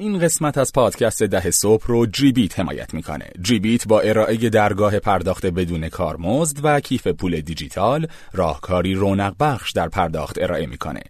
این 0.00 0.18
قسمت 0.18 0.58
از 0.58 0.72
پادکست 0.72 1.22
ده 1.22 1.50
صبح 1.50 1.86
رو 1.86 2.06
جیبیت 2.06 2.60
حمایت 2.60 2.94
می‌کنه. 2.94 3.30
جیبیت 3.42 3.88
با 3.88 4.00
ارائه 4.00 4.36
درگاه 4.36 4.98
پرداخت 4.98 5.46
بدون 5.46 5.88
کارمزد 5.88 6.60
و 6.62 6.80
کیف 6.80 7.06
پول 7.06 7.40
دیجیتال 7.40 8.06
راهکاری 8.32 8.94
رونق 8.94 9.34
بخش 9.40 9.72
در 9.72 9.88
پرداخت 9.88 10.42
ارائه 10.42 10.66
می‌کنه. 10.66 11.02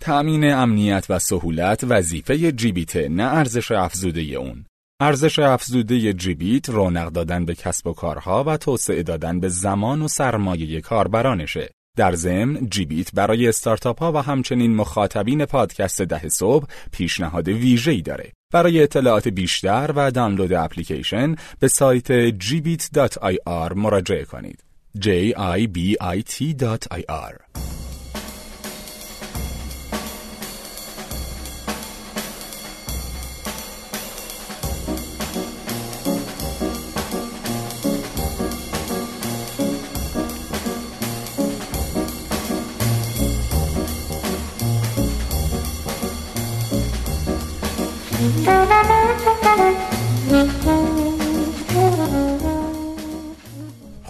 تأمین 0.00 0.52
امنیت 0.52 1.06
و 1.08 1.18
سهولت 1.18 1.84
وظیفه 1.88 2.52
جیبیت 2.52 2.96
نه 2.96 3.22
ارزش 3.22 3.72
افزوده 3.72 4.20
اون. 4.20 4.64
ارزش 5.00 5.38
افزوده 5.38 6.12
جیبیت 6.12 6.68
رونق 6.68 7.08
دادن 7.08 7.44
به 7.44 7.54
کسب 7.54 7.86
و 7.86 7.92
کارها 7.92 8.44
و 8.44 8.56
توسعه 8.56 9.02
دادن 9.02 9.40
به 9.40 9.48
زمان 9.48 10.02
و 10.02 10.08
سرمایه 10.08 10.80
کاربرانشه. 10.80 11.70
در 11.96 12.14
ضمن 12.14 12.68
جیبیت 12.70 13.14
برای 13.14 13.48
استارتاپ 13.48 13.98
ها 13.98 14.12
و 14.12 14.16
همچنین 14.16 14.76
مخاطبین 14.76 15.44
پادکست 15.44 16.02
ده 16.02 16.28
صبح 16.28 16.66
پیشنهاد 16.92 17.48
ویژه‌ای 17.48 18.02
داره. 18.02 18.32
برای 18.52 18.82
اطلاعات 18.82 19.28
بیشتر 19.28 19.92
و 19.96 20.10
دانلود 20.10 20.52
اپلیکیشن 20.52 21.34
به 21.58 21.68
سایت 21.68 22.30
gbit.ir 22.30 23.72
مراجعه 23.76 24.24
کنید. 24.24 24.64
j 24.98 25.08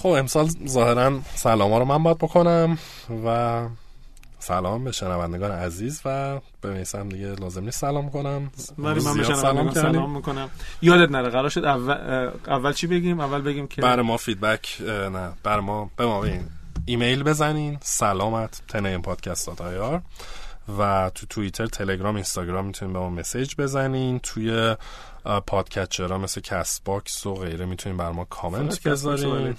خب 0.09 0.15
امسال 0.15 0.49
ظاهرا 0.67 1.21
سلام 1.35 1.73
ها 1.73 1.79
رو 1.79 1.85
من 1.85 2.03
باید 2.03 2.19
بکنم 2.19 2.79
و 3.27 3.61
سلام 4.39 4.85
به 4.85 4.93
شنوندگان 4.93 5.51
عزیز 5.51 6.01
و 6.05 6.41
به 6.61 6.71
میسم 6.71 7.09
دیگه 7.09 7.27
لازم 7.27 7.65
نیست 7.65 7.81
سلام 7.81 8.11
کنم. 8.11 8.51
ولی 8.79 9.05
من 9.05 9.17
به 9.17 9.23
شنوندگان 9.23 9.75
سلام 9.75 10.17
می‌کنم. 10.17 10.51
یادت 10.83 11.11
نره 11.11 11.29
قرار 11.29 11.49
شد 11.49 11.65
اول, 11.65 12.31
اول 12.47 12.73
چی 12.73 12.87
بگیم؟ 12.87 13.21
اول 13.21 13.41
بگیم 13.41 13.67
که 13.67 13.83
بر 13.83 14.03
ما 14.03 14.17
feedback 14.17 14.81
نه 15.13 15.33
بر 15.43 15.61
ما 15.61 15.91
به 15.97 16.07
ما 16.07 16.21
بگیم 16.21 16.51
ایمیل 16.87 17.23
بزنین 17.23 17.79
سلامت 17.81 18.63
تنه 18.69 18.99
پادکست 18.99 19.47
dot 19.47 19.61
و 20.79 21.11
تو 21.15 21.27
توییتر 21.27 21.67
تلگرام 21.67 22.15
اینستاگرام 22.15 22.67
می‌تونین 22.67 22.93
به 22.93 22.99
ما 22.99 23.11
message 23.11 23.55
بزنین. 23.59 24.19
توی 24.19 24.77
podcatcher 25.47 26.12
ها 26.12 26.19
مثل 26.19 26.41
Castbox 26.41 27.27
و 27.27 27.35
غیره 27.35 27.65
می‌تونین 27.65 27.99
بر 27.99 28.11
ما 28.11 28.25
کامنت 28.25 28.89
بذارین. 28.89 29.57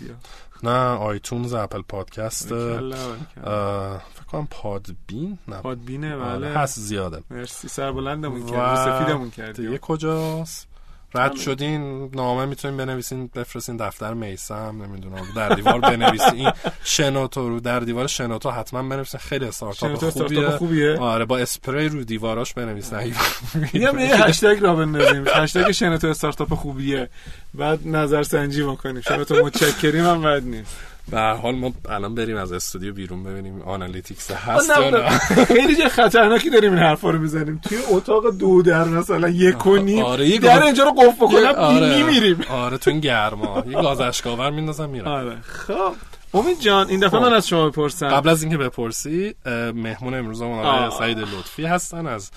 نه 0.63 0.79
iTunes 0.79 1.53
Apple 1.53 1.81
Podcast. 1.81 2.47
فکر 2.47 4.25
کنم 4.31 4.47
Podbean؟ 4.51 5.37
نه. 5.47 5.61
Podbean 5.61 6.08
ه 6.08 6.15
آره، 6.15 6.39
بله. 6.39 6.47
هست 6.47 6.79
زیاده. 6.79 7.23
مرسی 7.29 7.67
سربلندمون 7.67 8.45
کردی 8.45 8.75
سفیدمون 8.75 9.29
کردی. 9.29 9.65
دیگه 9.65 9.77
کجاست؟ 9.77 10.68
رد 11.15 11.35
شدین 11.35 12.11
نامه 12.13 12.45
می‌تونین 12.45 12.77
بنویسین 12.77 13.29
بفرستین 13.35 13.77
دفتر 13.77 14.13
میسم 14.13 14.81
نمی‌دونم 14.83 15.27
در 15.35 15.49
دیوار 15.49 15.79
بنویسین. 15.79 16.51
شنوتو 16.83 17.49
رو 17.49 17.59
در 17.59 17.79
دیوار 17.79 18.07
شنوتو 18.07 18.51
حتما 18.51 18.83
بنویسین. 18.83 19.19
خیلی 19.19 19.45
استارتاپ 19.45 20.09
خوبیه. 20.09 20.49
خوبیه. 20.49 20.97
آره 20.97 21.25
با 21.25 21.37
اسپری 21.37 21.89
رو 21.89 22.03
دیواراش 22.03 22.53
بنویسین. 22.53 23.15
میگم 23.55 23.99
یه 23.99 24.23
هشتگ 24.25 24.57
راه 24.61 24.75
بندازیم. 24.75 25.25
هشتگ 25.35 25.71
شنوتو 25.71 26.07
استارتاپ 26.07 26.53
خوبیه. 26.53 27.09
بعد 27.53 27.87
نظر 27.87 28.23
سنجی 28.23 28.63
بکنیم 28.63 29.01
شنوتو 29.01 29.45
متشکریم 29.45 30.05
هم 30.05 30.21
بد 30.21 30.43
نیست. 30.43 30.77
به 31.11 31.19
حال 31.19 31.55
ما 31.55 31.71
الان 31.89 32.15
بریم 32.15 32.37
از 32.37 32.51
استودیو 32.51 32.93
بیرون 32.93 33.23
ببینیم 33.23 33.61
analytics 33.61 34.31
هست 34.31 34.69
یا 34.69 34.89
نه. 34.89 35.09
خیلی 35.45 35.75
جای 35.75 35.89
خطرناکی 35.89 36.49
داریم 36.49 36.71
این 36.71 36.79
حرفا 36.79 37.09
رو 37.09 37.19
می‌زنیم. 37.19 37.61
توی 37.69 37.77
اتاق 37.91 38.37
دو 38.37 38.61
در 38.61 38.83
مثلا 38.83 39.29
یک 39.29 39.65
و 39.65 39.77
نیم. 39.77 40.05
آره 40.05 40.37
در 40.37 40.63
اینجا 40.63 40.83
رو 40.83 40.91
قفل 40.91 41.25
بکنم 41.25 41.55
آره. 41.57 41.95
میمیریم. 41.95 42.41
آره 42.49 42.77
تو 42.77 42.89
این 42.89 42.99
گرما. 42.99 43.63
یه 43.67 43.73
گاز 43.73 44.01
اشک‌آور 44.01 44.51
میندازم 44.51 44.89
میرم. 44.89 45.07
آره. 45.07 45.37
خب. 45.41 45.93
امید 46.33 46.59
جان 46.59 46.89
این 46.89 46.99
دفعه 46.99 47.19
من 47.19 47.33
از 47.33 47.47
شما 47.47 47.69
بپرسم. 47.69 48.07
قبل 48.07 48.29
از 48.29 48.43
اینکه 48.43 48.57
بپرسی 48.57 49.35
مهمون 49.75 50.13
امروز 50.13 50.41
اون 50.41 50.59
آقای 50.59 50.99
سعید 50.99 51.17
لطفی 51.17 51.65
هستن 51.65 52.07
از 52.07 52.31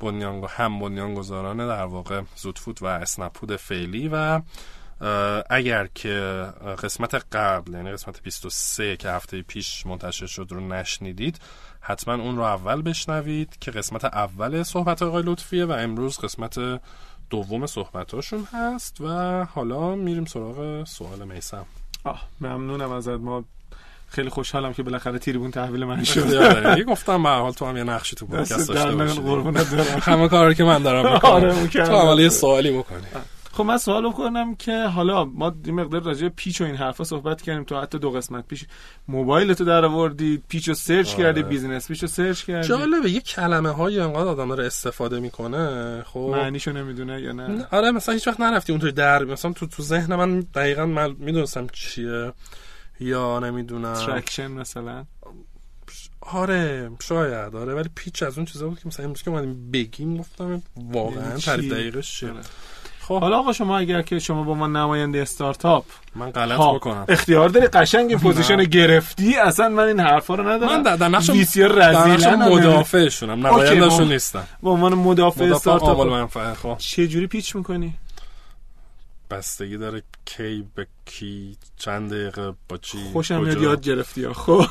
بنیان 0.00 0.44
هم 0.48 0.78
بنیانگذاران 0.78 1.56
در 1.56 1.84
واقع 1.84 2.20
زودفود 2.36 2.78
و 2.82 2.86
اسنپود 2.86 3.56
فعلی 3.56 4.10
و 4.12 4.40
اگر 5.50 5.88
که 5.94 6.46
قسمت 6.82 7.14
قبل 7.14 7.72
یعنی 7.72 7.92
قسمت 7.92 8.22
23 8.22 8.96
که 8.96 9.10
هفته 9.10 9.42
پیش 9.42 9.86
منتشر 9.86 10.26
شد 10.26 10.46
رو 10.50 10.60
نشنیدید 10.60 11.38
حتما 11.80 12.14
اون 12.14 12.36
رو 12.36 12.42
اول 12.42 12.82
بشنوید 12.82 13.56
که 13.60 13.70
قسمت 13.70 14.04
اول 14.04 14.62
صحبت 14.62 15.02
آقای 15.02 15.22
لطفیه 15.26 15.64
و 15.64 15.72
امروز 15.72 16.18
قسمت 16.18 16.80
دوم 17.30 17.66
صحبتاشون 17.66 18.48
هست 18.52 19.00
و 19.00 19.44
حالا 19.44 19.94
میریم 19.94 20.24
سراغ 20.24 20.84
سوال 20.84 21.24
میسم. 21.24 21.66
آه 22.04 22.28
ممنونم 22.40 22.92
ازت. 22.92 23.08
ما 23.08 23.44
خیلی 24.08 24.28
خوشحالم 24.28 24.72
که 24.72 24.82
بالاخره 24.82 25.18
تریبون 25.18 25.50
تحویل 25.50 25.84
من 25.84 26.04
شد. 26.04 26.32
یه 26.78 26.84
گفتم 26.84 27.22
به 27.22 27.28
حال 27.28 27.52
تو 27.52 27.66
هم 27.66 27.76
یه 27.76 27.84
نقشی 27.84 28.16
تو 28.16 28.26
پادکست 28.26 28.68
داشته 28.68 28.94
باشی. 28.94 29.20
همه 30.00 30.28
کاری 30.28 30.54
که 30.54 30.64
من 30.64 30.82
دارم 30.82 31.12
می‌کنم. 31.12 31.32
آره 31.36 31.66
تو 31.68 31.96
هم 31.96 32.18
یه 32.18 32.28
سوالی 32.28 32.70
می‌کنی 32.70 33.06
خب 33.56 33.64
من 33.64 33.78
سوال 33.78 34.12
کنم 34.12 34.54
که 34.54 34.84
حالا 34.84 35.24
ما 35.24 35.54
یه 35.66 35.72
مقدار 35.72 36.02
راجع 36.02 36.28
pitch 36.28 36.60
و 36.60 36.64
این 36.64 36.76
حرفا 36.76 37.04
صحبت 37.04 37.42
کردیم 37.42 37.64
تو 37.64 37.80
حتی 37.80 37.98
دو 37.98 38.10
قسمت 38.10 38.46
پیش 38.46 38.64
موبایل 39.08 39.54
تو 39.54 39.64
در 39.64 39.84
آوردی 39.84 40.42
pitch 40.48 40.68
رو 40.68 40.74
search 40.74 41.14
آره. 41.14 41.18
کردی 41.18 41.42
business 41.42 41.88
pitch 41.88 42.02
رو 42.02 42.08
search 42.08 42.44
کردی. 42.44 42.68
جالبه 42.68 43.10
یه 43.10 43.20
کلمه 43.20 43.70
های 43.70 44.00
انقدر 44.00 44.28
آدم 44.28 44.52
رو 44.52 44.60
استفاده 44.60 45.20
می‌کنه 45.20 46.02
خب. 46.02 46.34
معنیشو 46.36 46.72
نمی‌دونه 46.72 47.20
یا 47.20 47.32
نه؟ 47.32 47.66
آره 47.70 47.90
مثلا 47.90 48.14
هیچ 48.14 48.28
وقت 48.28 48.40
نرفتی 48.40 48.72
اونطوری 48.72 48.92
در 48.92 49.24
مثلا 49.24 49.52
تو 49.52 49.66
تو 49.66 49.82
ذهن 49.82 50.14
من 50.14 50.40
دقیقا 50.40 50.86
من 50.86 51.16
می‌دونستم 51.18 51.66
چیه 51.72 52.32
یا 53.00 53.38
نمی‌دونم. 53.38 53.94
traction 53.94 54.46
مثلا؟ 54.46 55.04
آره 56.20 56.90
شاید 57.02 57.56
آره 57.56 57.74
ولی 57.74 57.88
pitch 57.94 58.22
از 58.22 58.38
اون 58.38 58.46
چیزا 58.46 58.68
بود 58.68 58.78
که 58.78 58.86
مثلا 58.86 59.04
امروز 59.04 59.22
که 59.22 59.30
من 59.30 59.70
بگیم 59.70 60.16
گفتم 60.16 60.62
واقعا 60.76 61.28
یعنی 61.28 61.40
تعریف 61.40 61.72
دقیقش 61.72 62.20
چیه؟ 62.20 62.30
آره. 62.30 62.40
خب. 63.08 63.20
حالا 63.20 63.38
آقا 63.38 63.52
شما 63.52 63.78
اگر 63.78 64.02
که 64.02 64.18
شما 64.18 64.42
با 64.42 64.54
ما 64.54 64.66
نماینده 64.66 65.22
استارتاپ 65.22 65.84
من 66.14 66.30
غلط 66.30 66.58
خب. 66.58 66.72
بکنم. 66.74 67.04
اختیار 67.08 67.48
داری 67.48 67.66
قشنگ 67.66 68.10
این 68.10 68.18
position 68.18 68.64
گرفتی 68.64 69.36
اصلا 69.36 69.68
من 69.68 69.82
این 69.82 70.00
حرفا 70.00 70.34
رو 70.34 70.48
ندارم. 70.48 70.82
من 70.82 70.96
در 70.96 71.08
نقش 71.08 71.30
مدافعشونم 72.34 73.46
نمایندهشون 73.46 74.12
نیستم 74.12 74.44
به 74.62 74.70
عنوان 74.70 74.94
مدافع 74.94 75.44
استارتاپ. 75.44 76.00
منفعه 76.00 76.54
خب. 76.54 76.76
چه 76.78 77.08
جوری 77.08 77.26
pitch 77.26 77.56
می‌کنی؟ 77.56 77.94
بستگی 79.30 79.76
داره 79.76 80.02
کی 80.24 80.64
به 80.74 80.86
کی 81.04 81.56
چند 81.78 82.10
دقیقه 82.10 82.52
با 82.68 82.76
چی 82.76 82.98
خوشم 83.12 83.40
میاد 83.40 83.62
یاد 83.62 83.80
گرفتی 83.80 84.28
خب. 84.28 84.64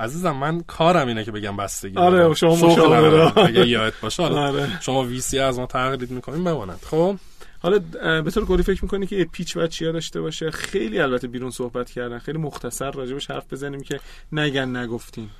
عزیزم 0.00 0.30
من 0.30 0.60
کارم 0.60 1.08
اینه 1.08 1.24
که 1.24 1.32
بگم 1.32 1.56
بستگی 1.56 1.96
آره 1.96 2.34
شما 2.34 2.54
مشاوره. 2.56 3.38
اگه 3.38 3.68
یادت 3.68 4.00
باشه 4.00 4.22
آره. 4.22 4.80
شما 4.80 5.04
ویسی 5.04 5.38
از 5.38 5.58
ما 5.58 5.66
تقلید 5.66 6.10
می‌کنیم 6.10 6.44
بماند 6.44 6.80
خب؟ 6.90 7.16
حالا 7.62 7.78
به 8.22 8.30
طور 8.30 8.46
کلی 8.46 8.62
فکر 8.62 8.84
می‌کنی 8.84 9.06
که 9.06 9.24
پیچ 9.32 9.56
باید 9.56 9.70
چیا 9.70 9.92
داشته 9.92 10.20
باشه؟ 10.20 10.50
خیلی 10.50 11.00
البته 11.00 11.28
بیرون 11.28 11.50
صحبت 11.50 11.90
کردن 11.90 12.18
خیلی 12.18 12.38
مختصر 12.38 12.90
راجبش 12.90 13.30
حرف 13.30 13.52
بزنیم 13.52 13.80
که 13.80 14.00
نگن 14.32 14.76
نگفتیم. 14.76 15.30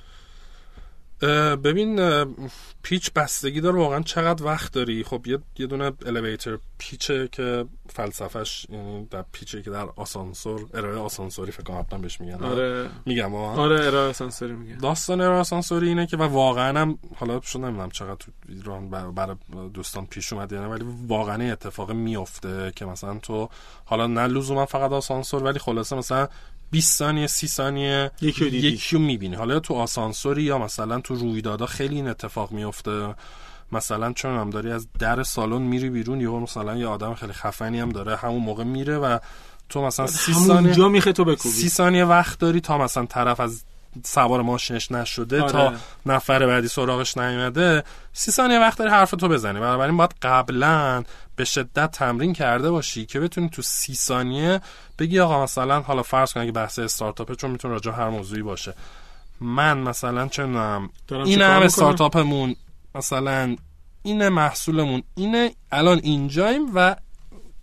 ببین 1.63 2.25
پیچ 2.83 3.13
بستگی 3.13 3.61
داره 3.61 3.75
واقعا 3.75 4.01
چقدر 4.01 4.45
وقت 4.45 4.73
داری. 4.73 5.03
خب 5.03 5.27
یه, 5.27 5.39
یه 5.57 5.67
دونه 5.67 5.91
الیویتر 6.05 6.57
پیچه 6.77 7.29
که 7.31 7.65
فلسفهش 7.89 8.67
یعنی 8.69 9.05
در 9.05 9.25
پیچه 9.31 9.61
که 9.61 9.69
در 9.69 9.87
آسانسور 9.95 10.65
ارائه 10.73 10.97
آسانسوری 10.97 11.51
فکر 11.51 11.63
کنم 11.63 12.01
بهش 12.01 12.21
میگن 12.21 12.43
آره. 12.43 12.89
میگم 13.05 13.35
آره 13.35 13.85
ارائه 13.87 14.09
آسانسوری 14.09 14.53
میگن. 14.53 14.77
داستان 14.77 15.21
ارائه 15.21 15.39
آسانسوری 15.39 15.87
اینه 15.87 16.05
که 16.05 16.17
و 16.17 16.23
واقعا 16.23 16.81
هم 16.81 16.99
حالا 17.15 17.41
شو 17.43 17.59
نمی‌دونم 17.59 17.89
چقدر 17.89 18.15
تو 18.15 18.31
ایران 18.49 18.89
برای 18.89 19.35
دوستان 19.73 20.05
پیش 20.05 20.33
اومده 20.33 20.55
یعنی 20.55 20.67
ولی 20.67 20.85
واقعا 21.07 21.51
اتفاق 21.51 21.91
میفته 21.91 22.71
که 22.75 22.85
مثلا 22.85 23.19
تو 23.19 23.49
حالا 23.85 24.07
نه 24.07 24.27
لزوما 24.27 24.65
فقط 24.65 24.91
آسانسور 24.91 25.43
ولی 25.43 25.59
خلاصه 25.59 25.95
مثلا 25.95 26.27
20 26.71 26.97
ثانیه 26.97 27.27
30 27.27 27.47
ثانیه 27.47 28.11
یکی 28.21 28.95
رو 28.95 29.01
می‌بینی. 29.01 29.35
حالا 29.35 29.59
تو 29.59 29.73
آسانسوری 29.73 30.43
یا 30.43 30.57
مثلا 30.57 30.99
تو 30.99 31.15
رویدادا 31.15 31.65
خیلی 31.65 31.95
این 31.95 32.07
اتفاق 32.07 32.51
میفته 32.51 33.15
مثلا 33.71 34.13
چون 34.13 34.35
هم 34.35 34.49
داری 34.49 34.71
از 34.71 34.87
در 34.99 35.23
سالن 35.23 35.61
میری 35.61 35.89
بیرون 35.89 36.21
یا 36.21 36.39
مثلا 36.39 36.77
یه 36.77 36.87
آدم 36.87 37.13
خیلی 37.13 37.33
خفنی 37.33 37.79
هم 37.79 37.89
داره 37.89 38.15
همون 38.15 38.41
موقع 38.41 38.63
میره 38.63 38.97
و 38.97 39.19
تو 39.69 39.85
مثلا 39.85 40.07
30 40.07 40.33
ثانیه 40.33 41.01
تو 41.01 41.25
بکوبی. 41.25 41.55
30 41.55 41.69
ثانیه 41.69 42.05
وقت 42.05 42.39
داری 42.39 42.61
تا 42.61 42.77
مثلا 42.77 43.05
طرف 43.05 43.39
از 43.39 43.63
سوار 44.03 44.41
ماشینش 44.41 44.91
نشده 44.91 45.41
آره. 45.41 45.51
تا 45.51 45.73
نفر 46.05 46.45
بعدی 46.45 46.67
سراغش 46.67 47.17
نیومده 47.17 47.83
سی 48.13 48.31
ثانیه 48.31 48.59
وقت 48.59 48.77
داری 48.77 48.91
حرف 48.91 49.11
تو 49.11 49.27
بزنی 49.27 49.59
بنابراین 49.59 49.97
باید 49.97 50.13
قبلا 50.21 51.03
به 51.35 51.45
شدت 51.45 51.91
تمرین 51.91 52.33
کرده 52.33 52.71
باشی 52.71 53.05
که 53.05 53.19
بتونی 53.19 53.49
تو 53.49 53.61
سی 53.61 53.95
ثانیه 53.95 54.61
بگی 54.99 55.19
آقا 55.19 55.43
مثلا 55.43 55.81
حالا 55.81 56.03
فرض 56.03 56.33
کن 56.33 56.39
اگه 56.39 56.51
بحث 56.51 56.79
استارتاپه 56.79 57.35
چون 57.35 57.51
می‌تونه 57.51 57.73
راجع 57.73 57.91
هر 57.91 58.09
موضوعی 58.09 58.41
باشه 58.41 58.73
من 59.41 59.77
مثلا 59.77 60.27
چه 60.27 60.43
دارم 60.43 60.89
این 61.25 61.41
هم؟ 61.41 61.61
استارتاپمون 61.61 62.55
مثلا 62.95 63.55
اینه 64.03 64.29
محصولمون 64.29 65.03
اینه 65.15 65.51
الان 65.71 65.99
اینجاییم 66.03 66.71
و 66.75 66.95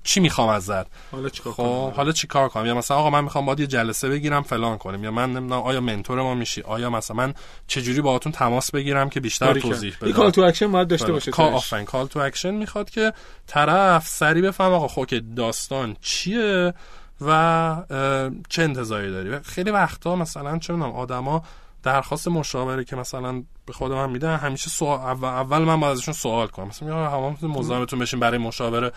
چی 0.07 0.21
می‌خوام 0.21 0.49
ازت؟ 0.49 0.87
حالا 1.13 1.29
چیکار 1.29 1.53
خب 1.53 1.63
کنم؟ 1.63 1.93
حالا 1.97 2.13
چی 2.13 2.27
کار 2.27 2.49
کنم؟ 2.49 2.67
یا 2.67 2.75
مثلا 2.75 2.97
آقا 2.97 3.11
من 3.11 3.25
می‌خوام 3.25 3.47
باید 3.47 3.61
یه 3.61 3.67
جلسه 3.67 4.09
بگیرم 4.09 4.43
فلان 4.43 4.79
کنیم. 4.79 5.05
یا 5.05 5.11
من 5.11 5.33
نمی‌دونم 5.33 5.63
آیا 5.63 5.81
mentor 5.81 6.23
ما 6.23 6.35
میشی؟ 6.35 6.63
آیا 6.63 6.91
مثلا 6.91 7.17
من 7.17 7.35
چجوری 7.67 8.01
باهاتون 8.01 8.33
تماس 8.33 8.71
بگیرم 8.71 9.09
که 9.09 9.21
بیشتر. 9.21 9.61
توضیح 9.61 9.95
بدم؟ 10.03 10.13
call 10.13 10.31
to 10.31 10.43
action 10.43 10.73
باید 10.73 10.89
داشته 10.89 11.13
باشه 11.13 11.31
call. 11.31 11.53
آفرین 11.53 11.85
call 11.85 12.07
to 12.07 12.21
action 12.21 12.51
می‌خواد 12.51 12.91
که 12.91 13.13
طرف 13.47 14.09
سریع 14.09 14.43
بفهم 14.43 14.73
آقا 14.73 14.89
خب 14.89 15.07
که 15.07 15.23
داستان 15.37 15.97
چیه 16.01 16.75
و 17.21 17.83
چه 18.49 18.63
انتظاری 18.63 19.11
داری؟ 19.11 19.39
خیلی 19.39 19.71
وقتا 19.71 20.17
مثلا 20.17 20.59
چه 20.59 20.73
می‌دونم 20.73 20.93
آدما 20.93 21.43
درخواست 21.83 22.29
مشاوره 22.29 22.85
که 22.85 22.97
مثلا 22.97 23.43
به 23.67 23.73
خود 23.73 23.93
من 23.93 24.11
میدن 24.11 24.37
همیشه 24.37 24.71
سوال 24.71 25.01
اول, 25.01 25.29
اول 25.29 25.59
من 25.59 25.81
باید 25.81 25.93
ازشون 25.93 26.15
سوال 26.15 26.47
کنم. 26.47 26.69
مثلا 26.69 26.89
میگم 26.89 27.05
هممون 27.05 27.37
مزاحمتون 27.43 27.99
بشین 27.99 28.21
برای 28.21 28.39
مشاوره. 28.39 28.93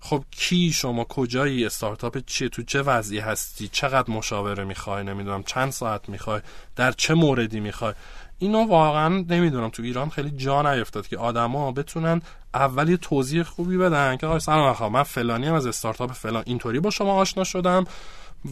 خب 0.00 0.24
کی 0.30 0.72
شما 0.72 1.04
کجایی؟ 1.04 1.66
استارتاپ 1.66 2.18
چیه؟ 2.26 2.48
تو 2.48 2.62
چه 2.62 2.82
وضعی 2.82 3.18
هستی؟ 3.18 3.68
چقدر 3.68 4.10
مشاوره 4.10 4.64
می‌خوای؟ 4.64 5.04
نمی‌دونم. 5.04 5.42
چند 5.42 5.70
ساعت 5.72 6.08
می‌خوای؟ 6.08 6.40
در 6.76 6.92
چه 6.92 7.14
موردی 7.14 7.60
می‌خوای؟ 7.60 7.94
اینو 8.38 8.66
واقعا 8.66 9.08
نمی‌دونم. 9.08 9.68
تو 9.68 9.82
ایران 9.82 10.10
خیلی 10.10 10.30
جا 10.30 10.74
نیفتاد 10.74 11.06
که 11.06 11.18
آدما 11.18 11.72
بتونن 11.72 12.22
اول 12.54 12.88
یه 12.88 12.96
توضیح 12.96 13.42
خوبی 13.42 13.76
بدن 13.76 14.16
که 14.16 14.26
آقا 14.26 14.38
سلام 14.38 14.60
آقا 14.60 14.88
من 14.88 15.02
فلانی 15.02 15.46
هم 15.46 15.54
از 15.54 15.66
استارتاپ 15.66 16.12
فلان. 16.12 16.42
اینطوری 16.46 16.80
با 16.80 16.90
شما 16.90 17.14
آشنا 17.14 17.44
شدم 17.44 17.84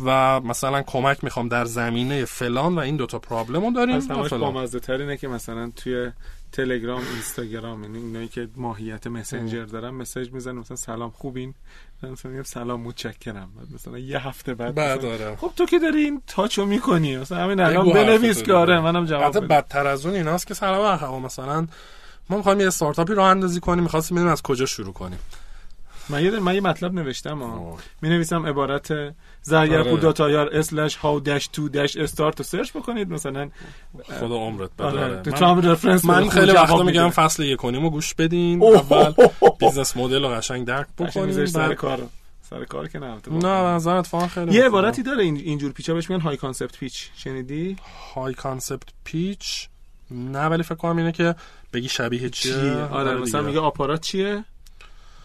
و 0.04 0.40
مثلا 0.40 0.82
کمک 0.82 1.24
می‌خوام 1.24 1.48
در 1.48 1.64
زمینه 1.64 2.24
فلان 2.24 2.74
و 2.74 2.78
این 2.78 2.96
دوتا 2.96 3.18
پرابلم 3.18 3.64
رو 3.64 3.72
داریم 3.72 4.00
تر 4.78 4.92
اینه 4.92 5.16
که 5.16 5.28
مثلا 5.28 5.72
توی 5.76 6.10
تلگرام 6.52 7.02
اینستاگرام 7.12 7.82
یعنی 7.82 7.98
اینایی 7.98 8.28
که 8.28 8.48
ماهیت 8.56 9.06
مسنجر 9.06 9.64
دارن 9.64 9.90
message 9.90 10.32
می‌زنن 10.32 10.58
مثلا 10.58 10.76
سلام 10.76 11.10
خوبین؟ 11.10 11.54
مثلا 12.02 12.30
میگم 12.30 12.42
سلام 12.42 12.80
متشکرم. 12.80 13.50
بعد 13.56 13.72
مثلا 13.74 13.98
یه 13.98 14.28
هفته 14.28 14.54
بعد 14.54 14.74
بعد 14.74 15.04
آره. 15.04 15.36
خب 15.36 15.52
تو 15.56 15.66
که 15.66 15.78
داری 15.78 15.98
این 15.98 16.22
touch 16.26 16.59
و 16.59 16.66
می‌کنی؟ 16.66 17.16
مثلا 17.16 17.38
همین 17.38 17.60
الان 17.60 17.92
بنویس 17.92 18.42
که 18.42 18.52
آره. 18.52 18.80
منم 18.80 19.06
جواب 19.06 19.36
بدم. 19.36 19.46
بدتر 19.48 19.86
از 19.86 20.06
اون 20.06 20.14
ایناست 20.14 20.46
که 20.46 20.54
سلام 20.54 20.84
آقا 20.84 21.18
مثلا 21.18 21.66
ما 22.30 22.36
می‌خوایم 22.36 22.60
یه 22.60 22.66
استارتاپی 22.66 23.14
راه 23.14 23.28
اندازی 23.28 23.60
کنیم 23.60 23.82
می‌خواستیم 23.82 24.14
ببینیم 24.14 24.32
از 24.32 24.42
کجا 24.42 24.66
شروع 24.66 24.92
کنیم. 24.92 25.18
من 26.10 26.24
یه 26.24 26.30
من 26.30 26.54
یه 26.54 26.60
مطلب 26.60 26.94
نوشتم 26.94 27.42
آه. 27.42 27.76
می 28.02 28.08
نویسم 28.08 28.46
عبارت 28.46 29.14
زرگرپور 29.42 29.92
آره. 29.92 30.00
dot 30.00 30.34
ir 30.34 30.56
slash 30.56 30.96
how 30.96 31.20
dash 31.20 31.46
to 31.46 31.68
dash 31.68 31.96
start 31.96 32.38
رو 32.38 32.44
search 32.44 32.72
بکنید 32.72 33.10
مثلا 33.10 33.50
خدا 34.20 34.34
عمرت 34.36 34.70
بده 34.78 34.84
آره 34.84 35.04
آره. 35.04 35.22
تو 35.22 35.46
من- 35.46 35.60
بده، 35.60 36.30
خیلی 36.30 36.52
وقتا 36.52 36.82
میگم. 36.82 37.10
فصل 37.10 37.42
یک 37.42 37.64
و 37.64 37.90
گوش 37.90 38.14
بدین. 38.14 38.62
اول 38.62 39.12
business 39.60 39.96
model 39.96 40.22
رو 40.22 40.28
قشنگ 40.28 40.66
درک 40.66 40.86
می‌ذاری 41.00 41.46
سر 41.46 41.74
کار 41.74 42.02
سر 42.50 42.64
کار 42.64 42.88
که 42.88 42.98
نه 42.98 43.06
نه 43.06 43.40
به 43.40 43.46
نظرم 43.46 43.96
اتفاقا 43.96 44.26
خیلی 44.26 44.52
یه. 44.54 44.64
عبارتی 44.64 45.02
داره 45.02 45.24
این 45.24 45.36
اینجور 45.36 45.72
pitch 45.72 45.90
ا 45.90 45.94
بهش 45.94 46.10
میگن 46.10 46.22
high 46.22 46.36
concept 46.36 46.78
pitch 46.78 47.08
شنیدی 47.16 47.76
high 48.14 48.34
concept 48.34 48.88
pitch 49.04 49.68
نه 50.10 50.46
ولی 50.46 50.62
فکر 50.62 50.74
کنم 50.74 50.96
اینه 50.96 51.12
که 51.12 51.34
بگی 51.72 51.88
شبیه 51.88 52.30
چیه 52.30 52.52
چیه 52.52 52.72
آره 52.72 53.14
مثلا. 53.14 53.42
میگه 53.42 53.60
آپارات 53.60 54.00
چیه 54.00 54.44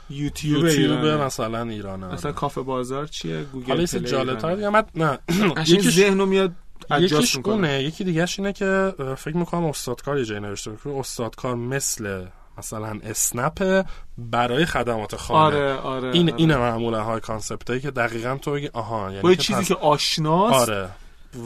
یوتیوب 0.10 0.66
یوتیوب 0.66 0.98
ایرانه. 1.04 1.26
مثلا 1.26 1.64
ایرانه. 1.64 2.08
مثلا 2.08 2.32
کافه 2.32 2.62
بازار 2.62 3.08
چیه؟ 3.08 3.44
گوگل 3.44 3.68
حالا 3.68 3.86
جالب‌تر 3.86 4.48
ایرانه. 4.48 4.56
دیگه. 4.56 4.70
من 4.70 4.84
نه. 4.96 5.20
یکیش 5.68 5.96
ذهنو 5.96 6.26
میاد 6.26 6.52
یکیش 6.92 6.92
adjust 7.14 7.36
می‌کنه. 7.38 7.54
اونه. 7.54 7.84
یکی 7.84 8.04
دیگهش 8.04 8.40
اینه 8.40 8.54
که 8.54 8.94
فکر 9.18 9.38
می‌کنم 9.38 9.66
استادکار 9.66 10.18
یه 10.18 10.26
جایی 10.26 10.42
نوشته 10.42 10.72
استادکار 11.00 11.56
مثل 11.56 12.26
مثلا 12.58 13.00
اسنپ 13.04 13.86
برای 14.18 14.66
خدمات 14.66 15.16
خانه. 15.16 15.40
آره 15.58 15.74
آره 15.76 16.10
این 16.14 16.30
آره. 16.30 16.38
اینه 16.40 16.58
معمولا 16.58 17.04
high 17.04 17.20
concept 17.20 17.70
هایی 17.70 17.82
که 17.82 17.92
دقیقا 17.92 18.38
تو 18.42 18.52
بگی 18.52 18.70
آها 18.74 19.10
یعنی 19.10 19.22
با 19.22 19.30
که 19.30 19.42
چیزی 19.42 19.60
پس- 19.62 19.68
که 19.68 19.76
آشناست. 19.76 20.70
آره. 20.70 20.90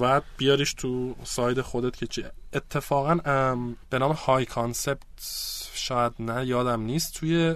و 0.02 0.22
بیاریش 0.38 0.74
تو 0.74 1.16
side 1.24 1.62
خودت 1.62 1.98
که 1.98 2.08
چی 2.08 2.24
اتفاقا 2.54 3.18
ام، 3.26 3.76
به 3.90 4.00
نام 4.00 4.12
high 4.12 4.46
concept 4.46 4.98
شاید 5.78 6.14
نه 6.20 6.46
یادم 6.48 6.82
نیست 6.82 7.14
توی 7.14 7.56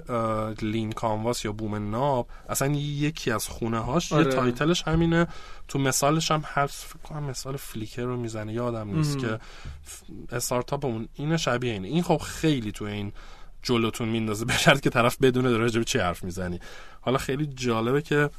Lean 0.61 0.91
Canvas 0.91 1.45
یا 1.45 1.51
بوم 1.51 1.91
ناب 1.91 2.27
اصلا 2.49 2.67
یکی 2.71 3.31
از 3.31 3.47
خونه 3.47 3.79
هاش 3.79 4.13
آره. 4.13 4.25
یه 4.25 4.31
title 4.31 4.68
ش 4.68 4.83
همینه 4.87 5.27
تو 5.67 5.79
مثالش 5.79 6.31
هم 6.31 6.43
هست 6.45 6.83
فکر 6.83 6.99
کنم 6.99 7.23
مثال 7.23 7.57
فلیکر 7.57 8.01
رو 8.01 8.17
می‌زنه 8.17 8.53
یادم 8.53 8.95
نیست 8.95 9.15
مم. 9.15 9.21
که 9.21 9.37
ف- 9.37 10.33
استارتاپمون 10.33 11.07
اینه 11.13 11.37
شبیه 11.37 11.73
اینه 11.73 11.87
این 11.87 12.03
خب 12.03 12.17
خیلی 12.17 12.71
تو 12.71 12.85
این 12.85 13.11
جلوتون 13.63 14.09
میندازه 14.09 14.45
به 14.45 14.57
شرط 14.57 14.79
که 14.79 14.89
طرف 14.89 15.17
بدونه 15.21 15.49
داره 15.49 15.63
راجع 15.63 15.83
چی 15.83 15.99
حرف 15.99 16.23
می‌زنی 16.23 16.59
حالا 17.01 17.17
خیلی 17.17 17.45
جالبه 17.45 18.01
که 18.01 18.29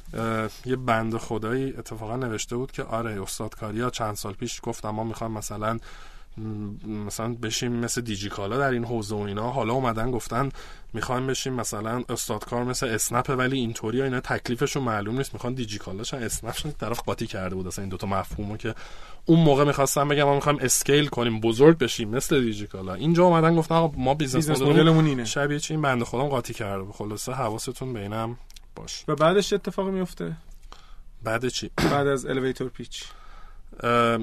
یه 0.65 0.75
بنده 0.75 1.17
خدایی 1.17 1.73
اتفاقا 1.77 2.15
نوشته 2.15 2.55
بود 2.55 2.71
که 2.71 2.83
آره 2.83 3.21
استادکاریا 3.21 3.89
چند 3.89 4.15
سال 4.15 4.33
پیش 4.33 4.59
گفتم 4.63 4.89
ما 4.89 5.03
می‌خوایم 5.03 5.33
مثلا 5.33 5.79
مثلا 6.87 7.33
بشیم 7.33 7.71
مثل 7.71 8.01
دیجیکالا 8.01 8.57
در 8.57 8.71
این 8.71 8.85
حوزه 8.85 9.15
و 9.15 9.19
اینا. 9.19 9.51
حالا 9.51 9.73
اومدن 9.73 10.11
گفتن 10.11 10.49
می‌خوایم 10.93 11.27
بشیم 11.27 11.53
مثلا 11.53 12.03
استادکار 12.09 12.63
مثل 12.63 12.87
اسنپ 12.87 13.35
ولی 13.37 13.57
اینطوری 13.57 14.01
اینا 14.01 14.19
تکلیفشون 14.19 14.83
معلوم 14.83 15.17
نیست. 15.17 15.33
می‌خوان 15.33 15.53
دیجیکالاشن 15.53 16.17
اسنپشون 16.17 16.71
طرف 16.71 16.99
قاطی 16.99 17.27
کرده 17.27 17.55
بود. 17.55 17.67
اصلا 17.67 17.81
این 17.81 17.89
دوتا 17.89 18.07
مفهومو 18.07 18.57
که 18.57 18.75
اون 19.25 19.39
موقع 19.39 19.63
می‌خواستم 19.63 20.07
بگم 20.07 20.23
ما 20.23 20.35
می‌خوایم 20.35 20.59
scale 20.61 21.07
کنیم 21.07 21.39
بزرگ 21.39 21.77
بشیم 21.77 22.09
مثل 22.09 22.41
دیجیکالا. 22.41 22.93
اینجا 22.93 23.23
اومدن 23.23 23.55
گفتن 23.55 23.91
ما 23.97 24.13
business 24.13 24.49
model 24.49 24.84
مون 24.84 25.05
اینه. 25.05 25.25
شبیه 25.25 25.59
چی؟ 25.59 25.73
این 25.73 25.81
بنده 25.81 26.05
خدام 26.05 26.27
قاطی 26.27 26.53
کرده. 26.53 26.91
خلاصه 26.91 27.33
حواستون 27.33 27.93
به 27.93 27.99
اینم 27.99 28.37
باش. 28.75 29.05
و 29.07 29.15
بعدش 29.15 29.53
اتفاقی 29.53 29.91
میفته 29.91 30.37
بعد 31.23 31.47
چی؟ 31.47 31.71
بعد 31.77 32.07
از 32.07 32.25
elevator 32.25 32.69
pitch 32.69 33.03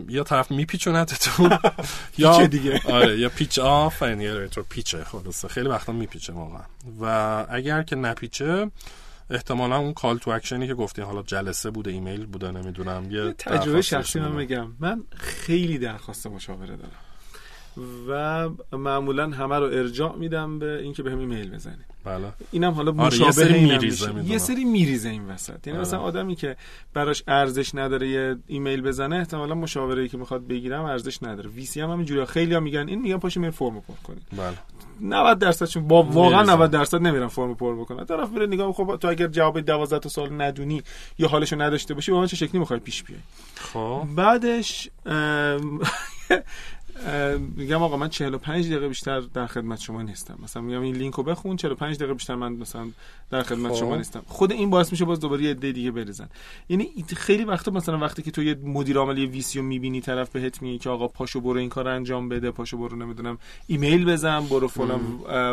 یا 0.08 0.24
طرف 0.24 0.50
میپیچونتتون 0.50 1.50
یا 2.18 2.46
دیگه. 2.46 2.80
آره 2.88 3.18
یا 3.18 3.28
pitch 3.28 3.58
off 3.58 4.02
یعنی 4.02 4.28
elevator 4.28 4.64
pitch 4.68 4.98
ه 4.98 5.04
خلاصه. 5.04 5.48
خیلی 5.48 5.68
وقتا 5.68 5.92
میپیچه 5.92 6.32
واقعا. 6.32 6.62
و 7.00 7.04
اگر 7.50 7.82
که 7.82 7.96
نپیچه 7.96 8.70
احتمالا 9.30 9.76
اون 9.76 9.92
call 9.92 10.18
to 10.18 10.30
action 10.30 10.61
ی 10.61 10.66
که 10.66 10.74
گفتین 10.74 11.04
حالا 11.04 11.22
جلسه 11.22 11.70
بوده 11.70 11.90
ایمیل 11.90 12.26
بوده 12.26 12.50
نمی‌دونم 12.50 13.10
یه 13.10 13.32
تجربه 13.32 13.82
شخصی 13.82 14.20
من. 14.20 14.36
بگم. 14.36 14.72
من 14.80 15.02
خیلی 15.16 15.78
درخواست 15.78 16.26
مشاوره 16.26 16.76
دارم. 16.76 16.90
و 18.08 18.48
معمولا 18.72 19.30
همه 19.30 19.58
رو 19.58 19.64
ارجاع 19.64 20.16
میدم 20.16 20.58
به 20.58 20.80
اینکه 20.82 21.02
بهم 21.02 21.18
ایمیل 21.18 21.50
بزنی 21.50 21.74
بله. 22.04 22.32
اینم 22.50 22.72
حالا 22.72 22.90
آره، 22.90 23.00
یه 23.00 23.06
مشابه 23.06 23.32
سری 23.32 23.64
میریزه. 23.64 24.06
می‌دونم. 24.06 24.26
یه 24.26 24.38
سری 24.38 24.64
میریزه 24.64 25.08
این 25.08 25.28
وسط. 25.28 25.66
یعنی 25.66 25.78
آره. 25.78 25.88
مثلا 25.88 26.00
آدمی 26.00 26.34
که 26.34 26.56
براش 26.94 27.22
ارزش 27.28 27.74
نداره 27.74 28.08
یه 28.08 28.36
ایمیل 28.46 28.80
بزنه 28.82 29.16
احتمالا 29.16 29.54
مشاوره 29.54 30.02
ای 30.02 30.08
که 30.08 30.16
می‌خواد 30.16 30.46
بگیرم 30.46 30.84
ارزش 30.84 31.22
نداره. 31.22 31.50
وی 31.50 31.64
سی 31.64 31.80
هم 31.80 31.90
همینجوری 31.90 32.24
خیلی 32.24 32.54
هم 32.54 32.62
میگن 32.62 32.88
این 32.88 33.02
میگن 33.02 33.18
پاشو 33.18 33.40
میرین 33.40 33.50
فرم 33.50 33.80
پر 33.80 33.94
کنید 34.04 34.22
بله. 34.36 34.56
90 35.00 35.38
درصدشون 35.38 35.88
با 35.88 36.02
واقعا 36.02 36.42
میریزن. 36.42 36.52
90 36.52 36.70
درصد 36.70 37.02
نمیرن 37.02 37.26
فرم 37.26 37.54
پر 37.54 37.76
بکنن 37.76 38.04
طرف 38.04 38.30
میره 38.30 38.46
نگاه 38.46 38.72
خب 38.72 38.96
تو 38.96 39.08
اگر 39.08 39.26
جواب 39.26 39.60
12 39.60 39.98
تا 39.98 40.08
سوال 40.08 40.42
ندونی 40.42 40.82
یا 41.18 41.28
حالشو 41.28 41.62
نداشته 41.62 41.94
باشی 41.94 42.12
با 42.12 42.20
من 42.20 42.26
چه 42.26 42.36
شکلی 42.36 42.58
می‌خوای 42.58 42.80
پیش 42.80 43.02
بیای؟ 43.02 43.20
خب. 43.56 44.06
بعدش 44.16 44.88
میگم 47.56 47.82
آقا 47.82 47.96
من 47.96 48.08
45 48.08 48.66
دقیقه 48.66 48.88
بیشتر 48.88 49.20
در 49.20 49.46
خدمت 49.46 49.80
شما 49.80 50.02
نیستم. 50.02 50.38
مثلا 50.42 50.62
میگم 50.62 50.82
این 50.82 50.96
لینکو 50.96 51.22
بخون 51.22 51.56
45 51.56 51.96
دقیقه 51.96 52.14
بیشتر 52.14 52.34
من 52.34 52.52
مثلا 52.52 52.88
در 53.30 53.42
خدمت 53.42 53.72
خب. 53.72 53.78
شما 53.78 53.96
نیستم. 53.96 54.22
خود 54.26 54.52
این 54.52 54.70
باعث 54.70 54.92
میشه 54.92 55.04
باز 55.04 55.20
دوباره 55.20 55.42
یه 55.42 55.50
عده 55.50 55.72
دیگه 55.72 55.90
بریزن. 55.90 56.28
یعنی 56.68 56.90
خیلی 57.16 57.44
وقتا 57.44 57.70
مثلا 57.70 57.98
وقتی 57.98 58.22
که 58.22 58.30
تو 58.30 58.42
یه 58.42 58.54
مدیر 58.54 58.98
عامل 58.98 59.18
یه 59.18 59.26
وی 59.28 59.42
سی 59.42 59.58
رو 59.58 59.64
می‌بینی 59.64 60.00
طرف 60.00 60.30
بهت 60.30 60.62
میگه 60.62 60.78
که 60.78 60.90
آقا 60.90 61.08
پاشو 61.08 61.40
برو 61.40 61.58
این 61.58 61.68
کار 61.68 61.88
انجام 61.88 62.28
بده 62.28 62.50
پاشو 62.50 62.78
برو 62.78 62.96
نمی‌دونم 62.96 63.38
ایمیل 63.66 64.04
بزن 64.04 64.40
برو 64.40 64.68
فلان 64.68 65.00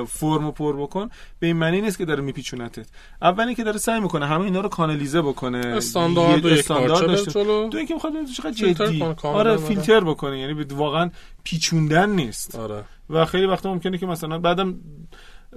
فرمو 0.06 0.52
پر 0.52 0.76
بکن. 0.76 1.10
به 1.40 1.48
این 1.48 1.58
معنی 1.58 1.82
نیست 1.82 1.98
که 1.98 2.06
داره 2.06 2.22
میپیچونتت. 2.24 2.88
اولی 3.22 3.56
که 3.56 3.64
داره 3.64 3.78
سعی 3.78 4.00
می‌کنه 4.00 4.26
همه 4.26 4.42
اینا 4.42 4.62
رو 4.62 4.70
کانالیزه 4.70 5.22
بکنه. 5.22 5.58
استاندارد 5.58 6.46
و 6.46 6.50
استاندارد 6.50 7.08
داشته. 7.08 7.44
دو 7.44 7.78
اینکه 7.78 7.94
می‌خواد 7.94 8.14
چقدر 8.38 8.52
جدی. 8.52 9.04
آره 9.04 9.18
آره. 9.24 9.58
فیلتر 9.58 10.00
بکنه. 10.00 10.40
یعنی 10.40 10.64
واقعا 10.64 11.10
پیچوندن 11.50 12.10
نیست. 12.10 12.56
آره. 12.56 12.84
و 13.10 13.26
خیلی 13.26 13.46
وقتا 13.46 13.74
ممکنه 13.74 13.98
که 13.98 14.06
مثلا 14.06 14.40
بعدم 14.40 14.76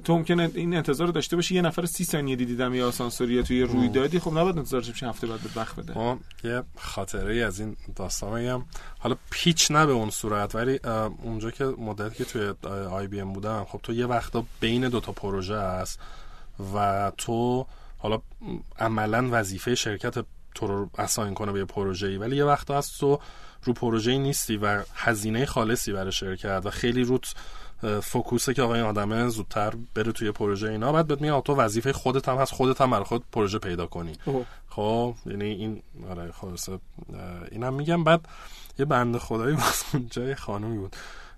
تو 0.04 0.16
ممکنه 0.16 0.50
این 0.54 0.76
انتظار 0.76 1.06
رو 1.06 1.12
داشته 1.12 1.36
باشی 1.36 1.54
یه 1.54 1.62
نفر 1.62 1.86
سی 1.86 2.04
ثانیه 2.04 2.36
دیدم 2.36 2.74
یه 2.74 2.84
آسانسوری 2.84 3.42
توی 3.42 3.62
رویدادی 3.62 4.18
خب 4.18 4.30
نباید 4.30 4.58
انتظار 4.58 4.80
بشه 4.80 5.08
هفته 5.08 5.26
بعد 5.26 5.40
به 5.40 5.50
وقت 5.56 5.76
بده. 5.76 5.94
خب 5.94 6.18
یه 6.44 6.62
خاطره 6.76 7.34
از 7.44 7.60
این 7.60 7.76
داستان 7.96 8.64
حالا 8.98 9.16
پیچ 9.30 9.70
نه 9.70 9.86
به 9.86 9.92
اون 9.92 10.10
صورت 10.10 10.54
ولی 10.54 10.80
اونجا 11.22 11.50
که 11.50 11.64
مدت 11.64 12.14
که 12.14 12.24
توی 12.24 12.52
آی 12.90 13.06
بی 13.06 13.20
ام 13.20 13.32
بودم 13.32 13.64
خب 13.64 13.80
تو 13.82 13.92
یه 13.92 14.06
وقتا 14.06 14.44
بین 14.60 14.88
دوتا 14.88 15.12
پروژه 15.12 15.54
است 15.54 16.00
و 16.74 17.12
تو 17.18 17.66
حالا 17.98 18.22
عملا 18.78 19.28
وظیفه 19.30 19.74
شرکت 19.74 20.24
تو 20.54 20.66
رو 20.66 20.90
اساین 20.98 21.34
کنه 21.34 21.52
به 21.52 21.58
یه 21.58 21.64
پروژه 21.64 22.06
ای 22.06 22.16
ولی 22.16 22.36
یه 22.36 22.44
وقت 22.44 22.70
هست 22.70 23.00
تو 23.00 23.20
رو 23.64 23.72
پروژه 23.72 24.18
نیستی 24.18 24.56
و 24.56 24.82
هزینه 24.94 25.46
خالصی 25.46 25.92
برای 25.92 26.12
شرکت 26.12 26.62
و 26.64 26.70
خیلی 26.70 27.02
روت 27.02 27.34
فوکوسه 28.02 28.54
که 28.54 28.62
آقا 28.62 28.74
این 28.74 28.84
آدمه 28.84 29.28
زودتر 29.28 29.72
بره 29.94 30.12
توی 30.12 30.32
پروژه 30.32 30.68
اینا. 30.68 30.92
بعد 30.92 31.06
بهت 31.06 31.20
میگه 31.20 31.40
تو 31.40 31.54
وظیفه 31.54 31.92
خودت 31.92 32.28
هم 32.28 32.36
هست 32.36 32.52
خودت 32.52 32.80
هم 32.80 32.90
برای 32.90 33.04
خود 33.04 33.24
پروژه 33.32 33.58
پیدا 33.58 33.86
کنی. 33.86 34.12
خب 34.68 35.14
یعنی 35.26 35.44
این 35.44 35.82
آره 36.10 36.32
خلاصه 36.32 36.78
اینم 37.50 37.74
میگم. 37.74 38.04
بعد 38.04 38.20
یه 38.78 38.84
بنده 38.84 39.18
خدایی 39.18 39.56
واسه 39.60 39.94
اونجا 39.94 40.34
خانومی 40.34 40.78
بود. 40.78 40.96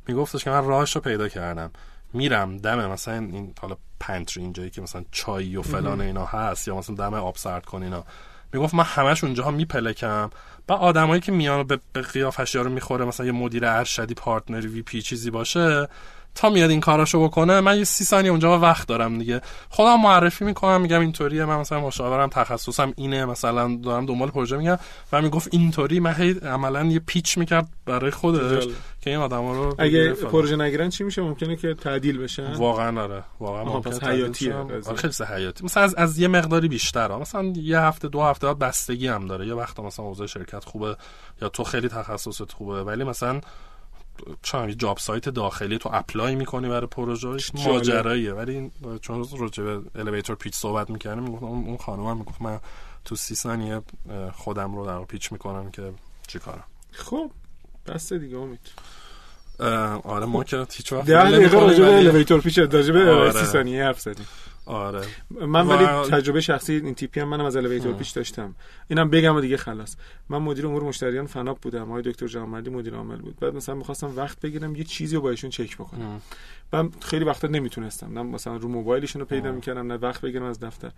میگفتش 0.09 0.45
که 0.45 0.51
من 0.51 0.65
راهش 0.65 0.95
رو 0.95 1.01
پیدا 1.01 1.29
کردم. 1.29 1.71
میرم 2.13 2.57
دم 2.57 2.91
مثلا 2.91 3.15
این 3.15 3.55
حالا 3.61 3.77
پنتری 4.01 4.43
اینجایی 4.43 4.71
که 4.71 4.81
مثلا 4.81 5.05
چای 5.11 5.57
و 5.57 5.63
فلان 5.63 6.01
اینا 6.01 6.25
هست 6.25 6.69
یا 6.69 6.77
مثلا 6.77 6.97
دم 6.97 7.15
آب 7.15 7.37
سرد 7.37 7.65
کن 7.65 7.83
اینا. 7.83 8.05
می‌گفت 8.53 8.75
من 8.75 8.85
همش 8.85 9.25
اونجاها 9.25 9.51
میپلکم. 9.51 10.31
و 10.69 10.73
آدمایی 10.73 11.21
که 11.21 11.33
میان 11.33 11.63
به, 11.63 12.03
قیافش 12.13 12.57
رو 12.57 12.71
می‌خوره 12.71 13.05
مثلا 13.05 13.27
یه 13.27 13.33
مدیر 13.33 13.67
ارشدی 13.67 14.15
partner 14.15 14.67
ی 14.67 14.83
VP 14.83 15.03
چیزی 15.03 15.31
باشه 15.31 15.89
تا 16.35 16.51
میاد 16.51 16.71
این 16.71 16.81
کاراشو 16.81 17.25
بکنه 17.25 17.61
من 17.61 17.79
یه 17.79 17.85
سی 17.85 18.05
ثانیه 18.05 18.31
اونجا 18.31 18.59
وقت 18.59 18.89
دارم 18.89 19.19
دیگه. 19.19 19.41
خودم 19.69 20.01
معرفی 20.01 20.45
می‌کنم 20.45 20.81
میگم 20.81 21.01
اینطوریه 21.01 21.45
من 21.45 21.57
مثلا 21.57 21.81
مشاورم 21.81 22.29
تخصصم 22.29 22.93
اینه 22.97 23.25
مثلا 23.25 23.79
دارم 23.85 24.07
دنبال 24.07 24.31
پروژه 24.31 24.57
میگم. 24.57 24.79
و 25.13 25.23
می‌گفت 25.23 25.49
اینطوری 25.53 26.01
من 26.01 26.15
هی 26.15 26.31
عملا 26.33 26.85
یه 26.85 26.99
pitch 26.99 27.39
می‌کرد 27.39 27.69
برای 27.87 28.11
خودش 28.11 28.69
که 29.01 29.11
این 29.11 29.19
آدما 29.19 29.53
رو 29.53 29.75
اگه 29.79 30.13
پروژه 30.13 30.57
نگیرن 30.57 30.89
چی 30.89 31.05
میشه؟ 31.05 31.23
ممکنه 31.23 31.57
که 31.57 31.75
تعدیل 31.75 32.19
بشن؟ 32.19 32.53
واقعا 32.53 33.03
آره. 33.03 33.25
واقعا 33.41 33.65
ممکنه 33.65 34.11
حیاتیه 34.11 34.55
خیلی 34.97 35.15
حیاتی 35.29 35.65
مثلا 35.65 35.83
از, 35.83 35.95
از 35.95 36.19
یه 36.19 36.29
مقداری 36.29 36.69
بیشتر 36.69 37.17
مثلا 37.17 37.53
یه 37.57 37.81
هفته 37.81 38.09
دو 38.09 38.23
هفته 38.23 38.55
بستگی 38.55 39.09
هم 39.09 39.27
داره. 39.27 39.47
یه 39.47 39.55
وقت 39.55 39.81
مثلا 39.81 40.05
اوضاع 40.05 40.27
شرکت 40.27 40.65
خوبه 40.65 40.97
یا 41.43 41.49
تو 41.49 41.65
خیلی 41.65 41.89
تخصصت 41.89 42.53
خوبه 42.53 42.83
ولی 42.83 43.05
مثلا 43.05 43.41
چون 44.43 44.77
job 44.77 44.99
site 44.99 45.29
داخلی 45.29 45.79
تو 45.79 45.91
apply 45.93 46.35
می‌کنی 46.35 46.69
برای 46.69 46.87
پروژه 46.87 47.37
ماجراییه. 47.55 48.33
ولی 48.33 48.71
چون 49.01 49.27
راجع 49.39 49.65
به 49.65 49.81
elevator 49.95 50.37
pitch 50.37 50.55
صحبت 50.55 50.91
می‌کردم 50.91 51.23
می‌گفت 51.23 51.43
اون 51.43 51.77
خانم 51.77 52.07
هم 52.07 52.17
می‌گفت 52.17 52.43
من 52.43 52.61
تو 53.05 53.17
سی 53.17 53.35
ثانیه 53.35 53.83
خودم 54.35 54.75
رو 54.75 54.87
در 54.87 55.05
pitch 55.05 55.33
می‌کنم 55.33 55.71
که 55.71 55.93
چیکارم 56.27 56.65
خب 56.93 57.31
بس 57.87 58.13
دیگه 58.13 58.37
امید. 58.37 58.61
آره 60.05 60.27
ما 60.27 60.45
که 60.45 60.67
هیچ 60.73 60.93
وقت 60.93 61.05
ده 61.07 61.31
دقیقه 61.31 61.61
راجع 61.61 61.85
به 61.85 61.95
الیویتور 61.95 62.41
پیچ 62.41 62.59
راجع 62.59 62.93
به 62.93 63.11
آره. 63.11 63.33
سی 63.33 63.45
ثانیه 63.45 63.85
حرف 63.85 64.01
زدیم. 64.01 64.27
آره. 64.67 65.01
من 65.31 65.67
ولی 65.67 65.87
تجربه 66.11 66.41
شخصی 66.41 66.75
این 66.75 66.95
تیپی 66.95 67.21
هم 67.21 67.29
منم 67.29 67.45
از 67.45 67.57
الیویتور 67.57 67.93
پیش 67.93 68.11
داشتم. 68.11 68.55
اینم 68.89 69.11
بگم 69.11 69.37
و 69.37 69.41
دیگه 69.41 69.57
خلاص. 69.57 69.97
من 70.29 70.39
مدیر 70.39 70.67
امور 70.67 70.83
مشتریان 70.83 71.27
فناپ 71.27 71.61
بودم. 71.61 71.83
آقای 71.83 72.03
دکتر 72.03 72.27
جهانمردی 72.27 72.71
مدیر 72.71 72.95
عامل 72.95 73.17
بود. 73.17 73.37
بعد 73.41 73.55
مثلا 73.55 73.75
می‌خواستم 73.75 74.17
وقت 74.17 74.41
بگیرم 74.41 74.77
یه 74.77 74.85
چیزی 74.85 75.17
رو 75.17 75.23
با 75.23 75.31
ایشون 75.31 75.51
چک 75.51 75.75
بکنم. 75.75 76.21
من 76.73 76.91
خیلی 77.01 77.25
وقتا 77.25 77.49
نمی‌تونستم. 77.49 78.19
نه 78.19 78.23
مثلا 78.23 78.57
رو 78.57 78.69
موبایلشون 78.69 79.21
رو 79.21 79.27
پیدا 79.27 79.53
می‌کردم 79.53 79.93
نه 79.93 79.95
وقت 79.95 80.21
بگیرم 80.21 80.45
از 80.45 80.61
دفتر. 80.61 80.91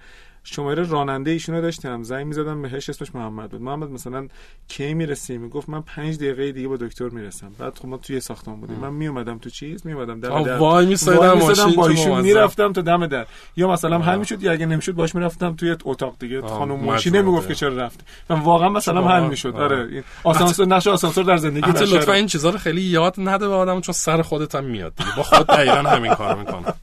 شماره 0.44 0.82
راننده 0.88 1.30
ایشون 1.30 1.54
رو 1.54 1.60
داشتم. 1.60 2.02
زنگ 2.02 2.26
می‌زدم 2.26 2.62
بهش 2.62 2.88
اسمش 2.88 3.14
محمد 3.14 3.50
بود. 3.50 3.62
محمد 3.62 3.90
مثلا 3.90 4.28
کی 4.68 4.94
می‌رسی؟ 4.94 5.38
می‌گفت 5.38 5.68
من 5.68 5.82
پنج 5.82 6.16
دقیقه 6.16 6.52
دیگه 6.52 6.68
با 6.68 6.76
دکتر 6.76 7.08
می‌رسم. 7.08 7.52
بعد 7.58 7.78
خب 7.78 7.86
ما 7.86 7.96
توی 7.96 8.20
ساختمان 8.20 8.60
بودیم. 8.60 8.76
من 8.76 8.92
میومدم 8.92 9.38
تو 9.38 9.50
چیز 9.50 9.86
میومدم 9.86 10.20
دم 10.20 10.42
در. 10.42 10.58
وای 10.58 10.86
میسادم 10.86 11.38
ماشین 11.38 11.74
با 11.74 11.88
ایشون 11.88 12.20
می‌رفتم 12.20 12.72
تا 12.72 12.80
دم 12.80 13.06
در. 13.06 13.26
یا 13.56 13.68
مثلا 13.68 13.98
حل 13.98 14.18
می‌شد 14.18 14.42
یا 14.42 14.52
اگه 14.52 14.66
نمی‌شد 14.66 14.92
باش 14.92 15.14
می‌رفتم 15.14 15.54
توی 15.54 15.76
اتاق 15.84 16.16
دیگه. 16.18 16.40
خانم 16.40 16.84
ماشین 16.84 17.16
نمی‌گفت 17.16 17.48
که 17.48 17.54
چرا 17.54 17.76
رفت 17.76 18.00
من 18.30 18.40
واقعا 18.40 18.68
مثلا 18.68 19.08
حل 19.08 19.26
می‌شد. 19.26 19.56
آره 19.56 20.04
آسانسور 20.24 20.66
نشه 20.66 20.90
آسانسور 20.90 21.24
در 21.24 21.36
زندگی 21.36 21.70
حتی 21.70 21.84
لطفا 21.84 22.12
این 22.12 22.26
چیزا 22.26 22.50
رو 22.50 22.58
خیلی 22.58 22.80
یاد 22.82 23.14
نده 23.18 23.48
به 23.48 23.54
آدم 23.54 23.80
چون 23.80 23.92
سر 23.92 24.22
خودت 24.22 24.54
هم 24.54 24.64
میاد 24.64 24.92
با 25.16 25.22
خود 25.22 25.46
دقیقاً 25.46 25.74
همین 25.74 26.14
کارو 26.14 26.38
می‌کنه. 26.38 26.74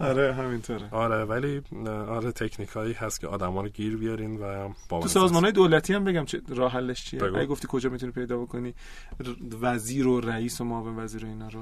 آره 0.00 0.34
همینطوره. 0.34 0.88
آره 0.90 1.24
ولی 1.24 1.62
آره 2.08 2.32
تکنیک 2.32 2.68
هایی 2.68 2.92
هست 2.92 3.20
که 3.20 3.26
آدما 3.26 3.60
رو 3.62 3.68
گیر 3.68 3.96
بیارین 3.96 4.40
و 4.40 4.68
تو 4.88 5.08
سازمان. 5.08 5.42
های 5.42 5.52
دولتی 5.52 5.94
هم 5.94 6.04
بگم 6.04 6.24
چه 6.24 6.40
راه 6.48 6.72
حلش 6.72 7.04
چیه؟ 7.04 7.24
اگه 7.24 7.46
گفتی 7.46 7.68
کجا 7.70 7.90
می‌تونی 7.90 8.12
پیدا 8.12 8.38
بکنی؟ 8.38 8.74
وزیر 9.60 10.06
و 10.06 10.20
رئیس 10.20 10.60
و 10.60 10.64
معاون 10.64 10.98
وزیر 10.98 11.24
و 11.24 11.28
اینا 11.28 11.48
رو؟ 11.48 11.60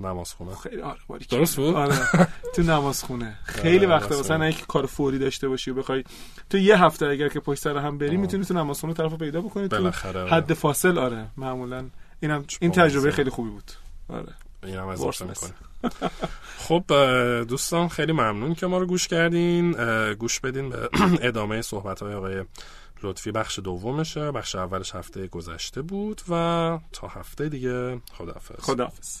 نمازخونه. 0.00 0.54
خیلی 0.54 0.82
آره 0.82 0.98
درست 1.30 1.56
بود؟ 1.56 1.74
آره. 1.74 1.96
تو 2.54 2.62
نمازخونه. 2.62 3.38
خیلی 3.44 3.86
آره، 3.86 3.96
وقت 3.96 4.12
مثلا 4.12 4.44
اگه 4.44 4.56
کار 4.68 4.86
فوری 4.86 5.18
داشته 5.18 5.48
باشی 5.48 5.70
و 5.70 5.74
بخوای 5.74 6.04
تو 6.50 6.58
یه 6.58 6.84
هفته 6.84 7.06
اگر 7.06 7.28
که 7.28 7.40
پشت 7.40 7.62
سر 7.62 7.76
هم 7.76 7.98
بری 7.98 8.16
می‌تونی 8.16 8.44
تو 8.44 8.54
نمازخونه 8.54 8.94
طرفو 8.94 9.16
پیدا 9.16 9.40
بکنی 9.40 9.68
تو 9.68 9.90
آره. 10.04 10.30
حد 10.30 10.54
فاصل 10.54 10.98
آره. 10.98 11.26
معمولا 11.36 11.88
اینم 12.20 12.44
این 12.60 12.70
تجربه 12.70 13.10
خیلی 13.10 13.30
خوبی 13.30 13.50
بود. 13.50 13.72
آره. 14.08 14.32
اینم 14.62 14.88
از 14.88 15.04
خب 16.58 16.84
دوستان 17.48 17.88
خیلی 17.88 18.12
ممنون 18.12 18.54
که 18.54 18.66
ما 18.66 18.78
رو 18.78 18.86
گوش 18.86 19.08
کردین. 19.08 19.72
گوش 20.14 20.40
بدین 20.40 20.68
به 20.68 20.88
ادامه 21.28 21.62
صحبت 21.62 22.02
های 22.02 22.14
آقای 22.14 22.44
لطفی. 23.02 23.32
بخش 23.32 23.58
دومشه. 23.58 24.32
بخش 24.32 24.54
اولش 24.54 24.94
هفته 24.94 25.26
گذشته 25.26 25.82
بود 25.82 26.22
و 26.28 26.34
تا 26.92 27.08
هفته 27.08 27.48
دیگه 27.48 28.00
خداحافظ. 28.12 28.60
خداحافظ. 28.60 29.20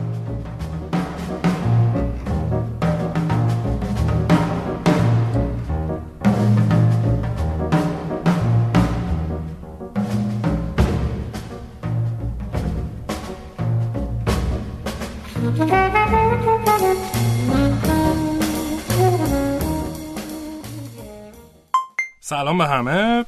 سلام 22.31 22.57
به 22.57 22.67
همه. 22.67 23.25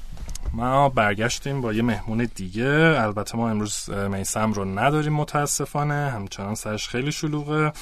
ما 0.53 0.89
برگشتیم 0.89 1.61
با 1.61 1.73
یه 1.73 1.81
مهمون 1.81 2.29
دیگه. 2.35 2.95
البته 2.99 3.37
ما 3.37 3.49
امروز 3.49 3.89
میسم 3.89 4.53
رو 4.53 4.65
نداریم 4.65 5.13
متاسفانه. 5.13 6.11
همچنان 6.15 6.55
سرش 6.55 6.87
خیلی 6.87 7.11
شلوغه. 7.11 7.73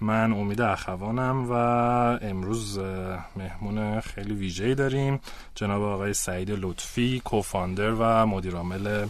من 0.00 0.32
امید 0.32 0.60
اخوانم 0.60 1.50
و 1.50 1.52
امروز 2.22 2.78
مهمون 3.36 4.00
خیلی 4.00 4.34
ویژه‌ای 4.34 4.74
داریم. 4.74 5.20
جناب 5.54 5.82
آقای 5.82 6.14
سعید 6.14 6.50
لطفی 6.50 7.22
کوفاندر 7.24 7.90
و 7.90 8.26
مدیرعامل 8.26 9.06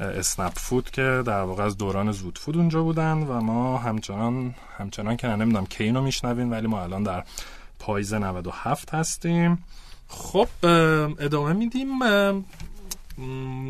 اسنپ 0.00 0.52
فود 0.56 0.90
که 0.90 1.22
در 1.26 1.42
واقع 1.42 1.64
از 1.64 1.76
دوران 1.76 2.12
زود 2.12 2.38
فود 2.38 2.56
اونجا 2.56 2.82
بودن 2.82 3.18
و 3.18 3.40
ما 3.40 3.78
همچنان 3.78 4.54
همچنان 4.78 5.16
که 5.16 5.28
نمی‌دونم 5.28 5.66
کی 5.66 5.84
اینو 5.84 6.02
میشنوین 6.02 6.50
ولی 6.50 6.66
ما 6.66 6.82
الان 6.82 7.02
در 7.02 7.24
پاییز 7.78 8.14
97 8.14 8.94
هستیم. 8.94 9.64
خب 10.08 10.48
ادامه 11.18 11.52
میدیم. 11.52 11.88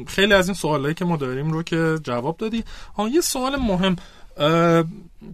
خیلی 0.07 0.35
از 0.35 0.49
این 0.49 0.55
سوالایی 0.55 0.95
که 0.95 1.05
ما 1.05 1.17
داریم 1.17 1.51
رو 1.51 1.63
که 1.63 1.99
جواب 2.03 2.37
دادی. 2.37 2.65
ها 2.97 3.09
یه 3.09 3.21
سوال 3.21 3.57
مهم 3.57 3.97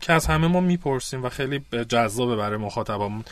که 0.01 0.13
از 0.13 0.27
همه 0.27 0.47
ما 0.47 0.61
می‌پرسیم 0.61 1.25
و 1.25 1.29
خیلی 1.29 1.65
جذابه 1.89 2.37
برای 2.37 2.57
مخاطبمون. 2.57 3.25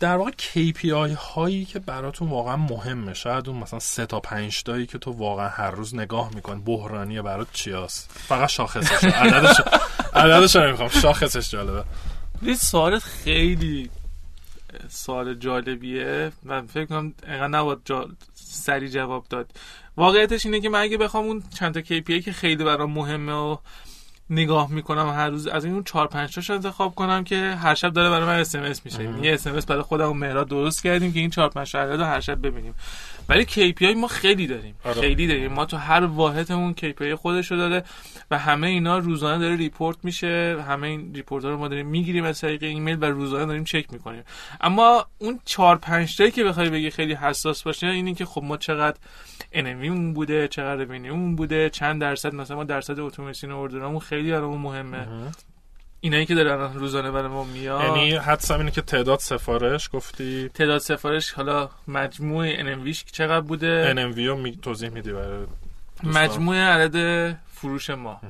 در 0.00 0.16
واقع 0.16 0.30
KPI 0.30 1.16
هایی 1.34 1.64
که 1.64 1.78
براتون 1.78 2.28
واقعا 2.28 2.56
مهمه 2.56 3.14
شاید 3.14 3.48
اون 3.48 3.58
مثلا 3.58 3.78
سه 3.78 4.06
تا 4.06 4.20
پنج 4.20 4.62
تایی 4.62 4.86
که 4.86 4.98
تو 4.98 5.10
واقعا 5.10 5.48
هر 5.48 5.70
روز 5.70 5.94
نگاه 5.94 6.30
میکن 6.34 6.60
بحرانی 6.60 7.22
برات 7.22 7.46
چی 7.52 7.72
هست 7.72 8.10
فقط 8.14 8.48
شاخصش 8.48 9.04
عددش 9.04 9.56
عددش 10.14 10.56
نمی‌خوام 10.56 10.88
شاخصش 10.88 11.50
جالبه. 11.50 11.84
این 12.42 12.56
سوال 12.56 12.98
خیلی 12.98 13.90
سوال 14.88 15.34
جالبیه. 15.34 16.32
من 16.42 16.66
فکر 16.66 16.84
کنم 16.84 17.14
اینقدر 17.26 17.48
نباید 17.48 17.78
جا... 17.84 18.08
سری 18.34 18.90
جواب 18.90 19.26
داد. 19.30 19.50
واقعیتش 19.96 20.46
اینه 20.46 20.60
که 20.60 20.68
من 20.68 20.80
اگه 20.80 20.98
بخوام 20.98 21.24
اون 21.24 21.42
چند 21.58 21.74
تا 21.74 21.80
KPI 21.80 22.24
که 22.24 22.32
خیلی 22.32 22.64
برام 22.64 22.92
مهمه 22.92 23.32
و 23.32 23.56
نگاه 24.30 24.70
می‌کنم 24.70 25.08
هر 25.08 25.30
روز 25.30 25.46
از 25.46 25.64
این 25.64 25.84
4 25.84 26.06
5 26.08 26.34
تاشو 26.34 26.52
انتخاب 26.52 26.94
کنم 26.94 27.24
که 27.24 27.36
هر 27.36 27.74
شب 27.74 27.92
داره 27.92 28.10
برای 28.10 28.26
من 28.26 28.38
اس 28.38 28.54
ام 28.54 28.62
اس 28.62 28.84
میشه. 28.84 29.02
یه 29.22 29.34
اس 29.34 29.46
ام 29.46 29.54
اس 29.54 29.66
برای 29.66 29.82
خودم 29.82 30.16
مهراد 30.16 30.48
درست 30.48 30.82
کردیم 30.82 31.12
که 31.12 31.20
این 31.20 31.30
4 31.30 31.48
5 31.48 31.72
تا 31.72 31.84
رو 31.84 32.04
هر 32.04 32.20
شب 32.20 32.46
ببینیم. 32.46 32.74
ولی 33.28 33.44
KPI 33.44 33.96
ما 33.96 34.06
خیلی 34.06 34.46
داریم. 34.46 34.74
آره. 34.84 35.00
خیلی 35.00 35.26
داریم. 35.26 35.52
ما 35.52 35.64
تو 35.64 35.76
هر 35.76 36.04
واحدمون 36.04 36.74
KPI 36.74 37.12
خودش 37.12 37.50
رو 37.50 37.56
داره 37.56 37.84
و 38.30 38.38
همه 38.38 38.66
اینا 38.66 38.98
روزانه 38.98 39.38
داره 39.38 39.56
report 39.56 39.96
میشه. 40.02 40.64
همه 40.68 40.88
این 40.88 41.14
report 41.14 41.44
ها 41.44 41.50
رو 41.50 41.58
ما 41.58 41.68
داریم 41.68 41.86
می‌گیریم 41.86 42.24
از 42.24 42.40
طریق 42.40 42.62
ایمیل 42.62 42.96
و 43.00 43.04
روزانه 43.04 43.46
داریم 43.46 43.64
چک 43.64 43.92
می‌کنیم. 43.92 44.22
اما 44.60 45.06
اون 45.18 45.40
4 45.44 45.76
5 45.76 46.16
تایی 46.16 46.30
که 46.30 46.44
بخوای 46.44 46.70
بگی 46.70 46.90
خیلی 46.90 47.14
حساس 47.14 47.62
باشه 47.62 47.86
اینی 47.86 48.14
که 48.14 48.24
خب 48.24 48.42
ما 48.42 48.56
چقدر 48.56 48.96
NMVمون 49.52 50.12
بوده 50.12 50.48
چقدر 50.48 51.10
اون 51.10 51.36
بوده 51.36 51.70
چند 51.70 52.00
درصد؟ 52.00 52.34
مثلا 52.34 52.56
ما 52.56 52.64
درصد 52.64 53.00
اتوماسیون 53.00 53.52
order 53.52 53.82
امون 53.82 54.00
خیلی 54.00 54.30
برامون 54.30 54.60
مهمه. 54.60 55.06
اینایی 56.04 56.26
که 56.26 56.34
دارن 56.34 56.74
روزانه 56.74 57.10
برای 57.10 57.28
ما 57.28 57.44
میاد. 57.44 57.82
یعنی 57.82 58.16
حدسم 58.16 58.58
اینه 58.58 58.70
که 58.70 58.82
تعداد 58.82 59.18
سفارش 59.18 59.90
گفتی. 59.92 60.48
تعداد 60.54 60.78
سفارش 60.78 61.32
حالا 61.32 61.70
مجموع 61.88 62.56
NMVش 62.56 63.04
چقدر 63.12 63.40
بوده؟ 63.40 63.94
NMV 63.94 64.18
رو 64.18 64.36
می... 64.36 64.56
توضیح 64.56 64.88
میدی 64.88 65.12
برای 65.12 65.46
مجموع 66.02 66.56
عدد 66.56 67.36
فروش 67.54 67.90
ما. 67.90 68.20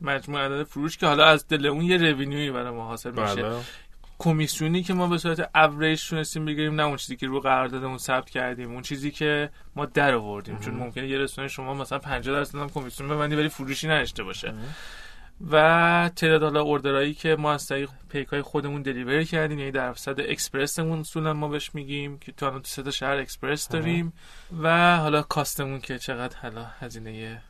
مجموع 0.00 0.40
عدد 0.40 0.62
فروش 0.62 0.98
که 0.98 1.06
حالا 1.06 1.24
از 1.24 1.48
دل 1.48 1.66
اون 1.66 1.84
یه 1.84 1.96
revenue 1.96 2.43
ی 2.43 2.50
برای 2.50 2.70
ما 2.70 2.84
حاصل 2.84 3.10
میشه. 3.10 3.42
بله. 3.42 3.56
کمیسیونی 4.18 4.82
که 4.82 4.94
ما 4.94 5.06
به 5.06 5.18
صورت 5.18 5.50
اوریج 5.54 6.08
تونستیم 6.08 6.44
بگیریم 6.44 6.74
نه 6.74 6.82
اون 6.82 6.96
چیزی 6.96 7.16
که 7.16 7.26
رو 7.26 7.40
قراردادمون 7.40 7.98
ثبت 7.98 8.30
کردیم 8.30 8.72
اون 8.72 8.82
چیزی 8.82 9.10
که 9.10 9.50
ما 9.76 9.86
در 9.86 10.14
آوردیم. 10.14 10.58
چون 10.58 10.74
ممکنه 10.74 11.08
یه 11.08 11.18
رستوران 11.18 11.48
شما 11.48 11.74
مثلا 11.74 11.98
50 11.98 12.36
درصد 12.36 12.58
هم 12.58 12.68
کمیسیون 12.68 13.08
ببندی 13.08 13.36
ولی 13.36 13.48
فروشی 13.48 13.88
نداشته 13.88 14.22
باشه. 14.22 14.54
و 15.50 16.10
تعداد 16.16 16.42
حالا 16.42 16.62
order 16.62 16.99
ایی 16.99 17.14
که 17.14 17.36
ما 17.36 17.52
از 17.52 17.66
طریق 17.66 17.90
پیکای 18.08 18.42
خودمون 18.42 18.82
delivery 18.82 19.24
کردیم 19.24 19.58
یعنی 19.58 19.70
درصد 19.70 20.20
اکسپرسمون 20.20 21.00
اصولا 21.00 21.32
ما 21.32 21.48
بهش 21.48 21.74
میگیم 21.74 22.18
که 22.18 22.32
تو 22.32 22.46
الان 22.46 22.62
تو 22.62 22.68
سه 22.68 22.90
شهر 22.90 23.16
اکسپرس 23.16 23.68
داریم 23.68 24.12
و 24.62 24.96
حالا 24.96 25.22
cost 25.22 25.55
مون 25.55 25.80
که 25.80 25.98
چقدر 25.98 26.36
حالا 26.36 26.64
هزینه 26.64 27.42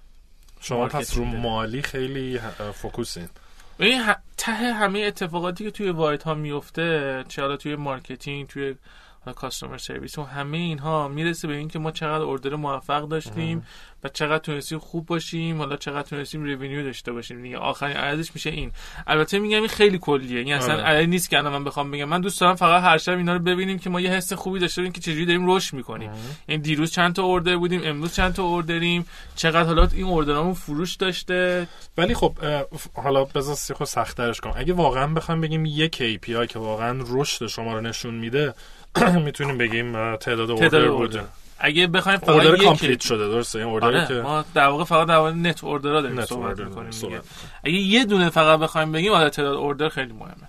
شما 0.61 0.87
پس 0.88 1.16
رو 1.16 1.25
مالی 1.25 1.82
خیلی 1.82 2.40
focus 2.75 3.08
ین. 3.08 3.29
این 3.78 4.02
ته 4.37 4.52
همه 4.52 5.00
اتفاقاتی 5.00 5.64
که 5.64 5.70
توی 5.70 5.90
وایت 5.90 6.23
ها 6.23 6.35
میفته 6.35 7.25
چه 7.28 7.42
حالا 7.42 7.56
توی 7.56 7.76
marketing 7.76 8.47
توی 8.47 8.75
customer 9.35 9.79
service 9.79 10.19
و 10.18 10.23
همه 10.23 10.59
اینها 10.59 11.09
می‌رسه 11.09 11.49
به 11.49 11.54
اینکه 11.54 11.78
ما 11.78 11.90
چقدر 11.90 12.25
order 12.25 12.55
موفق 12.54 13.09
داشتیم 13.09 13.66
و 14.04 14.09
چقدر 14.09 14.38
تونستیم 14.38 14.78
خوب 14.78 15.07
باشیم 15.07 15.59
حالا 15.59 15.76
چقدر 15.76 16.09
تونستیم 16.09 16.45
revenue 16.45 16.83
داشته 16.83 17.12
باشیم 17.12 17.42
دیگه. 17.42 17.59
آخرین 17.59 17.97
عددش 17.97 18.30
میشه 18.35 18.50
این. 18.50 18.73
البته 19.07 19.38
میگم 19.38 19.59
این 19.59 19.69
خیلی 19.69 19.99
کلیه. 19.99 20.40
این 20.40 20.52
اصلا 20.52 20.75
آره. 20.75 20.83
عدد 20.83 21.09
نیست 21.09 21.30
که 21.30 21.40
من 21.40 21.64
بخوام 21.64 21.90
بگم. 21.90 22.04
من 22.04 22.21
دوست 22.21 22.40
دارم 22.40 22.54
فقط 22.54 22.83
هر 22.83 22.99
شب 22.99 23.16
اینا 23.16 23.33
رو 23.33 23.38
ببینیم 23.38 23.78
که 23.78 23.90
ما 23.90 24.00
یه 24.00 24.11
حس 24.11 24.33
خوبی 24.33 24.59
داشته 24.59 24.80
باشیم 24.80 24.92
که 24.92 25.00
چجوری 25.00 25.26
داریم 25.26 25.50
رشد 25.50 25.75
می‌کنیم. 25.75 26.11
این 26.47 26.61
دیروز 26.61 26.90
چند 26.90 27.14
تا 27.14 27.23
order 27.23 27.57
بودیم 27.57 27.80
امروز 27.85 28.14
چند 28.14 28.35
تا 28.35 28.42
order 28.45 28.89
یم 28.89 29.07
چقدر 29.37 29.62
حالا 29.62 29.88
این 29.92 30.07
order 30.07 30.37
امون 30.37 30.55
فروش 30.54 30.95
داشته. 30.95 31.69
ولی 31.99 32.14
خب 32.14 32.35
حالا 32.95 33.25
بذار 33.25 33.76
خود 33.76 33.87
سخت‌ترش 33.87 34.40
کنم. 34.40 34.54
اگه 34.57 34.73
واقعا 34.73 35.07
بخوام 35.07 35.40
بگیم 35.40 35.66
یک 35.66 35.97
KPI 35.97 36.47
که 36.47 36.59
واقعا 36.59 37.04
رشد 37.09 37.47
شما 37.47 37.75
رو 37.75 37.80
نشون 37.80 38.14
میده 38.14 38.54
می‌تونیم 39.25 39.59
بگیم 39.59 40.16
تعداد 40.16 40.50
order 40.50 40.88
بوده. 40.88 41.23
اگه 41.61 41.87
بخوایم 41.87 42.19
فقط 42.19 42.29
order 42.29 42.57
complete 42.57 43.00
شده 43.00 43.29
درسته؟ 43.29 43.59
این 43.59 43.69
order 43.69 43.87
آره، 43.87 44.07
که 44.07 44.14
ما 44.14 44.45
در 44.55 44.67
واقع 44.67 44.85
فقط 44.85 45.09
در 45.09 45.17
واقع 45.17 45.33
net 45.33 45.64
order 45.64 46.00
داریم 46.00 46.25
صحبت 46.25 46.61
می‌کنیم 46.61 47.21
اگه 47.64 47.75
یه 47.75 48.05
دونه 48.05 48.31
فقط 48.31 48.59
بخوایم 48.61 48.93
بگیم 48.93 49.12
حالا 49.12 49.31
تعداد 49.31 49.55
order 49.55 49.88
خیلی 49.88 50.12
مهمه. 50.12 50.49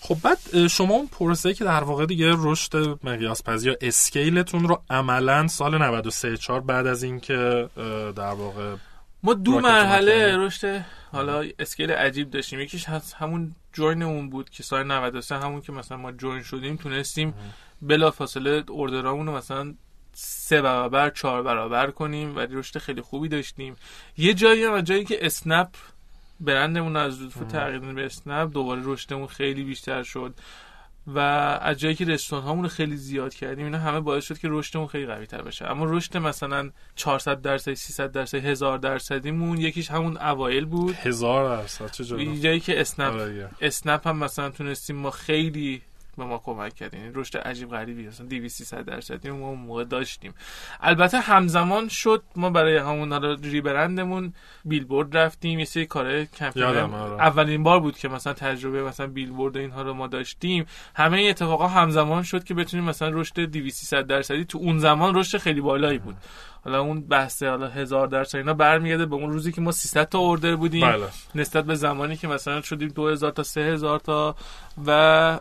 خب 0.00 0.16
بعد 0.22 0.66
شما 0.66 0.94
اون 0.94 1.06
پروسه 1.06 1.54
که 1.54 1.64
در 1.64 1.84
واقع 1.84 2.06
دیگه 2.06 2.32
رشد 2.38 2.98
مقیاس 3.04 3.42
پذیر 3.42 3.70
یا 3.70 3.76
scale 3.80 4.35
تون 4.35 4.68
رو 4.68 4.82
عملا 4.90 5.48
سال 5.48 5.78
93 5.78 6.36
4 6.36 6.60
بعد 6.60 6.86
از 6.86 7.02
اینکه 7.02 7.68
در 8.16 8.32
واقع 8.32 8.74
ما 9.22 9.34
دو 9.34 9.60
مرحله 9.60 10.36
رشد 10.36 10.84
حالا 11.12 11.44
scale 11.58 11.90
عجیب 11.90 12.30
داشتیم. 12.30 12.60
یکیش 12.60 12.86
همون 13.18 13.54
join 13.72 14.05
مون 14.05 14.30
بود 14.30 14.50
که 14.50 14.62
سال 14.62 14.86
93 14.86 15.38
همون 15.38 15.60
که 15.60 15.72
مثلا 15.72 15.98
ما 15.98 16.12
join 16.12 16.42
شدیم 16.42 16.76
تونستیم 16.76 17.34
بلافاصله 17.82 18.64
order 18.68 19.04
امون 19.04 19.26
رو 19.26 19.36
مثلا 19.36 19.74
سه 20.12 20.62
برابر 20.62 21.10
چهار 21.10 21.42
برابر 21.42 21.90
کنیم 21.90 22.36
و 22.36 22.38
رشد 22.38 22.78
خیلی 22.78 23.00
خوبی 23.00 23.28
داشتیم. 23.28 23.76
یه 24.16 24.34
جایی 24.34 24.64
هم 24.64 24.80
جایی 24.80 25.04
که 25.04 25.26
اسنپ 25.26 25.68
برندمون 26.40 26.96
از 26.96 27.22
لطف 27.22 27.52
تغییر 27.52 27.78
به 27.78 28.04
اسنپ 28.04 28.52
دوباره 28.52 28.80
رشدمون 28.84 29.26
خیلی 29.26 29.64
بیشتر 29.64 30.02
شد 30.02 30.34
و 31.06 31.18
از 31.62 31.78
جایی 31.78 31.94
که 31.94 32.04
رستوران 32.04 32.44
هامون 32.44 32.62
رو 32.62 32.68
خیلی 32.68 32.96
زیاد 32.96 33.34
کردیم 33.34 33.64
اینا 33.64 33.78
همه 33.78 34.00
باعث 34.00 34.24
شد 34.24 34.38
که 34.38 34.48
رشدمون 34.50 34.86
خیلی 34.86 35.06
قوی 35.06 35.26
تر 35.26 35.42
بشه. 35.42 35.70
اما 35.70 35.84
رشد 35.88 36.16
مثلا 36.16 36.70
400 36.96 37.42
درصد 37.42 37.74
300 37.74 38.12
درصد 38.12 38.38
1000 38.44 38.78
درصدیمون 38.78 39.58
یکیش 39.58 39.90
همون 39.90 40.16
اوایل 40.16 40.64
بود. 40.64 40.94
هزار 40.94 41.56
درصد 41.56 41.90
چه 41.90 42.04
جایی 42.04 42.60
که 42.60 42.80
اسنپ 42.80 43.12
آره، 43.12 43.50
اسنپ 43.60 44.06
هم 44.06 44.16
مثلا 44.16 44.50
تونستیم 44.50 44.96
ما 44.96 45.10
خیلی 45.10 45.82
به 46.20 46.26
ما 46.26 46.38
کمک 46.38 46.74
کرد. 46.74 46.94
یعنی 46.94 47.10
رشد 47.14 47.36
عجیب 47.36 47.70
غریبی. 47.70 48.06
اصلا 48.06 48.26
200 48.26 48.56
300 48.56 48.84
درصدی 48.84 49.30
ما 49.30 49.48
اون 49.48 49.58
موقع 49.58 49.84
داشتیم. 49.84 50.34
البته 50.80 51.20
همزمان 51.20 51.88
شد. 51.88 52.22
ما 52.36 52.50
برای 52.50 52.76
همون 52.76 53.12
ریبرندمون 53.42 54.34
بیلبورد 54.64 55.16
رفتیم. 55.16 55.58
یه 55.58 55.64
سری 55.64 55.86
کارهای 55.86 56.26
کمپین 56.26 56.62
آره. 56.62 56.94
اولین 57.20 57.62
بار 57.62 57.80
بود 57.80 57.98
که 57.98 58.08
مثلا 58.08 58.32
تجربه 58.32 58.82
مثلا 58.82 59.06
بیلبورد 59.06 59.56
اینها 59.56 59.82
رو 59.82 59.94
ما 59.94 60.06
داشتیم. 60.06 60.66
همه 60.94 61.16
این 61.16 61.30
اتفاقا 61.30 61.68
همزمان 61.68 62.22
شد 62.22 62.44
که 62.44 62.54
بتونیم 62.54 62.86
مثلا 62.86 63.10
رشد 63.12 63.40
200 63.40 63.80
300 63.80 64.06
درصدی 64.06 64.44
تو 64.44 64.58
اون 64.58 64.78
زمان 64.78 65.14
رشد 65.14 65.38
خیلی 65.38 65.60
بالایی 65.60 65.98
بود. 65.98 66.16
حالا 66.64 66.80
اون 66.80 67.00
بحث 67.00 67.42
حالا 67.42 67.68
هزار 67.68 68.06
درصد 68.06 68.38
اینا 68.38 68.54
برمیگرده 68.54 69.06
به 69.06 69.14
اون 69.14 69.30
روزی 69.30 69.52
که 69.52 69.60
ما 69.60 69.72
300 69.72 70.08
تا 70.08 70.18
اوردر 70.18 70.56
بودیم. 70.56 70.92
بله. 70.92 71.06
نسبت 71.34 71.64
به 71.64 71.74
زمانی 71.74 72.16
که 72.16 72.28
مثلا 72.28 72.60
شدیم 72.60 72.88
2000 72.88 73.30
تا 73.30 73.42
3000 73.42 73.98
تا 73.98 74.36
و 74.86 75.38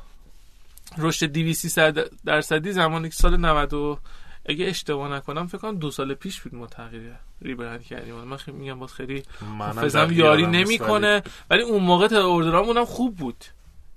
رشد 0.97 1.25
200 1.25 1.80
درصدی 2.25 2.71
زمانی 2.71 3.10
که 3.10 3.15
سال 3.15 3.38
90 3.38 3.99
اگه 4.45 4.65
اشتباه 4.65 5.15
نکنم 5.15 5.47
فکر 5.47 5.58
کنم 5.58 5.78
دو 5.78 5.91
سال 5.91 6.13
پیش 6.13 6.41
بود 6.41 6.56
ما 6.56 6.67
تغییر 6.67 7.12
ریبرند 7.41 7.84
کردیم. 7.84 8.15
من 8.15 8.38
خیلی 8.38 8.58
میگم 8.58 8.80
باز 8.80 8.93
خیلی 8.93 9.23
حافظم 9.60 10.12
یاری 10.12 10.45
نمی‌کنه. 10.45 11.23
ولی 11.49 11.62
اون 11.62 11.84
موقع 11.84 12.15
اوردرامون 12.15 12.78
هم 12.78 12.86
خوب 12.86 13.15
بود. 13.15 13.45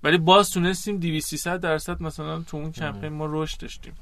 ولی 0.02 0.18
باز 0.18 0.50
تونستیم 0.50 0.98
200 0.98 1.56
درصد 1.56 2.02
مثلا 2.02 2.40
تو 2.42 2.56
اون 2.56 2.72
کمپین 2.72 3.12
ما 3.12 3.26
رشد 3.30 3.60
داشتیم. 3.60 3.94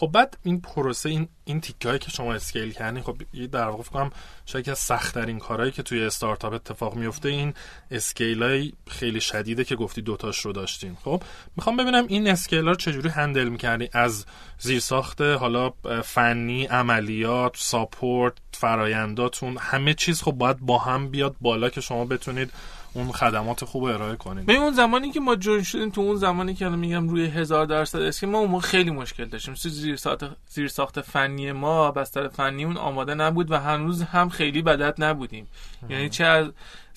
خب 0.00 0.06
بعد 0.06 0.38
این 0.42 0.60
پروسه 0.60 1.08
این 1.08 1.28
این 1.44 1.60
تیکایی 1.60 1.98
که 1.98 2.10
شما 2.10 2.34
اسکیل 2.34 2.72
کردین 2.72 3.02
خب 3.02 3.16
در 3.52 3.68
واقع 3.68 3.82
فکر 3.82 4.10
شاید 4.46 4.70
از 4.70 4.78
سخت 4.78 5.14
ترین 5.14 5.38
کارهایی 5.38 5.72
که 5.72 5.82
توی 5.82 6.02
استارتاپ 6.02 6.52
اتفاق 6.52 6.94
میفته 6.94 7.28
این 7.28 7.54
اسکیل 7.90 8.42
های 8.42 8.72
خیلی 8.88 9.20
شدیده 9.20 9.64
که 9.64 9.76
گفتی 9.76 10.02
دوتاش 10.02 10.38
رو 10.38 10.52
داشتین. 10.52 10.96
خب 11.04 11.22
می‌خوام 11.56 11.76
ببینم 11.76 12.06
این 12.08 12.28
scale 12.28 12.64
ها 12.64 12.70
رو 12.70 12.74
چجوری 12.74 13.08
handle 13.08 13.48
می‌کردی؟ 13.48 13.90
از 13.92 14.26
زیرساخت 14.58 15.20
حالا 15.20 15.70
فنی 16.04 16.66
عملیات 16.66 17.56
support 17.56 18.32
فراینداتون 18.52 19.56
همه 19.60 19.94
چیز 19.94 20.22
خب 20.22 20.32
باید 20.32 20.58
با 20.58 20.78
هم 20.78 21.08
بیاد 21.08 21.36
بالا 21.40 21.70
که 21.70 21.80
شما 21.80 22.04
بتونید 22.04 22.52
اون 22.98 23.12
خدمات 23.12 23.64
خوب 23.64 23.84
ارائه 23.84 24.16
کنید 24.16 24.46
به 24.46 24.54
اون 24.54 24.72
زمانی 24.72 25.10
که 25.10 25.20
ما 25.20 25.36
join 25.36 25.62
شدیم 25.62 25.90
تو 25.90 26.00
اون 26.00 26.16
زمانی 26.16 26.54
که 26.54 26.66
الان 26.66 26.78
میگم 26.78 27.08
روی 27.08 27.26
هزار 27.26 27.66
درصد 27.66 28.02
است 28.02 28.20
که 28.20 28.26
ما 28.26 28.38
اون 28.38 28.60
خیلی 28.60 28.90
مشکل 28.90 29.24
داشتیم. 29.24 29.54
زیر 29.54 29.96
ساخت 29.96 30.24
زیر 30.46 30.68
ساخت 30.68 31.00
فنی 31.00 31.52
ما 31.52 31.90
بستر 31.90 32.28
فنی 32.28 32.64
اون 32.64 32.76
آماده 32.76 33.14
نبود 33.14 33.50
و 33.50 33.56
هنوز 33.56 34.02
هم 34.02 34.28
خیلی 34.28 34.62
بدت 34.62 35.00
نبودیم. 35.00 35.46
یعنی 35.90 36.08
چه 36.08 36.24
از 36.24 36.46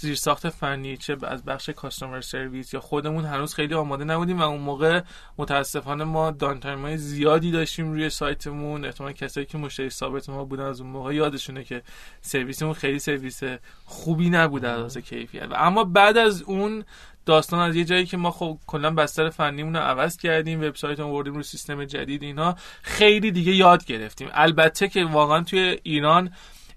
زیر 0.02 0.16
ساخت 0.16 0.50
فنی 0.50 0.98
چه 0.98 1.18
از 1.24 1.46
بخش 1.46 1.70
کاستومر 1.70 2.22
سرویس 2.22 2.74
یا 2.74 2.80
خودمون 2.80 3.26
هنوز 3.26 3.54
خیلی 3.54 3.74
آماده 3.74 4.04
نبودیم 4.04 4.40
و 4.40 4.44
اون 4.44 4.62
موقع 4.62 5.02
متاسفانه 5.38 6.04
ما 6.04 6.32
دانتایم 6.32 6.82
های 6.82 6.98
زیادی 6.98 7.52
داشتیم 7.52 7.92
روی 7.92 8.10
سایتمون. 8.10 8.86
احتمال 8.86 9.12
کسایی 9.12 9.46
که 9.46 9.58
مشتری 9.58 9.90
ثابت 9.90 10.30
ما 10.30 10.46
بودن 10.46 10.64
از 10.64 10.82
اون 10.82 10.90
موقع 10.90 11.16
یادشونه 11.16 11.64
که 11.64 11.82
سرویسمون 12.22 12.74
خیلی 12.74 13.00
سرویس 13.00 13.42
خوبی 13.86 14.30
نبود 14.30 14.66
از 14.66 14.98
کیفیت. 14.98 15.50
اما 15.56 15.84
بعد 15.84 16.18
از 16.18 16.42
اون 16.42 16.84
داستان 17.26 17.60
از 17.60 17.76
یه 17.76 17.86
جایی 17.86 18.06
که 18.06 18.18
ما 18.18 18.32
خب 18.32 18.58
کلا 18.68 18.92
بستر 18.92 19.30
فنیمون 19.30 19.76
رو 19.76 19.82
عوض 19.82 20.18
کردیم 20.18 20.62
وبسایت 20.64 21.00
رو 21.00 21.06
آوردیم 21.06 21.34
رو 21.34 21.44
سیستم 21.44 21.86
جدید 21.86 22.24
اینا 22.24 22.56
خیلی 22.82 23.32
دیگه 23.32 23.56
یاد 23.56 23.86
گرفتیم. 23.86 24.30
البته 24.32 24.88
که 24.88 25.06
واقعا 25.06 25.44
توی 25.44 25.80
ایران 25.84 26.32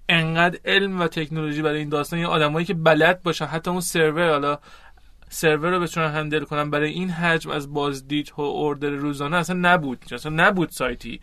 انقدر 0.09 0.59
علم 0.65 1.01
و 1.01 1.07
تکنولوژی 1.07 1.61
برای 1.61 1.79
این 1.79 1.89
داستان 1.89 2.19
یه 2.19 2.27
آدمایی 2.27 2.65
که 2.65 2.73
بلد 2.73 3.23
باشن 3.23 3.45
حتی 3.45 3.69
اون 3.71 3.81
سرور 3.81 4.29
حالا 4.29 4.59
سرور 5.29 5.69
رو 5.71 5.79
بتونن 5.79 6.11
هندل 6.11 6.43
کنن 6.43 6.69
برای 6.69 6.91
این 6.91 7.09
حجم 7.09 7.51
از 7.51 7.73
بازدید 7.73 8.33
و 8.37 8.41
اوردر 8.41 8.89
روزانه 8.89 9.37
اصلا 9.37 9.55
نبود 9.61 10.05
اصلا 10.11 10.31
نبود 10.35 10.69
سایتی. 10.69 11.19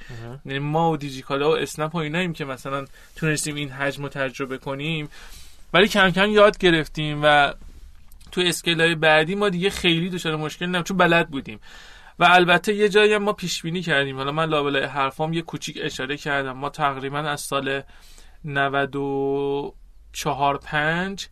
یعنی 0.46 0.58
ما 0.58 0.90
و 0.90 0.96
دیجیکالا 0.96 1.50
و 1.50 1.56
اسنپ 1.56 1.94
و 1.94 1.98
ایناییم 1.98 2.32
که 2.32 2.44
مثلا 2.44 2.84
تونستیم 3.16 3.54
این 3.54 3.70
حجم 3.70 4.02
رو 4.02 4.08
تجربه 4.08 4.58
کنیم. 4.58 5.08
ولی 5.72 5.88
کم 5.88 6.10
کم 6.10 6.30
یاد 6.30 6.58
گرفتیم 6.58 7.20
و 7.22 7.54
تو 8.32 8.40
اسکیل 8.40 8.80
های 8.80 8.94
بعدی 8.94 9.34
ما 9.34 9.48
دیگه 9.48 9.70
خیلی 9.70 10.10
دچار 10.10 10.36
مشکل 10.36 10.66
نم 10.66 10.82
چون 10.82 10.96
بلد 10.96 11.28
بودیم. 11.28 11.60
و 12.18 12.24
البته 12.24 12.74
یه 12.74 12.88
جایی 12.88 13.12
هم 13.12 13.22
ما 13.22 13.32
پیش 13.32 13.62
بینی 13.62 13.82
کردیم. 13.82 14.16
حالا 14.16 14.32
من 14.32 14.48
لابلای 14.48 14.84
حرفام 14.84 15.32
یه 15.32 15.42
کوچیک 15.42 15.78
اشاره 15.82 16.16
کردم. 16.16 16.52
ما 16.52 16.68
تقریبا 16.68 17.18
از 17.18 17.40
سال 17.40 17.82
94 18.44 19.74
5 20.60 21.28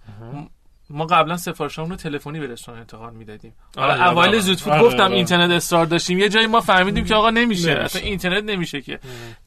ما 0.90 1.06
قبلا 1.06 1.36
سفارشمون 1.36 1.90
رو 1.90 1.96
تلفنی 1.96 2.40
به 2.40 2.46
رستوران 2.46 2.80
انتقال 2.80 3.12
می‌دادیم. 3.12 3.52
حالا 3.76 3.92
آره، 3.92 4.08
اوایل 4.08 4.32
یادمه. 4.32 4.40
زودفود 4.46 4.72
آره، 4.72 4.82
گفتم 4.82 5.02
آره. 5.02 5.14
اینترنت 5.14 5.50
استار 5.50 5.86
داشتیم. 5.86 6.18
یه 6.18 6.28
جایی 6.28 6.46
ما 6.46 6.60
فهمیدیم 6.60 7.04
که 7.04 7.14
آقا 7.14 7.30
نمیشه. 7.30 7.72
اصلا 7.72 8.02
اینترنت 8.02 8.44
نمیشه 8.44 8.80
که. 8.80 8.98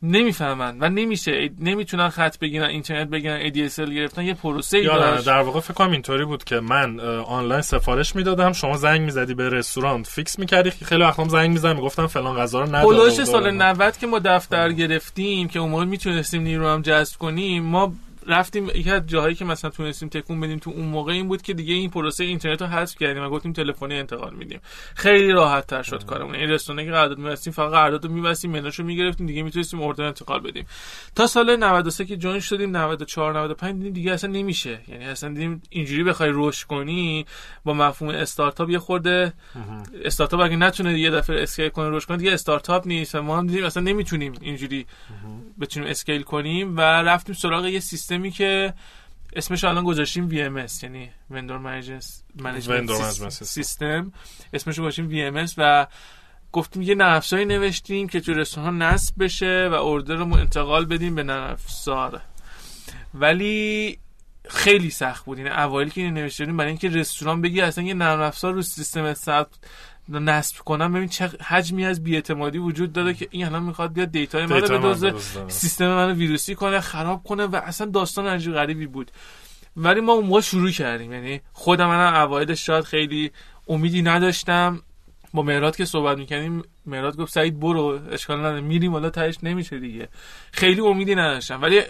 نمی‌فهمن 0.01 0.77
و 0.79 0.89
نمیشه. 0.89 1.49
نمی‌تونن 1.59 2.09
خط 2.09 2.39
بگیرن 2.39 2.65
اینترنت 2.65 3.09
بگیرن 3.09 3.49
ADSL 3.49 3.89
گرفتن. 3.89 4.23
یه 4.23 4.33
پروسه 4.33 4.77
ای 4.77 4.85
داشت. 4.85 5.25
در 5.25 5.41
واقع 5.41 5.59
فکر 5.59 5.73
کنم 5.73 5.91
اینطوری 5.91 6.25
بود 6.25 6.43
که 6.43 6.59
من 6.59 6.99
آنلاین 7.19 7.61
سفارش 7.61 8.15
می‌دادم. 8.15 8.53
شما 8.53 8.77
زنگ 8.77 9.01
می‌زدی 9.01 9.33
به 9.33 9.49
رستوران 9.49 10.03
فیکس 10.03 10.39
می‌کردی 10.39 10.71
خیلی 10.71 11.03
وقتا 11.03 11.23
هم 11.23 11.29
زنگ 11.29 11.49
می‌زدم 11.49 11.75
می‌گفتم 11.75 12.07
فلان 12.07 12.35
غذا 12.35 12.59
رو 12.59 12.67
نداره 12.67 12.83
هولوش 12.83 13.19
و 13.19 13.25
سال 13.25 13.41
داره. 13.41 13.51
90 13.51 13.97
که 13.97 14.07
ما 14.07 14.19
دفتر 14.19 14.71
گرفتیم 14.71 15.47
که 15.47 15.59
اون 15.59 15.69
موقع 15.69 15.85
می‌تونستیم 15.85 16.41
نیرو 16.41 16.67
هم 16.67 16.81
جذب 16.81 17.17
کنیم. 17.17 17.63
ما 17.63 17.93
رفتیم 18.27 18.69
یکی 18.69 18.91
از 18.91 19.07
جاهایی 19.07 19.35
که 19.35 19.45
مثلا 19.45 19.69
تونستیم 19.69 20.09
تکون 20.09 20.39
بدیم 20.39 20.59
تو 20.59 20.69
اون 20.69 20.85
موقع 20.85 21.11
این 21.11 21.27
بود 21.27 21.41
که 21.41 21.53
دیگه 21.53 21.73
این 21.73 21.89
پروسه 21.89 22.23
اینترنت 22.23 22.61
رو 22.61 22.67
حذف 22.67 22.97
کردیم 22.97 23.23
و 23.23 23.29
گفتیم 23.29 23.53
تلفنی 23.53 23.95
انتقال 23.95 24.33
میدیم. 24.33 24.59
خیلی 24.95 25.31
راحت 25.31 25.67
تر 25.67 25.83
شد 25.83 26.05
کارمون. 26.05 26.35
این 26.35 26.49
رستورانی 26.49 26.85
که 26.85 26.91
قرارداد 26.91 27.17
می‌بستیم 27.17 27.53
فقط 27.53 27.71
قرارداد 27.71 28.05
رو 28.05 28.11
می‌بستیم 28.11 28.51
منوشو 28.51 28.83
می‌گرفتیم 28.83 29.27
دیگه 29.27 29.43
می‌تونستیم 29.43 29.81
اردر 29.81 30.03
انتقال 30.03 30.39
بدیم. 30.39 30.65
تا 31.15 31.27
سال 31.27 31.55
93 31.55 32.05
که 32.05 32.17
جوین 32.17 32.39
شدیم 32.39 32.77
94 32.77 33.33
95 33.33 33.75
دیدیم 33.75 33.93
دیگه 33.93 34.11
اصلا 34.11 34.31
نمیشه. 34.31 34.79
یعنی 34.87 35.05
اصلا 35.05 35.29
دیدیم 35.29 35.61
اینجوری 35.69 36.03
بخوای 36.03 36.29
رشد 36.33 36.67
کنی 36.67 37.25
با 37.65 37.73
مفهوم 37.73 38.11
استارتاپ 38.11 38.69
یه 38.69 38.79
خورده 38.79 39.33
استارتاپ 40.05 40.39
اگه 40.39 40.55
نتونه 40.55 40.99
یه 40.99 41.11
دفعه 41.11 41.43
scale 41.43 41.69
کنه 41.69 41.89
رشد 41.89 42.07
کنه 42.07 42.17
دیگه 42.17 42.33
استارتاپ 42.33 42.87
نیست. 42.87 43.15
ما 43.15 43.37
هم 43.37 43.47
دیدیم 43.47 43.65
اصلا 43.65 43.83
نمی‌تونیم 43.83 44.33
اینجوری 44.41 44.85
بتونیم 45.59 45.89
scale 45.89 46.21
کنیم 46.21 46.77
و 46.77 46.81
رفتیم 46.81 47.35
سراغ 47.35 47.65
یه 47.65 47.79
سیستمی 48.13 48.31
که 48.31 48.73
اسمش 49.35 49.63
الان 49.63 49.83
گذاشتیم 49.83 50.29
VMS 50.29 50.83
یعنی 50.83 51.09
vendor 51.29 51.57
management. 51.57 53.29
system 53.29 54.13
اسمش 54.53 54.77
رو 54.77 54.83
گذاشتیم 54.83 55.09
VMS 55.09 55.53
و 55.57 55.87
گفتیم 56.51 56.81
یه 56.81 56.87
نرم 56.87 56.95
افزاری 56.99 57.45
نوشتیم 57.45 58.07
که 58.07 58.19
تو 58.19 58.33
رستوران 58.33 58.81
نصب 58.81 59.23
بشه 59.23 59.69
و 59.71 59.73
order 59.73 60.15
رو 60.15 60.33
انتقال 60.33 60.85
بدیم 60.85 61.15
به 61.15 61.23
نرم 61.23 61.51
افزار 61.51 62.21
ولی 63.13 63.99
خیلی 64.49 64.89
سخت 64.89 65.25
بود. 65.25 65.37
یعنی 65.37 65.49
اوایل 65.49 65.89
که 65.89 66.01
اینو 66.01 66.21
نوشتیم 66.21 66.57
برای 66.57 66.69
اینکه 66.69 66.89
رستوران 66.89 67.41
بگی 67.41 67.61
اصلا 67.61 67.83
یه 67.83 67.93
نرم 67.93 68.21
افزار 68.21 68.53
رو 68.53 68.61
سیستم 68.61 69.13
ثبت 69.13 69.49
نصب 70.09 70.57
کنم 70.57 70.93
ببین 70.93 71.07
چه 71.07 71.31
حجمی 71.47 71.85
از 71.85 72.03
بیاعتمادی 72.03 72.57
وجود 72.57 72.93
داره 72.93 73.13
که 73.13 73.27
این 73.31 73.45
الان 73.45 73.63
می‌خواد 73.63 73.93
بیاد 73.93 74.11
دیتای 74.11 74.43
رو 74.43 74.81
بدزده. 74.81 75.19
سیستم 75.47 75.87
منو 75.87 76.13
ویروسی 76.13 76.55
کنه 76.55 76.79
خراب 76.79 77.23
کنه 77.23 77.43
و 77.43 77.55
اصلا 77.55 77.87
داستان 77.87 78.27
عجیب 78.27 78.53
غریبی 78.53 78.87
بود. 78.87 79.11
ولی 79.77 80.01
ما 80.01 80.11
اون 80.11 80.25
موقع 80.25 80.41
شروع 80.41 80.71
کردیم 80.71 81.13
یعنی 81.13 81.41
خودم 81.53 81.87
من 81.87 82.15
اوایلش 82.15 82.65
شاید 82.65 82.83
خیلی 82.83 83.31
امیدی 83.67 84.01
نداشتم. 84.01 84.81
با 85.33 85.43
مهراد 85.43 85.75
که 85.75 85.85
صحبت 85.85 86.17
می‌کنیم 86.17 86.63
مهراد 86.85 87.17
گفت 87.17 87.33
سعید 87.33 87.59
برو 87.59 87.99
اشکال 88.11 88.39
نداره 88.39 88.61
میریم 88.61 88.91
حالا 88.91 89.09
تهش 89.09 89.37
نمیشه 89.43 89.79
دیگه. 89.79 90.09
خیلی 90.51 90.81
امیدی 90.81 91.15
نداشتم 91.15 91.61
ولی 91.61 91.81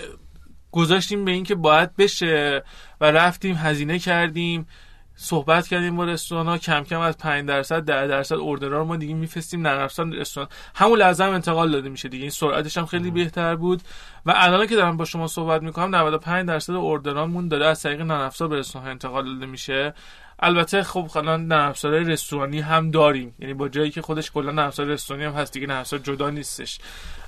گذاشتیم 0.72 1.26
به 1.26 1.32
اینکه 1.32 1.56
باید 1.56 1.96
بشه 1.96 2.64
و 3.02 3.12
رفتیم 3.12 3.56
هزینه 3.56 4.00
کردیم. 4.00 4.68
صحبت 5.16 5.68
کردیم 5.68 5.96
با 5.96 6.06
رستوران 6.06 6.48
ها 6.48 6.58
کم 6.58 6.84
کم 6.84 7.00
از 7.00 7.18
5 7.18 7.48
درصد 7.48 7.80
10 7.80 8.08
درصد 8.08 8.36
اوردرها 8.36 8.78
رو 8.78 8.86
ما 8.86 8.96
دیگه 8.96 9.14
میفرستیم 9.14 9.62
نرم 9.62 9.82
افزار 9.82 10.06
رستوران. 10.06 10.50
همون 10.76 11.00
لحظه 11.00 11.24
هم 11.24 11.34
انتقال 11.34 11.72
داده 11.72 11.90
میشه 11.90 12.10
دیگه. 12.10 12.22
این 12.22 12.32
سرعتش 12.32 12.78
هم 12.78 12.86
خیلی 12.86 13.12
بهتر 13.12 13.56
بود. 13.56 13.82
و 14.26 14.34
الان 14.36 14.68
که 14.68 14.76
دارم 14.76 14.98
با 14.98 15.06
شما 15.06 15.28
صحبت 15.28 15.62
می‌کنم 15.62 15.96
95 15.96 16.48
درصد 16.48 16.74
اوردرامون 16.74 17.48
داره 17.48 17.66
از 17.66 17.82
طریق 17.82 18.02
نرم 18.02 18.22
افزار 18.22 18.48
به 18.48 18.56
رستوران 18.56 18.88
انتقال 18.88 19.34
داده 19.34 19.46
میشه. 19.46 19.94
البته 20.40 20.84
خب 20.84 21.10
الان 21.16 21.48
نرم 21.48 21.70
افزارهای 21.70 22.04
رستورانی 22.04 22.60
هم 22.60 22.92
داریم. 22.92 23.36
یعنی 23.40 23.54
با 23.54 23.70
جایی 23.70 23.92
که 23.92 24.02
خودش 24.02 24.32
کلا 24.32 24.52
نرم 24.52 24.68
افزار 24.68 24.86
رستورانی 24.86 25.26
هم 25.26 25.34
هست 25.34 25.54
دیگه 25.54 25.68
نرم 25.68 25.80
افزار 25.80 26.00
جدا 26.00 26.30
نیستش. 26.30 26.80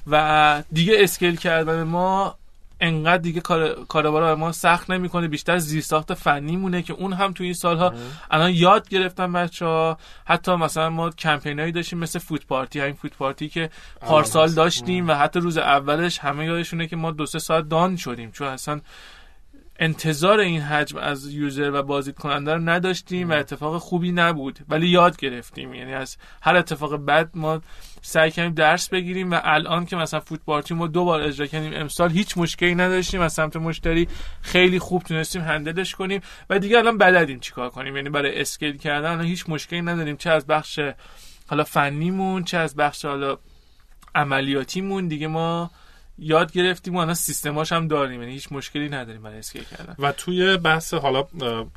و 0.07 0.63
دیگه 0.71 0.95
اسکیل 0.99 1.35
کردن 1.35 1.83
ما 1.83 2.37
انقدر 2.85 3.17
دیگه 3.17 3.41
کار 3.87 4.11
برای 4.11 4.35
ما 4.35 4.51
سخت 4.51 4.89
نمی‌کنه 4.89 5.27
بیشتر 5.27 5.57
زیرساخت 5.57 6.13
فنی 6.13 6.57
مونه 6.57 6.81
که 6.81 6.93
اون 6.93 7.13
هم 7.13 7.33
تو 7.33 7.43
این 7.43 7.53
سالها 7.53 7.93
الان 8.31 8.51
یاد 8.53 8.89
گرفتن 8.89 9.33
بچه 9.33 9.65
ها 9.65 9.97
حتی 10.25 10.55
مثلا 10.55 10.89
ما 10.89 11.09
کمپینایی 11.09 11.71
داشتیم 11.71 11.99
مثل 11.99 12.19
فوت 12.19 12.45
پارتی 12.45 12.79
همین 12.79 12.93
فوت 12.93 13.13
پارتی 13.17 13.49
که 13.49 13.69
پارسال. 14.01 14.51
داشتیم 14.55 15.07
و 15.07 15.13
حتی 15.13 15.39
روز 15.39 15.57
اولش 15.57 16.19
همه 16.19 16.45
یادشونه 16.45 16.87
که 16.87 16.95
ما 16.95 17.11
دو 17.11 17.25
سه 17.25 17.39
ساعت 17.39 17.69
دان 17.69 17.95
شدیم. 17.95 18.31
چون 18.31 18.47
اصلا 18.47 18.81
انتظار 19.79 20.39
این 20.39 20.61
حجم 20.61 20.97
از 20.97 21.33
یوزر 21.33 21.71
و 21.73 21.83
بازدید 21.83 22.15
کننده 22.15 22.53
رو 22.53 22.59
نداشتیم 22.59 23.29
و 23.29 23.33
اتفاق 23.33 23.77
خوبی 23.77 24.11
نبود. 24.11 24.59
ولی 24.69 24.88
یاد 24.88 25.17
گرفتیم. 25.17 25.73
یعنی 25.73 25.93
از 25.93 26.17
هر 26.41 26.55
اتفاق 26.55 26.95
بد 26.95 27.29
ما 27.33 27.61
سعی 28.01 28.31
کردیم 28.31 28.53
درس 28.53 28.89
بگیریم 28.89 29.31
و 29.31 29.39
الان 29.43 29.85
که 29.85 29.95
مثلا 29.95 30.19
فوت 30.19 30.39
پارتی 30.45 30.73
ما 30.73 30.88
دو 30.88 31.05
بار 31.05 31.21
اجرا 31.21 31.47
کردیم 31.47 31.73
امسال 31.73 32.11
هیچ 32.11 32.38
مشکلی 32.38 32.75
نداشتیم. 32.75 33.21
از 33.21 33.33
سمت 33.33 33.55
مشتری 33.55 34.07
خیلی 34.41 34.79
خوب 34.79 35.03
تونستیم 35.03 35.41
handle 35.41 35.82
ش 35.82 35.95
کنیم 35.95 36.21
و 36.49 36.59
دیگه 36.59 36.77
الان 36.77 36.97
بلدیم 36.97 37.39
چیکار 37.39 37.69
کنیم. 37.69 37.95
یعنی 37.95 38.09
برای 38.09 38.41
scale 38.41 38.77
کردن 38.77 39.11
الان 39.11 39.25
هیچ 39.25 39.49
مشکلی 39.49 39.81
نداریم. 39.81 40.17
چه 40.17 40.29
از 40.29 40.47
بخش 40.47 40.79
حالا 41.47 41.63
فنیمون 41.63 42.43
چه 42.43 42.57
از 42.57 42.75
بخش 42.75 43.05
حالا 43.05 43.38
عملیاتیمون. 44.15 45.07
دیگه 45.07 45.27
ما 45.27 45.71
یاد 46.17 46.51
گرفتیم 46.51 46.95
و 46.95 46.97
الان 46.97 47.13
سیستماش 47.13 47.71
هم 47.71 47.88
داریم 47.88 48.21
یعنی 48.21 48.34
هیچ 48.34 48.51
مشکلی 48.51 48.89
نداریم 48.89 49.21
برای 49.21 49.39
scale 49.39 49.63
کردن. 49.63 49.95
و 49.99 50.12
توی 50.12 50.58
بحث 50.58 50.93
حالا 50.93 51.23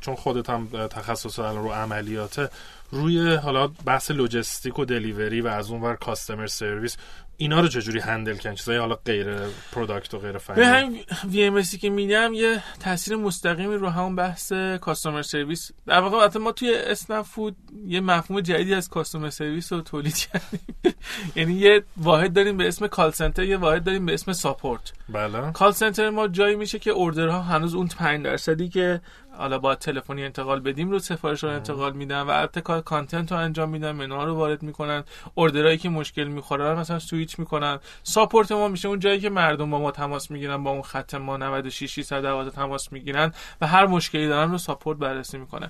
چون 0.01 0.15
خودت 0.15 0.49
هم 0.49 0.87
تخصص 0.87 1.39
الان 1.39 1.63
رو 1.63 1.71
عملیاته 1.71 2.49
روی 2.91 3.35
حالا 3.35 3.67
بحث 3.67 4.11
لوجستیک 4.11 4.79
و 4.79 4.85
delivery 4.85 5.41
و 5.41 5.47
از 5.47 5.71
اون 5.71 5.81
ور 5.81 5.95
customer 5.95 6.47
service 6.47 6.97
اینا 7.41 7.59
رو 7.59 7.67
چجوری 7.67 7.99
handle 7.99 8.35
کردن؟ 8.35 8.55
چیزای 8.55 8.77
حالا 8.77 8.95
غیر 8.95 9.35
product 9.71 10.13
و 10.13 10.19
غیر 10.19 10.31
به 10.31 10.39
فنی 10.39 10.63
همین 10.63 11.03
VM 11.29 11.61
که 11.61 11.89
میگم 11.89 12.31
یه 12.33 12.63
تاثیر 12.79 13.15
مستقیمی 13.15 13.75
رو 13.75 13.89
همون 13.89 14.15
بحث 14.15 14.53
customer 14.81 15.21
service 15.21 15.71
در 15.85 15.99
واقع 15.99 16.39
ما 16.39 16.51
توی 16.51 16.75
اسنپ 16.75 17.25
فود 17.25 17.55
یه 17.87 17.99
مفهوم 18.01 18.41
جدیدی 18.41 18.73
از 18.73 18.89
customer 18.89 19.29
service 19.29 19.73
رو 19.73 19.81
تولید 19.81 20.15
کردیم. 20.15 20.59
یعنی 21.35 21.53
یه 21.53 21.83
واحد 21.97 22.33
داریم 22.33 22.57
به 22.57 22.67
اسم 22.67 22.87
call 22.87 23.11
center 23.11 23.43
یه 23.43 23.57
واحد 23.57 23.83
داریم 23.83 24.05
به 24.05 24.13
اسم 24.13 24.33
support 24.33 24.93
بله. 25.09 25.51
call 25.51 25.71
center 25.71 26.09
ما 26.09 26.27
جایی 26.27 26.55
میشه 26.55 26.79
که 26.79 26.91
order 26.91 27.33
ها 27.33 27.41
هنوز 27.41 27.75
اون 27.75 27.87
5 27.87 28.25
درصدی 28.25 28.69
که 28.69 29.01
حالا 29.39 29.59
با 29.59 29.75
تلفنی 29.75 30.23
انتقال 30.23 30.59
بدیم 30.59 30.91
رو 30.91 30.99
سفارش 30.99 31.43
رو 31.43 31.49
انتقال 31.49 31.93
میدن 31.93 32.21
و 32.21 32.29
البته 32.29 32.61
کار 32.61 32.81
content 32.81 33.31
رو 33.31 33.37
انجام 33.37 33.69
میدن 33.69 33.91
منوها 33.91 34.23
رو 34.23 34.35
وارد 34.35 34.63
می‌کنن 34.63 35.03
order 35.35 35.65
ایی 35.65 35.77
که 35.77 35.89
مشکل 35.89 36.23
می‌خوره 36.23 36.71
رو 36.71 36.79
مثلا 36.79 36.99
سویچ 36.99 37.39
می‌کنن. 37.39 37.79
support 38.03 38.51
ما 38.51 38.67
میشه 38.67 38.87
اون 38.87 38.99
جایی 38.99 39.19
که 39.19 39.29
مردم 39.29 39.71
با 39.71 39.79
ما 39.79 39.91
تماس 39.91 40.31
می‌گیرن 40.31 40.63
با 40.63 40.71
اون 40.71 40.81
خط 40.81 41.15
ما 41.15 41.37
96 41.37 41.95
612 41.95 42.51
تماس 42.51 42.91
می‌گیرن 42.91 43.33
و 43.61 43.67
هر 43.67 43.85
مشکلی 43.85 44.27
دارن 44.27 44.51
رو 44.51 44.57
support 44.57 44.97
بررسی 44.97 45.37
می‌کنه. 45.37 45.69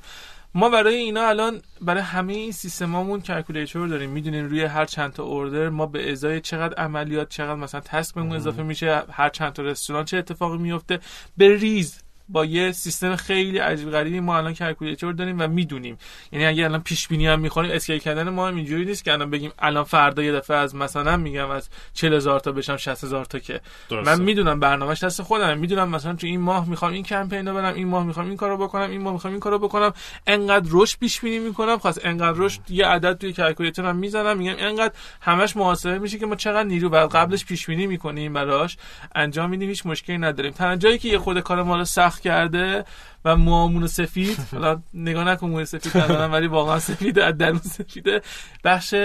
ما 0.54 0.70
برای 0.70 0.96
اینا 0.96 1.28
الان 1.28 1.62
برای 1.82 2.02
همه 2.02 2.34
این 2.34 2.52
سیستمامون 2.52 3.22
calculator 3.22 3.88
داریم. 3.88 4.10
می‌دونیم 4.10 4.46
روی 4.46 4.64
هر 4.64 4.86
چند 4.86 5.14
تا 5.14 5.24
order 5.24 5.70
ما 5.70 5.86
به 5.86 6.12
ازای 6.12 6.42
چقدر 6.42 6.84
عملیات 6.84 7.30
چقدر 7.30 7.56
مثلا 7.56 7.82
task 7.82 8.16
بهمون 8.16 8.36
اضافه 8.36 8.64
میشه 8.64 9.04
هر 9.12 9.30
چند 9.30 9.54
تا 9.54 9.64
رستوران 9.64 10.06
چه 10.06 10.18
اتفاقی 10.18 10.58
میفته 10.58 11.00
به 11.38 11.58
ریز 11.58 12.02
با 12.30 12.46
یه 12.46 12.72
سیستم 12.72 13.16
خیلی 13.16 13.58
عجیب 13.58 13.92
غریبی 13.92 14.20
ما 14.20 14.38
الان 14.38 14.54
calculator 14.54 15.14
داریم 15.14 15.40
و 15.40 15.48
می‌دونیم. 15.48 15.98
یعنی 16.32 16.46
اگه 16.46 16.64
الان 16.64 16.82
پیش 16.82 17.08
بینی 17.08 17.28
هم 17.28 17.40
می‌خوریم 17.40 17.72
scale 17.72 17.98
کردن 17.98 18.30
ما 18.30 18.48
هم 18.48 18.56
اینجوری 18.56 18.86
نیست 18.86 19.04
که 19.04 19.14
الان 19.14 19.30
بگیم 19.30 19.52
الان 19.60 19.84
فردا 19.84 20.24
یه 20.24 20.32
دفعه 20.32 20.58
از 20.58 20.76
مثلا 20.76 21.18
میگم 21.18 21.50
از 21.50 21.70
40000 21.94 22.40
تا 22.40 22.52
بشم 22.52 22.78
60000 22.78 23.26
تا 23.26 23.40
که. 23.40 23.62
درسته. 23.90 24.16
من 24.16 24.22
می‌دونم 24.22 24.60
برنامه‌اش 24.60 25.04
دست 25.04 25.22
خودم 25.22 25.58
می‌دونم 25.58 25.90
مثلا 25.90 26.14
تو 26.14 26.28
این 26.28 26.42
ماه 26.42 26.70
می‌خوام 26.70 26.92
این 26.92 27.04
کمپین 27.04 27.48
رو 27.48 27.54
برم 27.54 27.74
این 27.74 27.88
ماه 27.88 28.06
می‌خوام 28.06 28.28
این 28.28 28.38
کارو 28.38 28.58
بکنم 28.58 28.90
این 28.92 29.02
ماه 29.02 29.14
می‌خوام 29.14 29.34
این 29.34 29.40
کارو 29.40 29.60
بکنم. 29.60 29.94
انقدر 30.28 30.68
رشد 30.72 31.00
پیش 31.00 31.22
بینی 31.22 31.40
می‌کنم 31.40 31.78
خاص 31.78 32.00
انقدر 32.04 32.38
رشد 32.38 32.62
یه 32.70 32.86
عدد 32.86 33.18
توی 33.18 33.34
calculator 33.34 33.90
م 33.90 33.96
می‌زنم 33.96 34.38
میگم 34.38 34.56
انقدر 34.58 34.94
همش 35.22 35.58
محاسبه 35.58 36.00
میشه 36.00 36.18
که 36.20 36.26
ما 36.26 36.36
چقدر 36.36 36.64
نیرو 36.64 36.90
بعد 36.90 37.10
قبلش 37.10 37.46
پیش 37.46 37.66
بینی 37.66 37.88
می‌کنیم 37.88 38.34
براش. 38.34 38.78
انجام 39.16 39.50
میدیم 39.50 39.70
هیچ 39.70 39.86
مشکلی 39.86 40.18
نداریم. 40.18 40.52
تنها 40.52 40.76
جایی 40.76 40.98
که 40.98 41.10
یه 41.10 41.18
خورده 41.18 41.40
کار 41.40 41.64
ما 41.64 41.78
رو 41.78 41.86
سخت 41.86 42.19
کرده 42.20 42.86
و 43.26 43.36
موامون 43.36 43.88
سفید 43.88 44.38
حالا 44.52 44.82
نگاه 44.94 45.24
نکن 45.24 45.50
موی 45.50 45.66
سفید 45.66 45.98
ندارم 45.98 46.32
ولی 46.32 46.48
واقعا 46.48 46.80
سفید 46.80 47.20
از 47.20 47.38
درون 47.38 47.60
سفیده. 47.60 48.22
بخش 48.64 48.96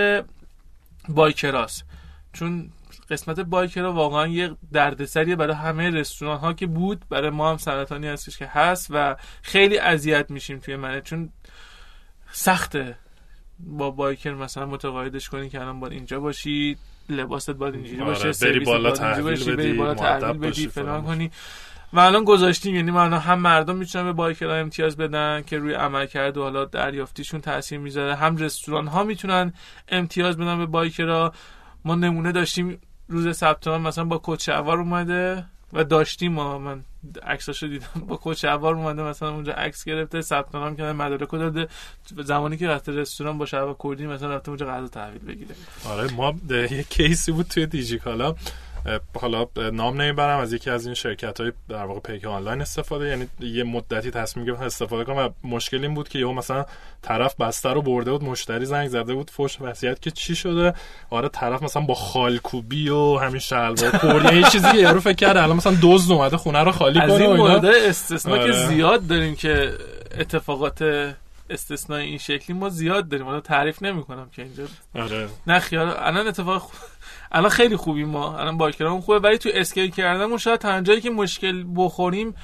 بایکراس 1.08 1.82
چون 2.32 2.70
قسمت 3.10 3.40
بایکرا 3.40 3.92
واقعا 3.92 4.26
یه 4.26 4.56
دردسریه 4.72 5.36
برای 5.36 5.54
همه 5.54 5.90
رستوران 5.90 6.38
ها 6.38 6.52
که 6.52 6.66
بود 6.66 7.04
برای 7.08 7.30
ما 7.30 7.50
هم 7.50 7.56
سرطانی 7.56 8.08
هستش 8.08 8.38
که 8.38 8.46
هست 8.46 8.86
و 8.90 9.16
خیلی 9.42 9.78
اذیت 9.78 10.30
میشیم 10.30 10.58
توی 10.58 10.76
منه. 10.76 11.00
چون 11.00 11.28
سخته 12.32 12.96
با 13.58 13.90
بایکر 13.90 14.34
مثلا 14.34 14.66
متقاعدش 14.66 15.28
کنی 15.28 15.48
که 15.48 15.60
الان 15.60 15.80
باید 15.80 15.92
اینجا 15.92 16.20
باشی 16.20 16.76
لباست 17.08 17.50
باید 17.50 17.74
اینجوری 17.74 18.02
آره، 18.02 18.10
باشه 18.10 18.46
بری 18.46 18.60
بالا 18.60 18.90
تحویل 18.90 19.34
بدی 19.34 19.56
بری 19.56 19.72
بالا 19.72 19.94
تحویل 19.94 20.38
بدی 20.38 20.68
فلان 20.68 21.02
کنی. 21.02 21.30
و 21.94 21.98
الان 21.98 22.24
گذاشتیم 22.24 22.74
یعنی 22.74 22.90
الان 22.90 23.12
هم 23.12 23.38
مردم 23.38 23.76
می‌تونن 23.76 24.04
به 24.04 24.12
بایکرها 24.12 24.54
امتیاز 24.54 24.96
بدن 24.96 25.42
که 25.46 25.58
روی 25.58 25.74
عمل 25.74 26.06
کرده 26.06 26.40
و 26.40 26.42
حالا 26.42 26.64
دریافتیشون 26.64 27.40
تاثیر 27.40 27.78
می‌ذاره. 27.78 28.14
هم 28.14 28.36
رستوران 28.36 28.86
ها 28.86 29.04
می‌تونن 29.04 29.52
امتیاز 29.88 30.36
بدن 30.36 30.58
به 30.58 30.66
بایکرها. 30.66 31.32
ما 31.84 31.94
نمونه 31.94 32.32
داشتیم 32.32 32.78
روز 33.08 33.36
ثبت 33.36 33.68
مثلا 33.68 34.04
با 34.04 34.18
کوچهوار 34.18 34.78
اومده 34.78 35.44
و 35.72 35.84
داشتیم 35.84 36.32
ما. 36.32 36.58
من 36.58 36.84
عکساشو 37.22 37.66
دیدم. 37.66 38.06
با 38.08 38.16
کوچ 38.16 38.44
عوار 38.44 38.74
اومده 38.74 39.02
مثلا 39.02 39.30
اونجا 39.30 39.52
عکس 39.52 39.84
گرفته 39.84 40.20
ثبت 40.20 40.54
نام 40.54 40.76
کرده 40.76 40.92
مدارک 40.92 41.30
داده. 41.30 41.68
زمانی 42.24 42.56
که 42.56 42.68
رفته 42.68 42.92
رستوران 42.92 43.38
با 43.38 43.46
شعب 43.46 43.76
کردی 43.82 44.06
مثلا 44.06 44.34
رفته 44.34 44.48
اونجا 44.48 44.66
غذا 44.66 44.88
تحویل 44.88 45.18
بگیره. 45.18 45.54
آره 45.88 46.12
ما 46.12 46.34
یه 46.50 46.82
کیسی 46.82 47.32
بود 47.32 47.46
توی 47.46 47.66
دیجیکالا. 47.66 48.34
حالا 49.20 49.46
نام 49.72 50.00
نمی‌برم 50.02 50.38
از 50.38 50.52
یکی 50.52 50.70
از 50.70 50.86
این 50.86 50.94
شرکت 50.94 51.40
های 51.40 51.52
در 51.68 51.84
واقع 51.84 52.00
پیک 52.00 52.24
آنلاین 52.24 52.60
استفاده. 52.60 53.08
یعنی 53.08 53.28
یه 53.40 53.64
مدتی 53.64 54.10
تصمیم 54.10 54.46
گرفتن 54.46 54.64
استفاده 54.64 55.04
کنم 55.04 55.16
و 55.16 55.28
مشکل 55.48 55.82
این 55.82 55.94
بود 55.94 56.08
که 56.08 56.18
یهو 56.18 56.32
مثلا 56.32 56.64
طرف 57.02 57.34
بسته 57.40 57.68
رو 57.68 57.82
برده 57.82 58.10
بود 58.10 58.24
مشتری 58.24 58.66
زنگ 58.66 58.88
زده 58.88 59.14
بود 59.14 59.30
فوش 59.30 59.60
وصیت 59.60 60.02
که 60.02 60.10
چی 60.10 60.36
شده؟ 60.36 60.74
آره 61.10 61.28
طرف 61.28 61.62
مثلا 61.62 61.82
با 61.82 61.94
خالکوبی 61.94 62.88
و 62.88 63.18
همین 63.18 63.40
شلوار 63.40 63.90
کردی 63.90 64.36
یه 64.36 64.42
چیزی 64.42 64.76
یارو 64.76 65.00
فکر 65.00 65.12
کرده 65.12 65.42
الان 65.42 65.56
مثلا 65.56 65.76
دزد 65.82 66.12
اومده 66.12 66.36
خونه 66.36 66.58
رو 66.58 66.72
خالی 66.72 67.00
کنه 67.00 67.12
از 67.12 67.20
این 67.20 67.32
مورد 67.32 67.64
استثنا 67.64 68.32
آره. 68.32 68.46
که 68.46 68.52
زیاد 68.52 69.06
داریم 69.06 69.36
که 69.36 69.72
اتفاقات 70.18 71.14
استثنای 71.50 72.06
این 72.06 72.18
شکلی 72.18 72.56
ما 72.56 72.68
زیاد 72.68 73.08
داریم. 73.08 73.26
حالا 73.26 73.40
تعریف 73.40 73.82
نمی‌کنم 73.82 74.30
که 74.36 74.42
اینجا. 74.42 74.64
آره. 74.94 75.28
نه 75.46 75.58
خیال 75.58 75.94
الان 75.98 76.26
اتفاق 76.26 76.70
الان 77.34 77.50
خیلی 77.50 77.76
خوبیم 77.76 78.08
ما. 78.08 78.38
الان 78.38 78.58
biker 78.58 78.84
امون 78.84 79.00
خوبه. 79.00 79.18
ولی 79.18 79.38
تو 79.38 79.50
scale 79.54 79.90
کردن 79.90 80.36
شاید 80.36 80.60
تنها 80.60 80.80
جایی 80.80 81.00
که 81.00 81.10
مشکل 81.10 81.64
بخوریم 81.76 82.34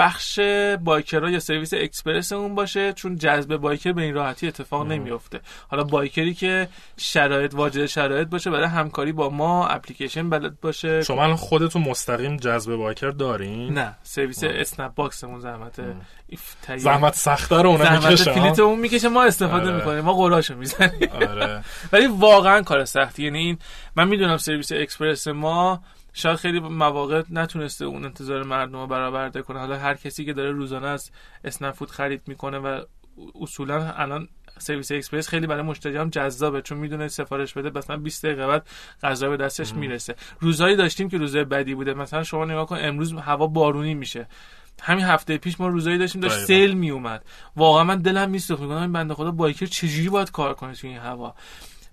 بخش 0.00 0.40
biker 0.84 1.22
ها 1.22 1.30
یا 1.30 1.40
سرویس 1.40 1.74
اکسپرس 1.74 2.32
اون 2.32 2.54
باشه 2.54 2.92
چون 2.92 3.16
جذب 3.16 3.56
biker 3.56 3.92
به 3.92 4.02
این 4.02 4.14
راحتی 4.14 4.48
اتفاق 4.48 4.86
نمیفته 4.86 5.40
حالا 5.68 5.84
biker 5.84 6.26
ی 6.26 6.34
که 6.34 6.68
شرایط 6.96 7.54
واجد 7.54 7.86
شرایط 7.86 8.28
باشه 8.28 8.50
برای 8.50 8.66
همکاری 8.66 9.12
با 9.12 9.30
ما 9.30 9.66
اپلیکیشن 9.66 10.30
بلد 10.30 10.60
باشه. 10.60 11.02
شما 11.02 11.24
الان 11.24 11.36
خودتون 11.36 11.82
مستقیم 11.82 12.36
جذب 12.36 12.74
biker 12.74 13.10
دارین؟ 13.10 13.78
نه 13.78 13.96
سرویس 14.02 14.44
اسنپ 14.44 14.94
باکسمون 14.94 15.40
زحمت 15.40 15.80
زحمت 16.76 17.14
سخته 17.14 17.56
رو 17.56 17.68
اون 17.68 17.92
می‌کشه 17.92 18.32
fleet 18.32 18.58
اون 18.58 18.78
می‌کشه 18.78 19.08
ما 19.08 19.24
استفاده 19.24 19.66
آره. 19.66 19.76
می‌کنیم 19.76 20.00
ما 20.00 20.12
قراشو 20.12 20.56
می‌زنیم. 20.56 21.10
آره. 21.12 21.64
ولی 21.92 22.06
واقعا 22.06 22.62
کار 22.62 22.84
سختی. 22.84 23.24
یعنی 23.24 23.38
این 23.38 23.58
من 23.96 24.08
می‌دونم 24.08 24.36
سرویس 24.36 24.72
اکسپرس 24.72 25.28
ما 25.28 25.82
شاید 26.12 26.36
خیلی 26.36 26.60
مواقع 26.60 27.22
نتونسته 27.30 27.84
اون 27.84 28.04
انتظار 28.04 28.42
مردم 28.42 28.72
رو 28.72 28.86
برآورده 28.86 29.42
کنه. 29.42 29.58
حالا 29.58 29.78
هر 29.78 29.94
کسی 29.94 30.24
که 30.24 30.32
داره 30.32 30.50
روزانه 30.50 30.86
از 30.86 31.10
اسنپ 31.44 31.67
فود 31.67 31.90
خرید 31.90 32.22
می‌کنه 32.26 32.58
و 32.58 32.80
اصولا 33.40 33.92
الان 33.96 34.28
سرویس 34.58 34.92
اکسپرس 34.92 35.28
خیلی 35.28 35.46
برای 35.46 35.62
مشتری 35.62 35.96
هم 35.96 36.10
جذابه 36.10 36.62
چون 36.62 36.78
می‌دونه 36.78 37.08
سفارش 37.08 37.52
بده 37.52 37.78
مثلا 37.78 37.96
20 37.96 38.26
دقیقه 38.26 38.46
بعد 38.46 38.66
غذا 39.02 39.28
به 39.28 39.36
دستش 39.36 39.74
می‌رسه. 39.74 40.14
روزایی 40.40 40.76
داشتیم 40.76 41.08
که 41.08 41.18
روزای 41.18 41.44
بدی 41.44 41.74
بوده. 41.74 41.94
مثلا 41.94 42.22
شما 42.22 42.44
نگاه 42.44 42.66
کن 42.66 42.78
امروز 42.80 43.12
هوا 43.12 43.46
بارونی 43.46 43.94
میشه. 43.94 44.28
همین 44.82 45.04
هفته 45.04 45.38
پیش 45.38 45.60
ما 45.60 45.68
روزایی 45.68 45.98
داشتیم 45.98 46.20
داشت 46.20 46.44
سیل 46.44 46.74
می 46.74 46.90
اومد 46.90 47.24
واقعا 47.56 47.84
من 47.84 47.98
دلم 47.98 48.30
میسوخت. 48.30 48.62
میگم 48.62 48.76
این 48.76 48.92
بنده 48.92 49.14
خدا 49.14 49.30
بایکر 49.30 49.66
چجوری 49.66 50.08
باید 50.08 50.30
کار 50.30 50.54
کنه 50.54 50.74
تو 50.74 50.86
این 50.86 50.98
هوا؟ 50.98 51.34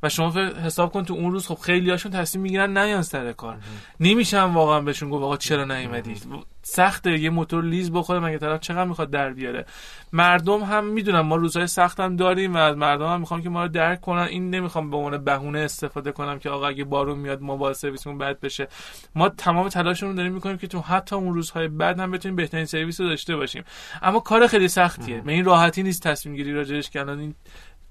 و 0.04 0.10
شما 0.10 0.32
حساب 0.66 0.92
کن 0.92 1.04
تو 1.04 1.14
اون 1.14 1.32
روز 1.32 1.48
خب 1.48 1.56
خیلی 1.56 1.90
هاشون 1.90 2.12
تصمیم 2.12 2.42
می‌گیرن 2.42 2.78
نیان 2.78 3.02
سر 3.02 3.32
کار. 3.32 3.58
نمیشن 4.00 4.44
واقعا 4.44 4.82
بهشون 4.82 5.10
گفت 5.10 5.24
آقا 5.24 5.38
چرا 5.38 5.66
نیومدی؟ 5.66 6.16
سخته 6.62 7.20
یه 7.20 7.30
موتور 7.30 7.64
لیز 7.64 7.92
بخوره 7.92 8.20
مگه 8.20 8.38
طرف 8.38 8.60
چقدر 8.60 8.84
می‌خواد 8.84 9.10
در 9.10 9.34
بیاره؟ 9.34 9.66
مردم 10.14 10.64
هم 10.64 10.86
می‌دونن 10.86 11.20
ما 11.20 11.36
روزهای 11.36 11.68
سخت 11.68 12.00
هم 12.00 12.16
داریم 12.16 12.54
و 12.54 12.58
از 12.58 12.78
مردم 12.78 13.06
هم 13.06 13.20
می‌خوام 13.20 13.42
که 13.42 13.50
ما 13.50 13.64
رو 13.64 13.70
درک 13.70 14.02
کنن. 14.02 14.22
این 14.22 14.50
نمی‌خوام 14.50 14.90
به 14.90 14.98
عنوان 14.98 15.24
بهونه 15.24 15.60
استفاده 15.60 16.12
کنم 16.12 16.40
که 16.40 16.50
آقا 16.50 16.68
اگه 16.68 16.84
بارون 16.84 17.20
میاد 17.20 17.42
موبایل 17.42 17.74
سرویسمون 17.74 18.18
بد 18.18 18.40
بشه. 18.40 18.68
ما 19.16 19.30
تمام 19.30 19.70
تلاشمون 19.70 20.16
داریم 20.16 20.34
می‌کنیم 20.34 20.58
که 20.58 20.68
تو 20.68 20.80
حتی 20.80 21.16
اون 21.16 21.34
روزهای 21.34 21.68
بعد 21.68 22.00
هم 22.00 22.12
بتونیم 22.12 22.36
بهترین 22.36 22.66
سرویس 22.66 23.02
رو 23.02 23.08
داشته 23.08 23.36
باشیم. 23.36 23.64
اما 24.02 24.20
کار 24.20 24.48
خیلی 24.48 24.68
سختیه. 24.68 25.22
به 25.22 25.32
این 25.32 25.46
راحتی 25.46 25.84
نیست 25.84 26.08
تصمیم 26.08 26.36
گیری 26.36 26.54
راجعش 26.54 26.90
که 26.90 27.08
این 27.08 27.36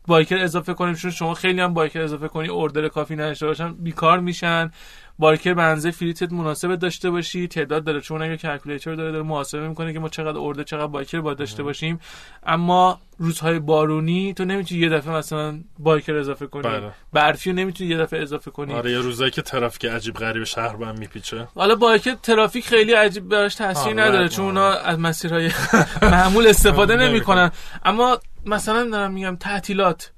بایکر 0.07 0.39
اضافه 0.39 0.75
کنیم 0.75 0.95
چون 0.95 1.11
شما 1.11 1.35
خیلی 1.35 1.61
هم 1.61 1.75
بایکر 1.75 2.01
اضافه 2.01 2.29
کنی 2.29 2.49
اوردر 2.49 2.89
کافی 2.89 3.17
نداشته 3.17 3.47
باشن 3.47 3.73
بیکار 3.75 4.21
میشن. 4.21 4.71
بایکر 5.19 5.55
به 5.55 5.63
اندازه 5.63 5.91
فلیتت 5.91 6.33
مناسب 6.33 6.75
داشته 6.75 7.11
باشی. 7.11 7.49
تعداد 7.49 7.85
داره 7.85 8.01
چون 8.01 8.23
اگه 8.23 8.37
کلکولیتور 8.37 8.95
داره 8.95 9.13
داره 9.13 9.25
محاسبه 9.25 9.69
می‌کنه 9.69 9.93
که 9.93 9.99
ما 9.99 10.09
چقدر 10.09 10.39
اوردر 10.39 10.63
چقدر 10.63 10.87
بایکر 10.87 11.21
باید 11.21 11.39
داشته 11.39 11.63
باشیم. 11.63 12.01
اما 12.47 13.01
روزهای 13.19 13.59
بارونی 13.59 14.35
تو 14.35 14.45
نمی‌تونی 14.45 14.81
یه 14.81 14.89
دفعه 14.89 15.13
مثلا 15.13 15.61
بایکر 15.79 16.17
اضافه 16.17 16.47
کنی. 16.47 16.63
بله. 16.63 16.91
برفی 17.13 17.53
نمی‌تونی 17.53 17.91
یه 17.91 17.99
دفعه 17.99 18.23
اضافه 18.23 18.51
کنی. 18.51 18.75
آره 18.75 18.91
یه 18.91 18.99
روزایی 18.99 19.31
که 19.31 19.43
ترافیک 19.43 19.85
عجیب 19.85 20.15
غریب 20.15 20.45
شهر 20.45 20.85
هم 20.85 20.99
میپیچه. 20.99 21.49
حالا 21.55 21.75
بایکر 21.75 22.15
ترافیک 22.15 22.67
خیلی 22.67 22.93
عجیب 22.93 23.29
براش 23.29 23.55
تاثیر 23.55 24.03
نداره 24.03 24.29
چون 24.29 24.45
اونا 24.45 24.73
از 24.73 24.99
مسیرهای 24.99 25.51
معمول 26.03 26.47
استفاده 26.47 26.97
نمی‌کنن. 26.97 27.51
اما 27.85 28.19
مثلا 28.47 28.91
دارم 28.91 29.13
میگم 29.13 29.37
تعطیلات. 29.37 30.13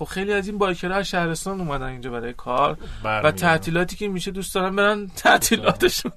خب 0.00 0.06
خیلی 0.06 0.32
از 0.32 0.48
این 0.48 0.58
بایکرها 0.58 1.02
شهرستان 1.02 1.60
اومدن 1.60 1.86
اینجا 1.86 2.10
برای 2.10 2.32
کار 2.32 2.78
و 3.04 3.30
تعطیلاتی 3.30 3.96
که 3.96 4.08
میشه 4.08 4.30
دوست 4.30 4.54
دارن 4.54 4.76
برن 4.76 5.08
تعطیلاتشون 5.16 6.12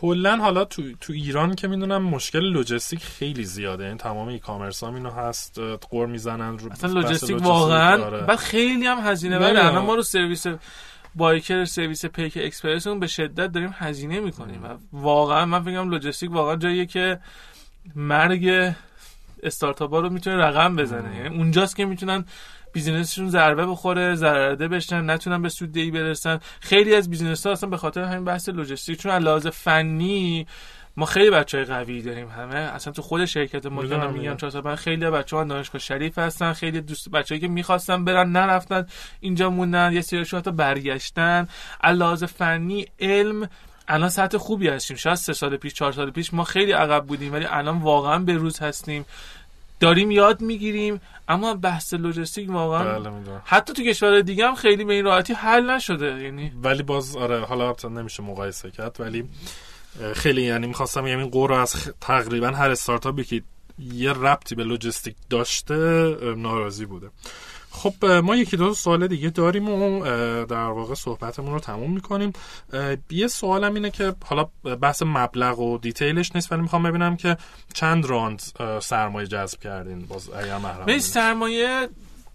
کلا 0.00 0.36
حالا 0.36 0.64
تو 0.64 0.82
تو 1.00 1.12
ایران 1.12 1.54
که 1.54 1.68
می‌دونم 1.68 2.02
مشکل 2.02 2.40
لوجستیک 2.40 3.04
خیلی 3.04 3.44
زیاده. 3.44 3.86
این 3.86 3.96
تمام 3.96 4.28
e-commerce 4.28 4.84
هم 4.84 4.94
اینو 4.94 5.10
هست 5.10 5.58
غر 5.90 6.06
می‌زنن 6.06 6.58
رو 6.58 6.72
اصلا 6.72 6.92
لوجستیک 6.92 7.42
واقعا. 7.42 8.10
بعد 8.20 8.38
خیلی 8.38 8.86
هم 8.86 8.98
هزینه 8.98 9.38
بره 9.38 9.64
الان 9.64 9.84
ما 9.84 9.94
رو 9.94 10.02
سرویس 10.02 10.46
بایکر 11.14 11.64
سرویس 11.64 12.04
پیک 12.04 12.38
اکسپرس 12.42 12.86
اون 12.86 13.00
به 13.00 13.06
شدت 13.06 13.52
داریم 13.52 13.74
هزینه 13.78 14.20
می‌کنیم. 14.20 14.64
و 14.64 14.66
واقعا 14.92 15.46
من 15.46 15.62
فکر 15.62 15.84
لوجستیک 15.84 16.32
واقعا 16.32 16.56
جاییه 16.56 16.86
که 16.86 17.20
مرگ 17.94 18.74
استارتاپ 19.42 19.90
ها 19.90 20.00
رو 20.00 20.10
می‌تونه 20.10 20.36
رقم 20.36 20.76
بزنه. 20.76 21.16
یعنی 21.16 21.36
اونجاست 21.36 21.76
که 21.76 21.84
می‌تونن 21.84 22.24
business 22.72 23.09
شون 23.09 23.28
ضربه 23.28 23.66
بخوره 23.66 24.14
ضررده 24.14 24.68
بشن 24.68 25.10
نتونن 25.10 25.42
به 25.42 25.48
سوددهی 25.48 25.90
برسن. 25.90 26.40
خیلی 26.60 26.94
از 26.94 27.10
business 27.10 27.46
ها 27.46 27.52
اصلا 27.52 27.70
به 27.70 27.76
خاطر 27.76 28.02
همین 28.02 28.24
بحث 28.24 28.48
لوجستیک 28.48 29.00
چون 29.00 29.12
لحاظ 29.12 29.46
فنی 29.46 30.46
ما 30.96 31.06
خیلی 31.06 31.30
بچه 31.30 31.58
های 31.58 31.66
قوی 31.66 32.02
داریم 32.02 32.28
همه. 32.28 32.56
اصلا 32.56 32.92
تو 32.92 33.02
خود 33.02 33.24
شرکت 33.24 33.66
ما 33.66 33.82
دارم 33.82 34.12
میگم 34.12 34.36
چون 34.36 34.76
خیلی 34.76 35.10
بچه 35.10 35.36
ها 35.36 35.44
دانشگاه 35.44 35.80
شریف 35.80 36.18
هستن 36.18 36.52
خیلی 36.52 36.80
دوست 36.80 37.10
بچه‌ای 37.10 37.40
که 37.40 37.48
می‌خواستن 37.48 38.04
برن 38.04 38.32
نرفتن 38.32 38.86
اینجا 39.20 39.50
موندن 39.50 39.92
یه 39.92 40.00
سریشون 40.00 40.40
حتی 40.40 40.50
برگشتن. 40.52 41.48
لحاظ 41.84 42.24
فنی 42.24 42.86
علم 43.00 43.48
الان 43.88 44.08
سطح 44.08 44.38
خوبی 44.38 44.68
هستیم. 44.68 44.96
شاید 44.96 45.16
سه 45.16 45.32
سال 45.32 45.56
پیش 45.56 45.74
چهار 45.74 45.92
سال 45.92 46.10
پیش 46.10 46.34
ما 46.34 46.44
خیلی 46.44 46.72
عقب 46.72 47.06
بودیم 47.06 47.32
ولی 47.32 47.44
الان 47.44 47.78
واقعا 47.78 48.18
به 48.18 48.32
روز 48.32 48.58
هستیم. 48.58 49.04
داریم 49.80 50.10
یاد 50.10 50.40
می‌گیریم 50.40 51.00
اما 51.28 51.54
بحث 51.54 51.94
لوجستیک 51.94 52.50
واقعا 52.50 52.98
بله 52.98 53.10
حتی 53.44 53.72
تو 53.72 53.82
کشور 53.82 54.20
دیگه 54.20 54.46
هم 54.46 54.54
خیلی 54.54 54.84
به 54.84 54.94
این 54.94 55.04
راحتی 55.04 55.32
حل 55.32 55.70
نشده. 55.70 56.22
یعنی 56.22 56.52
ولی 56.62 56.82
باز 56.82 57.16
آره 57.16 57.40
حالا 57.40 57.74
نمیشه 57.84 58.22
مقایسه 58.22 58.70
کرد 58.70 58.96
ولی 59.00 59.28
خیلی 60.14 60.42
یعنی 60.42 60.66
می‌خواستم 60.66 61.06
یعنی 61.06 61.22
این 61.22 61.30
قور 61.30 61.52
از 61.52 61.74
تقریبا 62.00 62.48
هر 62.48 62.70
استارتاپی 62.70 63.24
که 63.24 63.42
یه 63.78 64.12
ربطی 64.12 64.54
به 64.54 64.64
لوجستیک 64.64 65.16
داشته 65.30 65.76
ناراضی 66.36 66.86
بوده. 66.86 67.10
خب 67.78 68.04
ما 68.04 68.36
یکی 68.36 68.56
دو 68.56 68.74
سوال 68.74 69.06
دیگه 69.06 69.30
داریم 69.30 69.68
و 69.68 70.04
در 70.44 70.56
واقع 70.56 70.94
صحبتمون 70.94 71.52
رو 71.52 71.60
تموم 71.60 71.90
می‌کنیم. 71.90 72.32
یه 73.10 73.26
سوالم 73.26 73.74
اینه 73.74 73.90
که 73.90 74.14
حالا 74.24 74.44
بحث 74.80 75.02
مبلغ 75.06 75.58
و 75.58 75.78
detail 75.78 76.20
ش 76.20 76.34
نیست 76.34 76.52
ولی 76.52 76.62
می‌خوام 76.62 76.82
ببینم 76.82 77.16
که 77.16 77.36
چند 77.74 78.06
round 78.06 78.42
سرمایه 78.82 79.26
جذب 79.26 79.60
کردین؟ 79.60 80.06
باز 80.06 80.30
اگر 80.30 80.58
محرم 80.58 80.98
سرمایه 80.98 81.88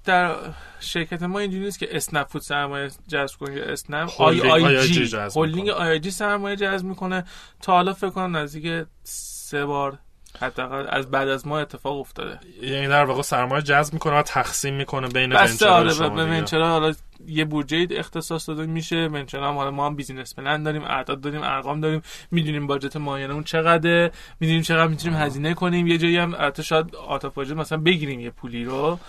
در 0.05 0.35
شرکت 0.79 1.23
ما 1.23 1.39
اینجوری 1.39 1.63
نیست 1.63 1.79
که 1.79 1.95
اسنپ 1.95 2.27
فود 2.27 2.41
سرمایه 2.41 2.91
جذب 3.07 3.35
کنه 3.39 3.55
یا 3.55 3.63
اسنپ. 3.63 4.21
آی 4.21 4.41
آی 4.41 4.87
جی 4.87 5.17
هولدینگ 5.35 5.69
آی 5.69 5.99
جی 5.99 6.11
سرمایه 6.11 6.55
جذب 6.55 6.85
می‌کنه. 6.85 7.25
تا 7.61 7.73
حالا 7.73 7.93
فکر 7.93 8.09
کنم 8.09 8.37
نزدیک 8.37 8.85
سه 9.03 9.65
بار 9.65 9.97
حداقل 10.41 10.85
از 10.89 11.11
بعد 11.11 11.27
از 11.27 11.47
ما 11.47 11.59
اتفاق 11.59 11.99
افتاده. 11.99 12.39
یعنی 12.61 12.87
در 12.87 13.05
واقع 13.05 13.21
سرمایه 13.21 13.61
جذب 13.61 13.93
می‌کنه 13.93 14.19
و 14.19 14.21
تقسیم 14.21 14.73
می‌کنه 14.73 15.07
بین 15.07 15.29
بسته 15.29 15.67
آره 15.67 16.09
به 16.09 16.25
venture 16.25 16.62
ها 16.62 16.67
حالا 16.67 16.93
یه 17.27 17.45
بودجه 17.45 17.87
اختصاص 17.91 18.49
داده 18.49 18.65
میشه. 18.65 19.07
ونچرها 19.07 19.49
هم 19.49 19.55
حالا 19.55 19.71
ما 19.71 19.85
هم 19.85 19.95
بیزینس 19.95 20.35
پلن 20.35 20.63
داریم 20.63 20.83
اعداد 20.83 21.21
داریم 21.21 21.41
ارقام 21.43 21.81
داریم. 21.81 22.01
می‌دونیم 22.31 22.67
باجت 22.67 22.95
اون 22.95 23.43
چقدره. 23.43 24.11
می‌دونیم 24.39 24.61
چقدر 24.61 24.87
می‌تونیم 24.87 25.17
هزینه 25.17 25.53
کنیم. 25.53 25.87
یه 25.87 25.97
جایی 25.97 26.17
هم 26.17 26.33
البته 26.33 26.63
شاید 26.63 26.95
آتا 26.95 27.31
مثلا 27.55 27.77
بگیریم 27.77 28.19
یه 28.19 28.29
پولی 28.29 28.65
رو. 28.65 28.99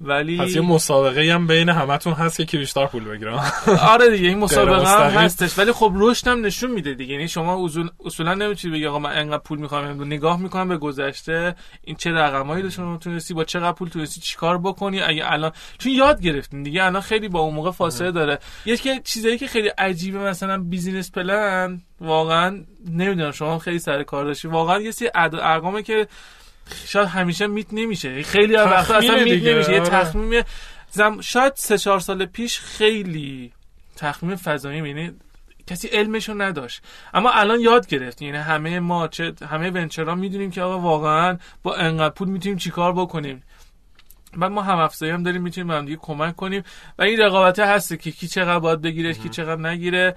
ولی 0.00 0.38
پس 0.38 0.54
یه 0.56 0.60
مسابقه 0.60 1.32
هم 1.32 1.46
بین 1.46 1.68
همتون 1.68 2.12
هست 2.12 2.46
که 2.46 2.58
بیشتر 2.58 2.86
پول 2.86 3.04
بگیره. 3.04 3.40
آره 3.92 4.10
دیگه 4.10 4.28
این 4.28 4.38
مسابقه 4.38 4.88
هم 4.88 5.10
هستش. 5.10 5.58
ولی 5.58 5.72
خب 5.72 5.92
رشد 5.94 6.28
هم 6.28 6.46
نشون 6.46 6.70
میده 6.70 6.94
دیگه. 6.94 7.12
یعنی 7.12 7.28
شما 7.28 7.64
اصول 7.64 7.90
اصولا 8.04 8.34
نمی‌تونید 8.34 8.76
بگی 8.76 8.86
آقا 8.86 8.98
من 8.98 9.18
انقدر 9.18 9.42
پول 9.42 9.58
می‌خوام 9.58 10.04
نگاه 10.04 10.40
می‌کنم 10.40 10.68
به 10.68 10.76
گذشته. 10.76 11.54
این 11.84 11.96
چه 11.96 12.10
رقمایی 12.10 12.62
رو 12.62 12.70
شما 12.70 12.96
تونستی 12.96 13.34
با 13.34 13.44
چقدر 13.44 13.72
پول 13.72 13.88
تونستی 13.88 14.20
چیکار 14.20 14.58
بکنی؟ 14.58 15.00
اگه 15.00 15.32
الان 15.32 15.52
چون 15.78 15.92
یاد 15.92 16.22
گرفتین 16.22 16.62
دیگه 16.62 16.84
الان 16.84 17.02
خیلی 17.02 17.28
با 17.28 17.40
اون 17.40 17.54
موقع 17.54 17.70
فاصله 17.70 18.10
داره. 18.10 18.38
یکی 18.66 19.00
چیزایی 19.04 19.38
که 19.38 19.46
خیلی 19.46 19.68
عجیبه 19.68 20.18
مثلا 20.18 20.58
بیزینس 20.58 21.10
پلن 21.10 21.80
واقعا 22.00 22.64
نمی‌دونم 22.90 23.30
شما 23.32 23.58
خیلی 23.58 23.78
سر 23.78 24.02
کار 24.02 24.24
داشتی. 24.24 24.48
واقعا 24.48 24.80
یه 24.80 24.90
سری 24.90 25.10
ارقامه 25.14 25.82
که 25.82 26.06
شاید 26.86 27.08
همیشه 27.08 27.46
میت 27.46 27.66
نمیشه. 27.72 28.22
خیلی 28.22 28.56
وقتا 28.56 28.94
اصلا 28.94 29.24
میت 29.24 29.42
نمیشه. 29.42 29.72
یه 29.72 29.80
آره. 29.80 29.90
تخمین 29.90 30.42
زم... 30.90 31.20
شاید 31.20 31.52
سه 31.56 31.78
چهار 31.78 32.00
سال 32.00 32.26
پیش 32.26 32.60
خیلی 32.60 33.52
تخمین 33.96 34.36
فضایی 34.36 34.78
یعنی 34.78 35.12
کسی 35.66 35.88
علمشو 35.88 36.34
نداشت. 36.34 36.82
اما 37.14 37.30
الان 37.30 37.60
یاد 37.60 37.86
گرفت. 37.86 38.22
یعنی 38.22 38.36
همه 38.36 38.80
ما 38.80 39.08
چه 39.08 39.32
همه 39.50 39.70
ونچرها 39.70 40.14
می‌دونیم 40.14 40.50
که 40.50 40.62
آقا 40.62 40.78
واقعا 40.78 41.38
با 41.62 41.74
انقدر 41.74 42.14
پول 42.14 42.28
می‌تونیم 42.28 42.58
چیکار 42.58 42.92
بکنیم. 42.92 43.42
بعد 44.36 44.50
ما 44.50 44.62
هم 44.62 44.78
افزایی 44.78 45.12
هم 45.12 45.22
داریم 45.22 45.42
می‌تونیم 45.42 45.70
هم 45.70 45.84
دیگه 45.84 45.98
کمک 46.02 46.36
کنیم. 46.36 46.62
و 46.98 47.02
این 47.02 47.20
رقابته 47.20 47.66
هست 47.66 48.00
که 48.00 48.10
کی 48.10 48.28
چقدر 48.28 48.58
باید 48.58 48.80
بگیره 48.80 49.14
کی 49.14 49.28
چقدر 49.28 49.60
نگیره. 49.60 50.14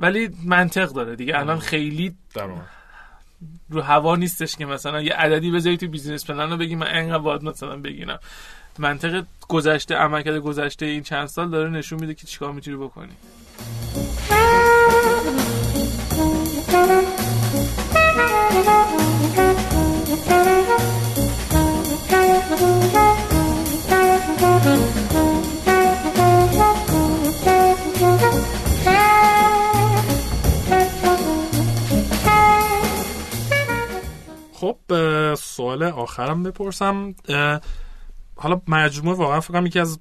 ولی 0.00 0.30
منطق 0.44 0.88
داره 0.88 1.16
دیگه. 1.16 1.38
الان 1.38 1.58
خیلی 1.58 2.16
رو 3.70 3.80
هوا 3.80 4.16
نیستش 4.16 4.56
که 4.56 4.66
مثلا 4.66 5.02
یه 5.02 5.12
عددی 5.12 5.50
بذاری 5.50 5.76
تو 5.76 5.88
بیزینس 5.88 6.26
پلن 6.26 6.50
رو 6.50 6.56
بگی 6.56 6.74
من 6.74 6.86
انقدر 6.90 7.18
باید 7.18 7.44
مثلا 7.44 7.76
بگیرم. 7.76 8.18
منطق 8.78 9.24
گذشته 9.48 9.94
عملکرد 9.94 10.36
گذشته 10.36 10.86
این 10.86 11.02
چند 11.02 11.26
سال 11.26 11.50
داره 11.50 11.70
نشون 11.70 12.00
میده 12.00 12.14
که 12.14 12.26
چیکار 12.26 12.52
می‌تونی 12.52 12.76
بکنی. 12.76 13.12
خب 34.72 35.34
سوال 35.34 35.82
آخرم 35.82 36.42
بپرسم. 36.42 37.14
حالا 38.36 38.60
مجموعه 38.68 39.16
واقعا 39.16 39.40
فکرم 39.40 39.66
یکی 39.66 39.80
از 39.80 40.00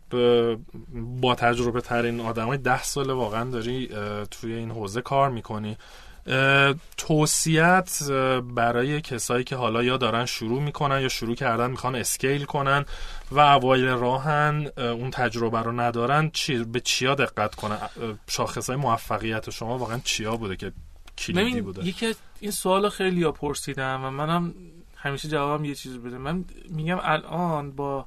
با 0.94 1.36
تجربه 1.36 1.82
ترین 1.82 2.20
آدم 2.20 2.48
های 2.48 2.58
ده 2.58 2.84
سال 2.84 3.10
واقعا 3.10 3.50
داری 3.50 3.90
توی 4.32 4.54
این 4.54 4.72
حوزه 4.72 5.02
کار 5.02 5.30
می‌کنی. 5.30 5.78
توصیت 6.98 8.04
برای 8.56 9.02
کسایی 9.02 9.44
که 9.44 9.56
حالا 9.56 9.84
یا 9.84 9.98
دارن 9.98 10.26
شروع 10.26 10.62
می‌کنن 10.62 11.02
یا 11.02 11.10
شروع 11.10 11.36
کردن 11.36 11.72
می‌خوان 11.72 11.96
اسکیل 11.96 12.46
کنن 12.46 12.86
و 13.32 13.40
اوایل 13.40 13.88
راهن 13.88 14.68
اون 14.78 15.12
تجربه 15.12 15.60
رو 15.60 15.72
ندارن 15.72 16.30
چی 16.34 16.64
به 16.64 16.80
چیا 16.80 17.16
دقت 17.16 17.56
کنن؟ 17.56 17.78
شاخص 18.28 18.70
های 18.70 18.80
موفقیت 18.80 19.50
شما 19.50 19.78
واقعا 19.78 20.00
چیا 20.04 20.36
بوده 20.36 20.56
که 20.56 20.72
کلیدی 21.22 21.62
بوده. 21.62 21.88
یکی 21.88 22.16
این 22.40 22.52
سوال 22.52 22.90
خیلی 22.90 23.24
ها 23.24 23.32
پرسیدم 23.32 24.04
و 24.04 24.10
منم 24.10 24.54
همیشه 24.96 25.28
جوابم 25.28 25.66
یه 25.66 25.76
چیز 25.76 25.98
بده. 25.98 26.18
من 26.18 26.46
میگم 26.70 27.00
الان 27.02 27.72
با 27.72 28.06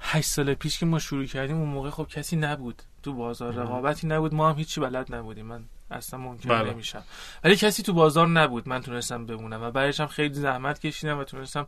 هشت 0.00 0.28
سال 0.28 0.54
پیش 0.54 0.78
که 0.78 0.86
ما 0.86 0.98
شروع 0.98 1.24
کردیم 1.24 1.56
اون 1.56 1.68
موقع 1.68 1.90
خب 1.90 2.06
کسی 2.08 2.36
نبود. 2.36 2.82
تو 3.02 3.12
بازار 3.12 3.54
رقابتی 3.54 4.06
نبود. 4.06 4.34
ما 4.34 4.50
هم 4.50 4.56
هیچی 4.56 4.80
بلد 4.80 5.14
نبودیم. 5.14 5.46
من 5.46 5.64
اصلا 5.90 6.20
ممکن 6.20 6.48
بله. 6.48 6.72
نمیشم. 6.72 7.02
ولی 7.44 7.56
کسی 7.56 7.82
تو 7.82 7.92
بازار 7.92 8.28
نبود. 8.28 8.68
من 8.68 8.82
تونستم 8.82 9.26
بمونم 9.26 9.62
و 9.74 9.78
هم 9.78 10.06
خیلی 10.06 10.34
زحمت 10.34 10.78
کشیدم 10.78 11.18
و 11.18 11.24
تونستم 11.24 11.66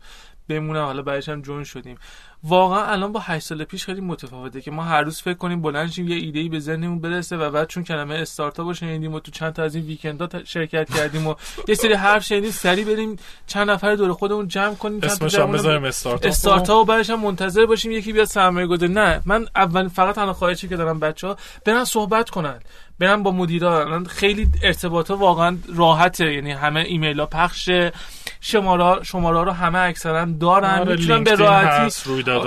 بمونم. 0.48 0.84
حالا 0.84 1.20
هم 1.28 1.42
جون 1.42 1.64
شدیم. 1.64 1.98
واقعا 2.48 2.84
الان 2.84 3.12
با 3.12 3.20
8 3.20 3.46
سال 3.46 3.64
پیش 3.64 3.84
خیلی 3.84 4.00
متفاوته 4.00 4.60
که 4.60 4.70
ما 4.70 4.82
هر 4.82 5.02
روز 5.02 5.22
فکر 5.22 5.34
کنیم 5.34 5.62
بلند 5.62 5.90
شیم 5.90 6.08
یه 6.08 6.16
ایده 6.16 6.38
ای 6.38 6.48
به 6.48 6.58
ذهنمون 6.60 7.00
برسه 7.00 7.36
و 7.36 7.50
بعد 7.50 7.68
چون 7.68 7.84
کلمه 7.84 8.14
استارتاپ 8.14 8.72
شنیدیم 8.72 9.14
و 9.14 9.20
تو 9.20 9.30
چند 9.30 9.52
تا 9.52 9.62
از 9.62 9.74
این 9.74 9.84
ویکندا 9.84 10.28
شرکت 10.44 10.94
کردیم 10.94 11.26
و 11.26 11.34
یه 11.68 11.74
سری 11.74 11.94
حرف 11.94 12.24
شنیدیم 12.24 12.50
سری 12.50 12.84
بریم 12.84 13.16
چند 13.46 13.70
نفر 13.70 13.94
دور 13.94 14.12
خودمون 14.12 14.48
جمع 14.48 14.74
کنیم 14.74 15.00
اسمش 15.02 15.34
هم 15.34 15.52
بذاریم 15.52 15.84
استارتاپ. 15.84 16.30
استارتاپ 16.30 16.82
و 16.82 16.84
بعدش 16.84 17.10
هم 17.10 17.20
منتظر 17.20 17.66
باشیم 17.66 17.92
یکی 17.92 18.12
بیاد 18.12 18.26
سرمایه 18.26 18.66
گذاری 18.66 18.92
نه 18.92 19.22
من 19.24 19.46
اول 19.56 19.88
فقط 19.88 20.14
تنها 20.14 20.32
خواهشی 20.32 20.68
که 20.68 20.76
دارم 20.76 21.00
بچه‌ها 21.00 21.36
برن 21.64 21.84
صحبت 21.84 22.30
کنن 22.30 22.60
برن 22.98 23.22
با 23.22 23.30
مدیرا. 23.30 24.04
خیلی 24.04 24.48
ارتباطا 24.62 25.16
واقعا 25.16 25.58
راحته 25.74 26.32
یعنی 26.34 26.52
همه 26.52 26.80
ایمیل 26.80 27.20
ها 27.20 27.26
پخشه. 27.26 27.92
شماره 28.40 29.04
شماره 29.04 29.44
رو 29.44 29.50
همه 29.50 29.78
اکثرا 29.78 30.24
دارن. 30.24 30.78
آره 30.78 30.96
می‌تونن 30.96 31.24
به 31.24 31.34
راحتی 31.34 31.90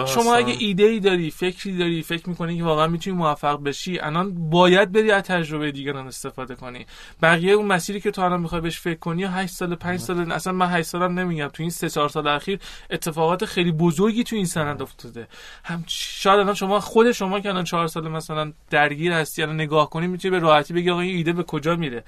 شما 0.06 0.36
اگه 0.36 0.56
ایده 0.60 0.84
ای 0.84 1.00
داری 1.00 1.32
فکری 1.32 1.78
داری 1.78 2.04
فکر 2.04 2.30
می‌کنی 2.30 2.58
که 2.58 2.64
واقعا 2.64 2.88
می‌تونی 2.88 3.18
موفق 3.18 3.64
بشی 3.64 4.00
الان 4.00 4.50
باید 4.50 4.92
بری 4.92 5.12
از 5.12 5.24
تجربه 5.24 5.72
دیگران 5.72 6.08
استفاده 6.08 6.56
کنی. 6.56 6.86
بقیه 7.22 7.54
اون 7.54 7.66
مسیری 7.66 8.02
که 8.02 8.12
تو 8.12 8.22
الان 8.22 8.42
می‌خوای 8.42 8.62
بهش 8.62 8.80
فکر 8.80 9.00
کنی 9.00 9.24
8 9.24 9.54
سال 9.54 9.76
5 9.76 10.00
سال 10.00 10.32
اصلا 10.32 10.54
من 10.54 10.68
8 10.68 10.88
سالم 10.88 11.20
نمیگم. 11.20 11.48
تو 11.48 11.64
این 11.64 11.70
3 11.70 11.90
4 11.90 12.10
سال 12.10 12.28
اخیر 12.28 12.60
اتفاقات 12.90 13.46
خیلی 13.46 13.72
بزرگی 13.72 14.24
تو 14.24 14.36
این 14.36 14.46
سند 14.46 14.82
افتاده. 14.82 15.28
هم 15.64 15.84
شاید 15.88 16.40
الان 16.40 16.54
شما 16.54 16.80
خود 16.80 17.12
شما 17.12 17.40
که 17.40 17.50
الان 17.50 17.64
4 17.64 17.88
سال 17.88 18.08
مثلا 18.08 18.54
درگیر 18.70 19.12
هستی 19.12 19.44
الان 19.44 19.56
نگاه 19.56 19.90
کنی 19.90 20.08
می‌تونی 20.08 20.32
به 20.32 20.40
راحتی 20.40 20.74
بگی 20.74 20.90
آقا 20.90 21.02
این 21.02 21.16
ایده 21.16 21.34
به 21.34 21.44
کجا 21.44 21.76
میره. 21.76 22.04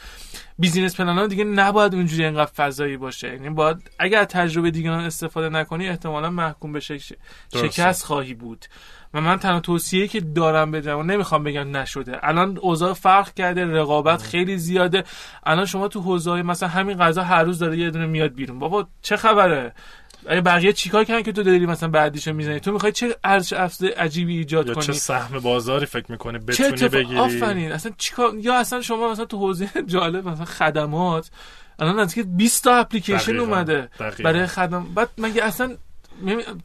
بیزینس 0.59 0.95
پلن 0.95 1.27
دیگه 1.27 1.43
نباید 1.43 1.95
اونجوری 1.95 2.25
انقدر 2.25 2.51
فضایی 2.51 2.97
باشه. 2.97 3.27
یعنی 3.27 3.49
باید 3.49 3.70
اگر 3.99 4.25
تجربه 4.25 4.71
دیگران 4.71 5.03
استفاده 5.03 5.49
نکنی 5.49 5.89
احتمالا 5.89 6.29
محکوم 6.29 6.73
به 6.73 6.79
شکست 7.53 8.03
خواهی 8.03 8.33
بود. 8.33 8.65
و 9.13 9.21
من 9.21 9.39
تنها 9.39 9.59
توصیه 9.59 10.07
که 10.07 10.19
دارم 10.19 10.71
به 10.71 10.81
جوان 10.81 11.11
نمی‌خوام 11.11 11.43
بگم 11.43 11.77
نشده. 11.77 12.27
الان 12.27 12.57
اوضاع 12.57 12.93
فرق 12.93 13.33
کرده 13.33 13.65
رقابت 13.65 14.21
خیلی 14.21 14.57
زیاده. 14.57 15.03
الان 15.43 15.65
شما 15.65 15.87
تو 15.87 16.01
حوزه 16.01 16.41
مثلا 16.41 16.69
همین 16.69 16.97
غذا 16.97 17.23
هر 17.23 17.43
روز 17.43 17.59
داره 17.59 17.77
یه 17.77 17.89
دونه 17.89 18.05
میاد 18.05 18.33
بیرون. 18.33 18.59
بابا 18.59 18.87
چه 19.01 19.15
خبره؟ 19.15 19.73
اگه 20.27 20.41
بقیه 20.41 20.73
چیکار 20.73 21.03
کردن 21.03 21.21
که 21.21 21.31
تو 21.31 21.43
داری 21.43 21.65
مثلا 21.65 21.89
بعدیشو 21.89 22.33
می‌زنی؟ 22.33 22.59
تو 22.59 22.71
می‌خوای 22.71 22.91
چه 22.91 23.15
ارزش 23.23 23.53
افزوده 23.53 23.93
عجیبی 23.95 24.37
ایجاد 24.37 24.67
یا 24.67 24.73
کنی؟ 24.73 24.85
چه 24.85 24.93
سهم 24.93 25.39
بازاری 25.39 25.85
فکر 25.85 26.11
می‌کنه 26.11 26.39
بتونی 26.39 26.77
چه 26.77 26.89
بگیری؟ 26.89 27.17
آفرین. 27.17 27.71
اصلا 27.71 27.91
چیکار؟ 27.97 28.33
یا 28.37 28.59
اصلا 28.59 28.81
شما 28.81 29.11
مثلا 29.11 29.25
تو 29.25 29.37
حوزه 29.37 29.69
جالب 29.85 30.27
مثلا 30.27 30.45
خدمات 30.45 31.31
الان 31.81 31.99
نزدیک 31.99 32.25
20 32.29 32.63
تا 32.63 32.75
اپلیکیشن 32.75 33.37
اومده 33.37 33.89
برای 34.23 34.47
خدم 34.47 34.93
بعد 34.95 35.09
مگه 35.17 35.43
اصلا 35.43 35.77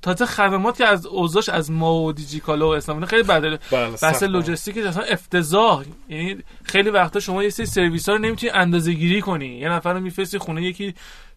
تازه 0.03 0.27
خدمات 0.27 0.79
که 0.79 0.87
از 0.87 1.07
اوزاش 1.07 1.49
از 1.49 1.71
ما 1.71 1.95
و 1.95 2.13
دیجیکالا 2.13 2.69
و 2.69 2.75
اسلام 2.75 3.05
خیلی 3.05 3.23
بده. 3.23 3.59
بله، 3.71 3.91
بحث 4.03 4.23
لوجستیک 4.23 4.79
اصلا 4.79 5.03
افتضاح. 5.03 5.85
یعنی 6.09 6.37
خیلی 6.65 6.91
وقتا 6.91 7.21
شما 7.21 7.43
یه 7.43 7.51
سری 7.51 7.67
سرویس 7.67 8.09
ها 8.09 8.15
رو 8.15 8.21
نمی‌تونی 8.21 8.53
اندازه 8.53 8.93
گیری 8.93 9.21
کنی. 9.21 9.59
یه 9.59 9.69
نفر 9.69 9.93
رو 9.93 10.01
میفرستی 10.01 10.39
خونه 10.39 10.63
یکی 10.63 10.95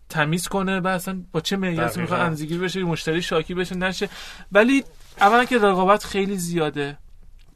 تمیز 0.09 0.47
کنه 0.47 0.79
و 0.79 0.87
اصلا 0.87 1.21
با 1.31 1.41
چه 1.41 1.57
معیاری 1.57 2.01
می‌خواد 2.01 2.21
اندازه‌گیری 2.21 2.59
بشه 2.59 2.83
مشتری 2.83 3.21
شاکی 3.21 3.53
بشه 3.53 3.75
نشه. 3.75 4.09
ولی 4.51 4.83
اولا 5.21 5.45
که 5.45 5.57
رقابت 5.57 6.03
خیلی 6.03 6.37
زیاده. 6.37 6.97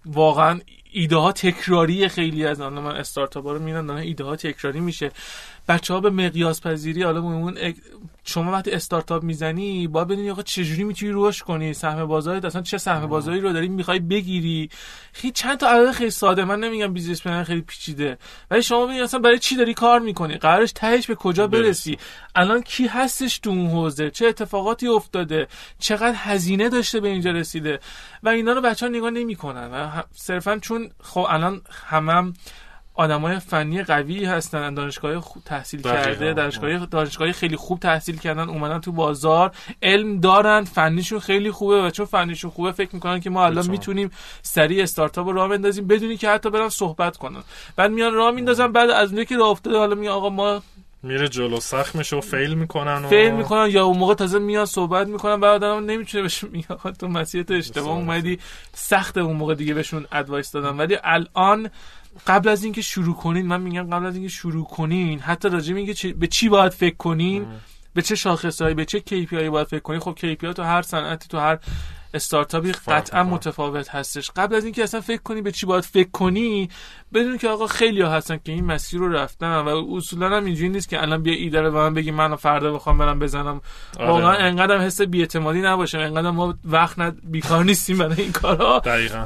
واقعا 0.05 0.59
ایده 0.91 1.15
ها 1.15 1.31
تکراری 1.31 2.07
خیلی 2.07 2.45
از 2.45 2.61
آن 2.61 2.73
من 2.73 2.95
استارتاپ 2.95 3.45
ها 3.45 3.51
رو 3.51 3.59
میرن 3.59 3.89
ایده 3.89 4.23
ها 4.23 4.35
تکراری 4.35 4.79
میشه. 4.79 5.11
بچه 5.67 5.93
ها 5.93 5.99
به 5.99 6.09
مقیاس 6.09 6.61
پذیری 6.61 7.03
حالا 7.03 7.21
اون 7.21 7.73
شما 8.25 8.51
وقتی 8.51 8.71
استارتاپ 8.71 9.23
می‌زنی 9.23 9.87
باید 9.87 10.07
ببینی 10.07 10.29
آقا 10.29 10.41
چجوری 10.41 10.83
می‌تونی 10.83 11.11
رشد 11.15 11.45
کنی؟ 11.45 11.73
سهم 11.73 12.05
بازار 12.05 12.45
اصلا 12.45 12.61
چه 12.61 12.77
سهم 12.77 13.07
بازاری 13.07 13.39
رو 13.39 13.53
داری 13.53 13.67
می‌خوای 13.67 13.99
بگیری؟ 13.99 14.69
خیلی 15.13 15.31
چند 15.31 15.57
تا 15.57 15.67
عدد 15.69 15.91
خیلی 15.91 16.09
ساده. 16.09 16.45
من 16.45 16.59
نمیگم 16.59 16.93
business 16.93 17.21
plan 17.21 17.43
خیلی 17.43 17.61
پیچیده. 17.61 18.17
ولی 18.51 18.61
شما 18.61 18.85
ببین 18.85 19.01
اصلا 19.01 19.19
برای 19.19 19.39
چی 19.39 19.55
داری 19.55 19.73
کار 19.73 19.99
می‌کنی؟ 19.99 20.37
قراره 20.37 20.71
تهش 20.71 21.07
به 21.07 21.15
کجا 21.15 21.47
برسی؟ 21.47 21.97
الان 22.35 22.61
کی 22.61 22.87
هستش 22.87 23.39
تو 23.39 23.49
اون 23.49 23.67
حوزه؟ 23.67 24.09
چه 24.09 24.27
اتفاقاتی 24.27 24.87
افتاده؟ 24.87 25.47
چقدر 25.79 26.15
هزینه 26.17 26.69
داشته 26.69 26.99
به 26.99 27.07
اینجا 27.07 27.31
رسیده؟ 27.31 27.79
و 28.23 28.29
اینا 28.29 28.53
رو 28.53 28.61
بچه 28.61 28.85
ها 28.85 28.91
نگاه 28.91 29.09
نمی‌کنن. 29.09 30.03
صرفا 30.15 30.59
چون 30.61 30.89
خب 31.01 31.25
الان 31.29 31.61
همم 31.71 32.33
آدمای 32.95 33.39
فنی 33.39 33.83
قوی 33.83 34.25
هستن 34.25 34.73
دانشگاه 34.73 35.19
خوب 35.19 35.43
تحصیل 35.43 35.81
کرده 35.81 36.33
دانشگاه 36.33 36.85
دانشگاه 36.85 37.31
خیلی 37.31 37.55
خوب 37.55 37.79
تحصیل 37.79 38.17
کردن 38.17 38.49
اومدن 38.49 38.79
تو 38.79 38.91
بازار 38.91 39.51
علم 39.81 40.19
دارن 40.19 40.63
فنیشون 40.63 41.19
خیلی 41.19 41.51
خوبه 41.51 41.81
و 41.81 41.89
چون 41.89 42.05
فنیشون 42.05 42.51
خوبه 42.51 42.71
فکر 42.71 42.89
می‌کنن 42.93 43.19
که 43.19 43.29
ما 43.29 43.45
الان 43.45 43.69
می‌تونیم 43.69 44.11
سریع 44.41 44.83
استارتاپ 44.83 45.27
رو 45.27 45.33
راه 45.33 45.49
بندازیم 45.49 45.87
بدونی 45.87 46.17
که 46.17 46.29
حتی 46.29 46.49
برن 46.49 46.69
صحبت 46.69 47.17
کنن. 47.17 47.43
بعد 47.75 47.91
میان 47.91 48.13
راه 48.13 48.31
میندازن 48.31 48.71
بعد 48.71 48.89
از 48.89 49.07
اونجایی 49.07 49.25
که 49.25 49.37
راه 49.37 49.49
افتاده 49.49 49.77
حالا 49.77 49.95
میگه 49.95 50.09
آقا 50.09 50.29
ما 50.29 50.61
میره 51.03 51.27
جلو 51.27 51.59
سخت 51.59 51.95
میشه 51.95 52.15
و 52.15 52.21
فیل 52.21 52.53
می‌کنن 52.53 53.05
و 53.05 53.07
فیل 53.07 53.31
می‌کنن 53.31 53.69
یا 53.69 53.85
اون 53.85 53.97
موقع 53.97 54.13
تازه 54.13 54.39
میاد 54.39 54.65
صحبت 54.65 55.07
می‌کنن 55.07 55.39
بعد 55.39 55.63
آدم 55.63 55.85
نمی‌تونه 55.85 56.21
بهش 56.21 56.43
میگه 56.43 56.67
تو 56.99 57.07
مسیرت 57.07 57.51
اشتباه 57.51 57.97
اومدی 57.97 58.39
سخت 58.73 59.17
اون 59.17 59.35
موقع 59.35 59.55
دیگه 59.55 59.73
بهشون 59.73 60.05
advice 60.11 60.51
دادم 60.51 60.79
ولی 60.79 60.97
الان 61.03 61.69
قبل 62.27 62.49
از 62.49 62.63
اینکه 62.63 62.81
شروع 62.81 63.15
کنین 63.15 63.47
من 63.47 63.61
میگم 63.61 63.89
قبل 63.89 64.05
از 64.05 64.15
اینکه 64.15 64.29
شروع 64.29 64.65
کنین 64.65 65.19
حتی 65.19 65.49
راجع 65.49 65.73
به 65.73 66.13
به 66.13 66.27
چی 66.27 66.49
باید 66.49 66.71
فکر 66.71 66.95
کنین 66.95 67.45
به 67.93 68.01
چه 68.01 68.15
شاخصهایی 68.15 68.75
به 68.75 68.85
چه 68.85 68.99
KPI 68.99 69.33
باید 69.33 69.67
فکر 69.67 69.79
کنین 69.79 69.99
خب 69.99 70.17
KPI 70.19 70.53
تو 70.53 70.63
هر 70.63 70.81
صنعتی 70.81 71.27
تو 71.27 71.39
هر 71.39 71.59
استارتاپی 72.13 72.71
قطعا 72.71 73.23
متفاوت 73.23 73.89
هستش. 73.89 74.31
قبل 74.35 74.55
از 74.55 74.63
اینکه 74.63 74.83
اصلا 74.83 75.01
فکر 75.01 75.21
کنی 75.21 75.41
به 75.41 75.51
چی 75.51 75.65
باید 75.65 75.83
فکر 75.83 76.09
کنی 76.09 76.69
بدون 77.13 77.37
که 77.37 77.49
آقا 77.49 77.67
خیلی 77.67 78.01
ها 78.01 78.11
هستن 78.11 78.39
که 78.45 78.51
این 78.51 78.65
مسیر 78.65 78.99
رو 78.99 79.11
رفتن 79.11 79.55
و 79.55 79.95
اصولا 79.95 80.37
هم 80.37 80.45
اینجوری 80.45 80.69
نیست 80.69 80.89
که 80.89 81.01
الان 81.01 81.23
بیا 81.23 81.33
ایده 81.33 81.61
رو 81.61 81.71
به 81.71 81.77
من 81.77 81.93
بگی 81.93 82.11
من 82.11 82.35
فردا 82.35 82.73
بخوام 82.73 82.97
برم 82.97 83.19
بزنم. 83.19 83.61
آره. 83.99 84.09
واقعا 84.09 84.33
انقدر 84.33 84.77
حس 84.77 85.01
بی‌اعتمادی 85.01 85.61
نباشه 85.61 85.99
انقدر 85.99 86.31
ما 86.31 86.55
وقت 86.65 86.99
ند... 86.99 87.19
بیکار 87.23 87.63
نیستیم 87.63 87.97
برای 87.97 88.21
این 88.21 88.31
کارها 88.31 88.79
دقیقاً. 88.79 89.25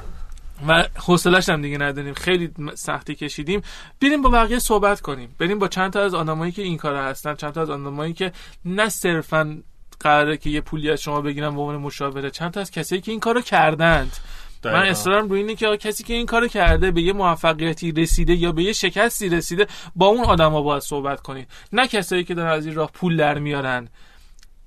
و 0.68 0.84
حوصلش 0.96 1.50
هم 1.50 1.62
دیگه 1.62 1.78
نداریم. 1.78 2.14
خیلی 2.14 2.52
سختی 2.76 3.16
کشیدیم. 3.16 3.62
بریم 4.02 4.22
با 4.22 4.30
بقیه 4.30 4.60
صحبت 4.60 5.02
کنیم. 5.02 5.36
بریم 5.40 5.60
با 5.60 5.68
چند 5.68 5.94
تا 5.94 6.02
از 6.02 6.14
آدمایی 6.14 6.52
که 6.52 6.62
این 6.62 6.78
کار 6.78 6.96
هستن 6.96 7.36
چند 7.36 7.54
تا 7.54 7.62
از 7.62 7.70
آدمایی 7.70 8.14
که 8.14 8.32
نه 8.66 8.90
صرفا 8.90 9.58
قراره 10.00 10.38
که 10.38 10.50
یه 10.50 10.62
پولی 10.62 10.92
از 10.92 11.02
شما 11.02 11.22
بگیرن 11.22 11.56
به 11.56 11.62
عنوان 11.62 11.78
مشاوره 11.78 12.32
چند 12.32 12.52
تا 12.52 12.60
از 12.60 12.72
کسایی 12.72 13.02
که 13.02 13.12
این 13.12 13.20
کارو 13.20 13.42
کردند. 13.42 14.18
من 14.66 14.86
اصرارم 14.86 15.30
روی 15.30 15.40
اینه 15.40 15.56
که 15.56 15.78
کسی 15.78 16.04
که 16.04 16.14
این 16.14 16.26
کارو 16.26 16.48
کرده 16.48 16.92
به 16.92 17.02
یه 17.02 17.14
موفقیتی 17.14 17.92
رسیده 17.92 18.34
یا 18.34 18.52
به 18.52 18.64
یه 18.64 18.74
شکستی 18.74 19.30
رسیده 19.30 19.68
با 19.96 20.06
اون 20.06 20.24
آدما 20.24 20.62
باید 20.62 20.82
صحبت 20.82 21.22
کنید. 21.22 21.48
نه 21.74 21.88
کسایی 21.88 22.24
که 22.24 22.34
دارن 22.34 22.52
از 22.52 22.66
این 22.66 22.76
راه 22.76 22.92
پول 22.92 23.18
در 23.18 23.40
میارن. 23.40 23.88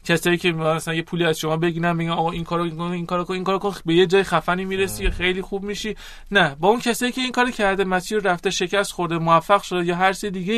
کسایی 0.04 0.36
که 0.38 0.52
مثلا 0.52 0.94
یه 0.94 1.02
پولی 1.02 1.24
از 1.24 1.38
شما 1.38 1.56
بگیرن 1.56 1.96
میگن 1.96 2.10
آقا 2.10 2.30
این 2.30 2.44
کارو 2.44 2.70
کن 2.70 2.80
این 2.80 3.06
کارو 3.06 3.24
کن 3.24 3.34
این 3.34 3.44
کارو 3.44 3.58
کن. 3.58 3.74
به 3.84 3.94
یه 3.94 4.06
جای 4.06 4.22
خفنی 4.22 4.64
می‌رسی 4.64 5.10
خیلی 5.10 5.42
خوب 5.42 5.62
میشی. 5.62 5.96
نه 6.30 6.56
با 6.60 6.68
اون 6.68 6.80
کسایی 6.80 7.12
که 7.12 7.20
این 7.20 7.32
کارو 7.32 7.50
کرده 7.50 7.84
مسیر 7.84 8.18
رفته 8.18 8.50
شکست 8.50 8.92
خورده 8.92 9.18
موفق 9.18 9.62
شده 9.62 9.84
یا 9.84 9.96
هر 9.96 10.12
چیز 10.12 10.32
دیگه 10.32 10.54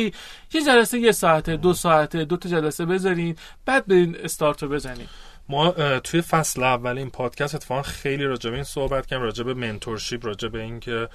یه 0.53 0.63
جلسه 0.65 0.99
یه 0.99 1.11
ساعته 1.11 1.57
دو 1.57 1.73
ساعته 1.73 2.25
دو 2.25 2.37
تا 2.37 2.49
جلسه 2.49 2.85
بذارین 2.85 3.35
بعد 3.65 3.87
برین 3.87 4.17
استارت 4.23 4.63
رو 4.63 4.69
بزنین. 4.69 5.07
ما 5.49 5.71
توی 5.99 6.21
فصل 6.21 6.63
اول 6.63 6.97
این 6.97 7.09
پادکست 7.09 7.55
اتفاقا 7.55 7.81
خیلی 7.81 8.23
راجع 8.23 8.49
به 8.49 8.55
این 8.55 8.63
صحبت 8.63 9.05
کردیم 9.05 9.25
راجع 9.25 9.43
به 9.43 9.53
mentorship 9.53 10.25
راجع 10.25 10.47
به 10.47 10.61
اینکه 10.61 11.07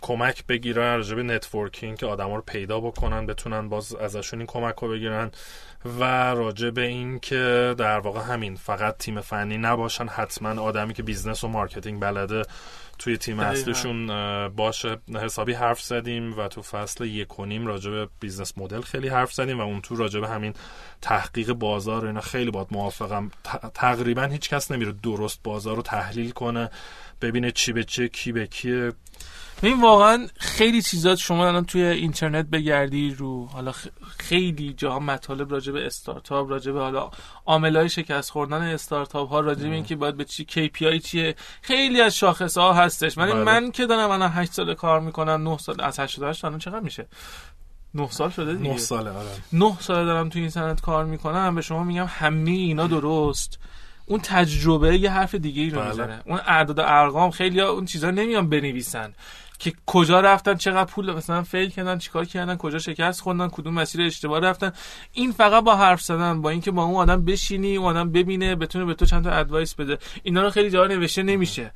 کمک 0.00 0.46
بگیرن 0.46 0.96
راجع 0.96 1.14
به 1.14 1.22
networking 1.22 1.98
که 1.98 2.06
آدما 2.06 2.36
رو 2.36 2.42
پیدا 2.42 2.80
بکنن 2.80 3.26
بتونن 3.26 3.68
باز 3.68 3.94
ازشون 3.94 4.38
این 4.38 4.46
کمک 4.46 4.74
رو 4.74 4.88
بگیرن 4.88 5.30
و 5.84 6.04
راجع 6.34 6.70
به 6.70 6.82
این 6.82 7.18
که 7.18 7.74
در 7.78 7.98
واقع 7.98 8.20
همین 8.20 8.56
فقط 8.56 8.96
تیم 8.98 9.20
فنی 9.20 9.58
نباشن 9.58 10.08
حتما 10.08 10.62
آدمی 10.62 10.94
که 10.94 11.02
business 11.02 11.44
و 11.44 11.48
marketing 11.48 12.00
بلده 12.00 12.42
توی 12.98 13.16
تیم 13.16 13.40
اصلشون 13.40 14.06
باشه. 14.48 14.96
حسابی 15.14 15.52
حرف 15.52 15.80
زدیم 15.80 16.38
و 16.38 16.48
تو 16.48 16.62
فصل 16.62 17.04
یک 17.04 17.38
و 17.38 17.44
نیم 17.44 17.66
راجع 17.66 17.90
به 17.90 18.08
business 18.20 18.58
model 18.58 18.80
خیلی 18.80 19.08
حرف 19.08 19.32
زدیم 19.32 19.58
و 19.58 19.62
اون 19.62 19.80
تو 19.80 19.96
راجع 19.96 20.20
به 20.20 20.28
همین 20.28 20.54
تحقیق 21.00 21.52
بازار 21.52 22.06
اینا 22.06 22.20
خیلی 22.20 22.50
باید 22.50 22.66
موافقم. 22.70 23.30
تقریبا 23.74 24.22
هیچ 24.22 24.50
کس 24.50 24.70
نمیره 24.70 24.92
درست 24.92 25.40
بازار 25.44 25.76
رو 25.76 25.82
تحلیل 25.82 26.30
کنه 26.30 26.70
ببینه 27.20 27.50
چی 27.50 27.72
به 27.72 27.84
چه 27.84 28.08
کی 28.08 28.32
به 28.32 28.46
کیه. 28.46 28.92
این 29.62 29.82
واقعا 29.82 30.26
خیلی 30.38 30.82
چیزات 30.82 31.18
شما 31.18 31.48
الان 31.48 31.64
توی 31.64 31.82
اینترنت 31.82 32.46
بگردی 32.46 33.10
رو 33.10 33.46
حالا 33.46 33.72
خیلی 34.18 34.72
جاها 34.72 34.98
مطالب 34.98 35.52
راجع 35.52 35.72
به 35.72 35.86
استارتاپ 35.86 36.50
راجع 36.50 36.72
به 36.72 36.80
حالا 36.80 37.10
عاملای 37.46 37.88
شکست 37.88 38.30
خوردن 38.30 38.62
استارتاپ 38.62 39.28
ها 39.28 39.40
راجع 39.40 39.68
به 39.68 39.74
اینکه 39.74 39.96
باید 39.96 40.16
به 40.16 40.24
چی 40.24 40.46
KPI 40.50 41.02
چیه. 41.04 41.34
خیلی 41.62 42.00
از 42.00 42.16
شاخص 42.16 42.58
ها 42.58 42.72
هستش. 42.72 43.18
من 43.18 43.26
بله. 43.26 43.44
من 43.44 43.70
که 43.70 43.86
دارم 43.86 44.10
الان 44.10 44.30
8 44.30 44.52
سال 44.52 44.74
کار 44.74 45.00
می‌کنم 45.00 45.48
9 45.48 45.58
سال 45.58 45.80
از 45.80 46.00
88 46.00 46.44
الان 46.44 46.58
چقدر 46.58 46.80
میشه؟ 46.80 47.06
9 47.94 48.10
سال 48.10 48.30
شده 48.30 48.54
دیگه. 48.54 48.70
9 48.70 48.78
ساله 48.78 49.10
آره. 49.10 49.28
9 49.52 49.76
سال 49.80 50.06
دارم 50.06 50.28
توی 50.28 50.40
این 50.40 50.50
صنعت 50.50 50.80
کار 50.80 51.04
می‌کنم. 51.04 51.54
به 51.54 51.62
شما 51.62 51.84
میگم 51.84 52.06
همه 52.08 52.50
اینا 52.50 52.86
درست. 52.86 53.58
اون 54.06 54.20
تجربه 54.20 54.98
یه 54.98 55.10
حرف 55.10 55.34
دیگه 55.34 55.62
ای 55.62 55.70
رو 55.70 55.80
بله. 55.80 55.88
می‌زنه 55.88 56.22
اون 56.26 56.40
اعداد 56.46 56.78
و 56.78 56.82
ارقام 56.86 57.30
خیلی 57.30 57.60
اون 57.60 57.84
چیزا 57.84 58.10
نمیان 58.10 58.48
بنویسن. 58.48 59.12
که 59.60 59.72
کجا 59.86 60.20
رفتن 60.20 60.54
چقدر 60.54 60.90
پول 60.90 61.12
مثلا 61.14 61.42
فیل 61.42 61.70
کردن 61.70 61.98
چیکار 61.98 62.24
کردن 62.24 62.56
کجا 62.56 62.78
شکست 62.78 63.20
خوردن 63.20 63.48
کدوم 63.48 63.74
مسیر 63.74 64.02
اشتباه 64.02 64.40
رفتن. 64.40 64.72
این 65.12 65.32
فقط 65.32 65.64
با 65.64 65.76
حرف 65.76 66.02
زدن 66.02 66.42
با 66.42 66.50
اینکه 66.50 66.70
با 66.70 66.84
اون 66.84 66.96
آدم 66.96 67.24
بشینی 67.24 67.76
اون 67.76 67.86
آدم 67.96 68.12
ببینه 68.12 68.56
بتونه 68.56 68.84
به 68.84 68.94
تو 68.94 69.06
چند 69.06 69.24
تا 69.24 69.30
ادوایس 69.30 69.74
بده. 69.74 69.98
اینا 70.22 70.42
رو 70.42 70.50
خیلی 70.50 70.70
جا 70.70 70.86
نوشته 70.86 71.22
نمیشه. 71.22 71.72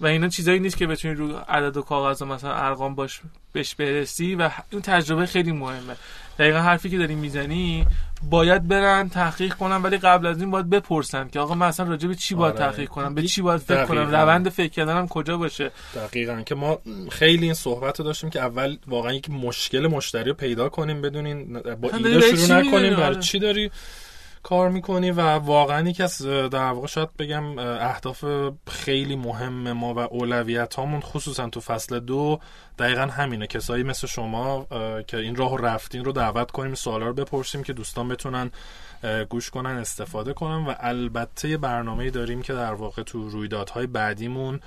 و 0.00 0.06
اینا 0.06 0.28
چیزایی 0.28 0.60
نیست 0.60 0.76
که 0.76 0.86
بتونی 0.86 1.14
رو 1.14 1.36
عدد 1.48 1.76
و 1.76 1.82
کاغذ 1.82 2.22
مثلا 2.22 2.54
ارقام 2.54 2.94
باش 2.94 3.20
بهش 3.52 3.74
برسی 3.74 4.34
و 4.34 4.50
این 4.70 4.82
تجربه 4.82 5.26
خیلی 5.26 5.52
مهمه. 5.52 5.96
دقیقا 6.38 6.58
حرفی 6.58 6.90
که 6.90 6.98
داری 6.98 7.14
می‌زنی 7.14 7.86
باید 8.22 8.68
برن 8.68 9.08
تحقیق 9.08 9.54
کنن 9.54 9.76
ولی 9.76 9.96
قبل 9.96 10.26
از 10.26 10.40
این 10.40 10.50
باید 10.50 10.70
بپرسن 10.70 11.28
که 11.28 11.40
آقا 11.40 11.54
من 11.54 11.66
اصلا 11.66 11.88
راجع 11.88 12.08
به 12.08 12.14
چی 12.14 12.34
باید 12.34 12.54
آره. 12.56 12.70
تحقیق 12.70 12.88
کنم؟ 12.88 13.14
به 13.14 13.22
چی 13.22 13.42
باید 13.42 13.60
فکر 13.60 13.84
کنم؟ 13.84 14.10
روند 14.10 14.48
فکر 14.48 14.68
کردنم 14.68 15.08
کجا 15.08 15.36
باشه؟ 15.36 15.70
دقیقا. 15.94 16.42
که 16.42 16.54
ما 16.54 16.78
خیلی 17.10 17.44
این 17.44 17.54
صحبت 17.54 17.98
رو 17.98 18.04
داشتیم 18.04 18.30
که 18.30 18.40
اول 18.40 18.76
واقعا 18.86 19.12
یک 19.12 19.30
مشکل 19.30 19.86
مشتری 19.86 20.24
رو 20.24 20.34
پیدا 20.34 20.68
کنیم 20.68 21.02
بدونین 21.02 21.62
با 21.80 21.90
ایده 21.96 22.20
شروع 22.20 22.58
نکنیم 22.58 22.96
برای 22.96 23.04
آره. 23.04 23.20
چی 23.20 23.38
داری؟ 23.38 23.70
کار 24.42 24.70
می‌کنی 24.70 25.10
و 25.10 25.20
واقعا 25.20 25.88
یکی 25.88 26.02
از 26.02 26.22
در 26.22 26.70
واقع 26.72 26.86
شاید 26.86 27.16
بگم 27.18 27.58
اهداف 27.58 28.24
خیلی 28.68 29.16
مهم 29.16 29.72
ما 29.72 29.94
و 29.94 29.98
اولویت 29.98 30.74
هامون 30.74 31.00
خصوصا 31.00 31.48
تو 31.48 31.60
فصل 31.60 32.00
دو 32.00 32.40
دقیقا 32.78 33.02
همینه. 33.02 33.46
کسایی 33.46 33.82
مثل 33.82 34.06
شما 34.06 34.66
که 35.06 35.16
این 35.16 35.36
راه 35.36 35.58
رفتین 35.58 36.04
رو 36.04 36.12
دعوت 36.12 36.50
کنیم 36.50 36.74
سوالا 36.74 37.06
رو 37.06 37.14
بپرسیم 37.14 37.62
که 37.62 37.72
دوستان 37.72 38.08
بتونن 38.08 38.50
گوش 39.28 39.50
کنن 39.50 39.70
استفاده 39.70 40.32
کنن 40.32 40.66
و 40.66 40.74
البته 40.80 41.56
برنامه 41.56 42.10
داریم 42.10 42.42
که 42.42 42.52
در 42.52 42.72
واقع 42.72 43.02
تو 43.02 43.28
رویدادهای 43.28 43.86
بعدیمون 43.86 44.60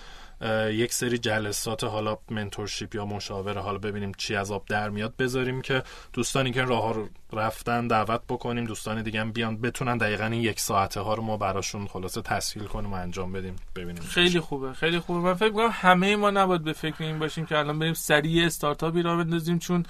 یک 0.72 0.94
سری 0.94 1.18
جلسات 1.18 1.84
حالا 1.84 2.18
منتورشیپ 2.30 2.96
یا 2.96 3.06
مشاوره 3.06 3.62
حالا 3.62 3.78
ببینیم 3.78 4.12
چی 4.18 4.36
از 4.36 4.52
آب 4.52 4.66
در 4.66 4.90
میاد 4.90 5.14
بذاریم 5.16 5.62
که 5.62 5.84
دوستانی 6.14 6.52
که 6.52 6.62
راه 6.62 6.94
رو 6.94 7.10
رفتن 7.34 7.88
دعوت 7.88 8.22
بکنیم 8.30 8.66
دوستان 8.66 9.02
دیگه 9.02 9.22
هم 9.22 9.32
بیان 9.32 9.62
بتونن 9.62 9.98
دقیقا 9.98 10.26
این 10.26 10.42
یک 10.42 10.60
ساعته 10.60 11.00
ها 11.00 11.14
رو 11.14 11.24
ما 11.24 11.38
براشون 11.38 11.88
خلاصه 11.88 12.22
تسهیل 12.22 12.66
کنیم 12.66 12.94
و 12.94 12.96
انجام 12.96 13.32
بدیم 13.32 13.56
ببینیم 13.76 14.04
خیلی 14.04 14.40
خوبه 14.40 14.74
خیلی 14.74 15.00
خوبه. 15.00 15.20
من 15.20 15.34
فکر 15.34 15.50
کنم 15.50 15.70
همه 15.72 16.16
ما 16.16 16.32
نباید 16.32 16.64
به 16.64 16.74
فکر 16.74 17.04
این 17.04 17.20
باشیم 17.20 17.46
که 17.46 17.58
الان 17.58 17.80
بریم 17.80 17.94
سریع 17.94 18.46
استارتاپی 18.46 19.02
راه 19.02 19.18
بندازیم 19.18 19.60
چون 19.60 19.86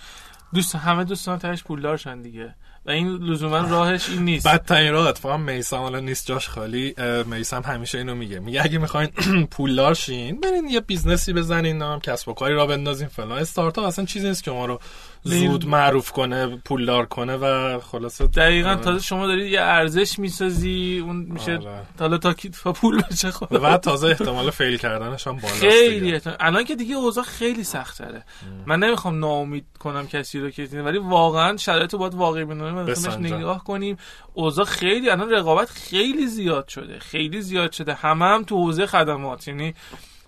دوست 0.54 0.76
همه 0.76 1.04
دوست 1.04 1.24
دارن 1.24 1.40
تهش 1.40 1.64
پولدار 1.64 1.98
شن 1.98 2.22
دیگه. 2.22 2.56
و 2.86 2.92
این 2.92 3.08
لزوما 3.18 3.58
راهش 3.58 4.10
این 4.10 4.22
نیست. 4.26 4.48
بدترین 4.48 4.92
راه 4.92 5.08
اتفاقا 5.08 5.38
میسم 5.38 5.78
حالا 5.78 6.00
نیست 6.00 6.26
جاش 6.26 6.50
خالی. 6.50 6.96
میسم 7.26 7.62
همیشه 7.62 7.98
اینو 7.98 8.16
میگه. 8.16 8.40
میگه 8.40 8.64
اگه 8.64 8.78
می‌خواین 8.78 9.10
پولدار 9.52 9.94
شین 9.94 10.40
برین 10.40 10.70
یه 10.70 10.80
business 10.80 11.28
ی 11.28 11.34
بزنین 11.34 11.78
نمی‌دونم 11.78 12.00
کسب 12.00 12.30
و 12.30 12.34
کاری 12.34 12.54
راه 12.54 12.66
بندازین 12.66 13.08
فلان. 13.08 13.38
استارتاپ 13.38 13.86
اصلا 13.86 14.06
چیزی 14.06 14.28
نیست 14.28 14.44
که 14.44 14.52
ما 14.52 14.66
رو 14.66 14.80
زود 15.24 15.68
معروف 15.68 16.12
کنه 16.12 16.62
پولدار 16.66 17.06
کنه 17.06 17.36
و 17.36 17.80
خلاصه 17.80 18.28
دقیقا 18.28 18.76
تازه 18.76 19.04
شما 19.04 19.28
دارید 19.28 19.52
یه 19.52 19.62
ارزش 19.62 20.20
می‌سازی 20.20 21.04
اون 21.06 21.16
میشه 21.16 21.58
آره. 21.58 21.82
حالا 22.00 22.18
تا 22.18 22.34
پول 22.74 23.02
بشه 23.02 23.32
خب. 23.32 23.48
و 23.52 23.78
تازه 23.78 24.08
احتمال 24.08 24.50
فیل 24.50 24.78
کردنش 24.78 25.28
هم 25.28 25.38
بالاست 25.38 25.60
خیلی 25.60 26.00
دیگه. 26.00 26.22
الان 26.40 26.64
که 26.64 26.76
دیگه 26.76 26.96
اوضاع 26.96 27.24
خیلی 27.24 27.64
سخت‌تره. 27.64 28.24
من 28.66 28.80
نمی‌خوام 28.80 29.20
ناامید 29.20 29.66
کنم 29.80 30.08
کسی 30.08 30.40
رو 30.40 30.50
که 30.50 30.68
ولی 30.74 30.98
واقعا 30.98 31.58
شرایط 31.58 31.96
باید 31.96 32.14
واقعی 32.14 32.46
ببینیم 32.46 32.78
و 32.78 32.84
مثلا 32.84 33.18
بهش. 33.18 33.32
نگاه 33.32 33.64
کنیم. 33.64 33.98
اوضاع 34.34 34.66
خیلی 34.66 35.10
الان 35.10 35.30
رقابت 35.30 35.70
خیلی 35.70 36.28
زیاد 36.28 36.68
شده. 36.68 37.00
خیلی 37.00 37.42
زیاد 37.42 37.72
شده. 37.72 37.94
همه 37.94 38.26
هم 38.26 38.44
تو 38.44 38.58
حوزه 38.58 38.86
خدمات. 38.86 39.48
یعنی 39.48 39.74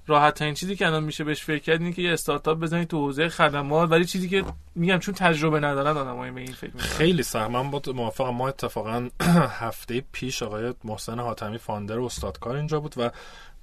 راحت 0.07 0.33
ترین 0.33 0.53
چیزی 0.53 0.75
که 0.75 0.87
الان 0.87 1.03
میشه 1.03 1.23
بهش 1.23 1.43
فکر 1.43 1.59
کرد 1.59 1.81
اینه 1.81 1.93
که 1.93 2.01
یه 2.01 2.13
استارتاپ 2.13 2.59
بزنید 2.59 2.87
تو 2.87 2.97
حوزه 2.97 3.29
خدمات 3.29 3.91
ولی 3.91 4.05
چیزی 4.05 4.29
که 4.29 4.43
میگم 4.75 4.99
چون 4.99 5.13
تجربه 5.13 5.59
ندارن 5.59 5.97
آدمای 5.97 6.31
به 6.31 6.41
این 6.41 6.53
فکر 6.53 6.77
خیلی 6.77 7.23
سخت 7.23 7.49
من 7.49 7.71
با 7.71 7.81
موافقم. 7.93 8.29
ما 8.29 8.47
اتفاقا 8.47 9.09
هفته 9.61 10.03
پیش 10.11 10.43
آقای 10.43 10.73
محسن 10.83 11.19
حاتمی 11.19 11.57
فاندر 11.57 11.99
و 11.99 12.05
استادکار 12.05 12.55
اینجا 12.55 12.79
بود 12.79 12.93
و 12.97 13.11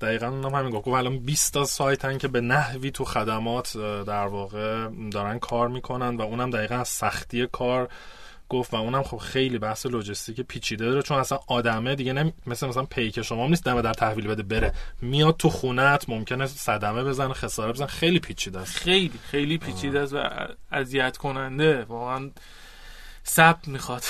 دقیقا 0.01 0.27
اونم 0.27 0.55
همین 0.55 0.71
گفت. 0.71 0.89
الان 0.89 1.19
20 1.19 1.53
تا 1.53 1.65
سایتن 1.65 2.19
که 2.19 2.29
به 2.29 2.41
نحوی 2.41 2.91
تو 2.91 3.05
خدمات 3.05 3.77
در 4.07 4.27
واقع 4.27 4.89
دارن 5.11 5.39
کار 5.39 5.69
می‌کنن 5.69 6.17
و 6.17 6.23
اونم 6.23 6.51
دقیقا 6.51 6.75
از 6.75 6.89
سختی 6.89 7.47
کار 7.47 7.89
گفت 8.51 8.75
و 8.75 8.77
اونم 8.77 9.03
خب 9.03 9.17
خیلی 9.17 9.59
بحث 9.59 9.87
لوجستیک 9.87 10.41
پیچیده 10.41 10.85
داره 10.85 11.03
چون 11.03 11.19
اصلا 11.19 11.39
آدمه 11.47 11.95
دیگه 11.95 12.13
نمی... 12.13 12.33
مثل 12.47 12.69
مثلا 12.69 12.85
پیک 12.85 13.23
شما 13.23 13.49
نیست 13.49 13.65
دمه 13.65 13.83
در 13.83 13.93
تحویل 13.93 14.27
بده 14.27 14.43
بره. 14.43 14.73
میاد 15.03 15.37
تو 15.37 15.49
خونت 15.49 16.09
ممکنه 16.09 16.47
صدمه 16.47 17.05
بزنه 17.05 17.35
خساره 17.35 17.73
بزنه. 17.73 17.87
خیلی 17.87 18.19
پیچیده 18.19 18.59
است. 18.59 18.77
خیلی 18.77 19.19
خیلی 19.31 19.59
پیچیده 19.59 20.01
است 20.01 20.13
و 20.13 20.29
اذیت 20.73 21.17
کننده 21.17 21.85
واقعا 21.85 22.31
صبر 23.31 23.59
می‌خواد 23.67 24.03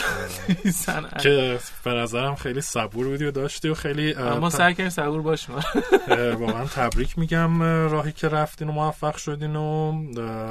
صنعت. 0.72 1.22
که 1.22 1.58
به 1.84 1.90
نظرم 1.90 2.34
خیلی 2.34 2.60
صبور 2.60 3.08
بودی 3.08 3.24
و 3.24 3.30
داشتی 3.30 3.68
و 3.68 3.74
خیلی 3.74 4.14
اما 4.14 4.50
سعی 4.50 4.74
کنیم 4.74 4.88
صبور 4.88 5.22
باشیم 5.22 5.54
واقعا 6.38 6.64
تبریک 6.64 7.18
میگم 7.18 7.62
اه، 7.62 7.86
راهی 7.86 8.12
که 8.12 8.28
رفتین 8.28 8.68
و 8.68 8.72
موفق 8.72 9.16
شدین 9.16 9.56
و 9.56 9.92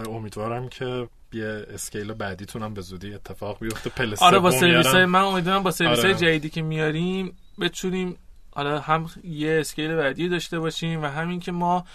امیدوارم 0.09 0.69
که 0.69 1.07
یه 1.33 1.65
اسکیل 1.73 2.13
بعدیتون 2.13 2.63
هم 2.63 2.73
به 2.73 2.81
زودی 2.81 3.13
اتفاق 3.13 3.59
بیفته 3.59 3.89
پل 3.89 4.15
آره 4.21 4.39
با 4.39 4.51
سرویس 4.51 4.87
های. 4.87 5.05
من 5.05 5.21
امیدوارم 5.21 5.63
با 5.63 5.71
سرویس 5.71 5.99
های 5.99 6.13
آره. 6.13 6.19
جدیدی 6.19 6.49
که 6.49 6.61
میاریم 6.61 7.37
بتونیم 7.59 8.15
حالا 8.51 8.79
هم 8.79 9.09
یه 9.23 9.57
اسکیل 9.59 9.95
بعدی 9.95 10.29
داشته 10.29 10.59
باشیم 10.59 11.03
و 11.03 11.05
همین 11.05 11.39
که 11.39 11.51
ما 11.51 11.85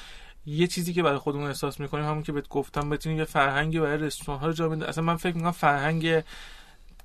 یه 0.47 0.66
چیزی 0.66 0.93
که 0.93 1.03
برای 1.03 1.18
خودمون 1.18 1.47
احساس 1.47 1.81
می‌کنیم 1.81 2.05
همون 2.05 2.22
که 2.22 2.33
بهت 2.33 2.49
گفتم 2.49 2.91
بتونیم 2.91 3.18
یه 3.18 3.25
فرهنگی 3.25 3.81
برای 3.81 3.99
رستوران 3.99 4.41
ها 4.41 4.47
رو 4.47 4.53
جا 4.53 4.68
بندازیم 4.68 4.89
اصلا 4.89 5.05
من 5.05 5.16
فکر 5.16 5.35
می‌کنم 5.37 5.51
فرهنگ 5.51 6.22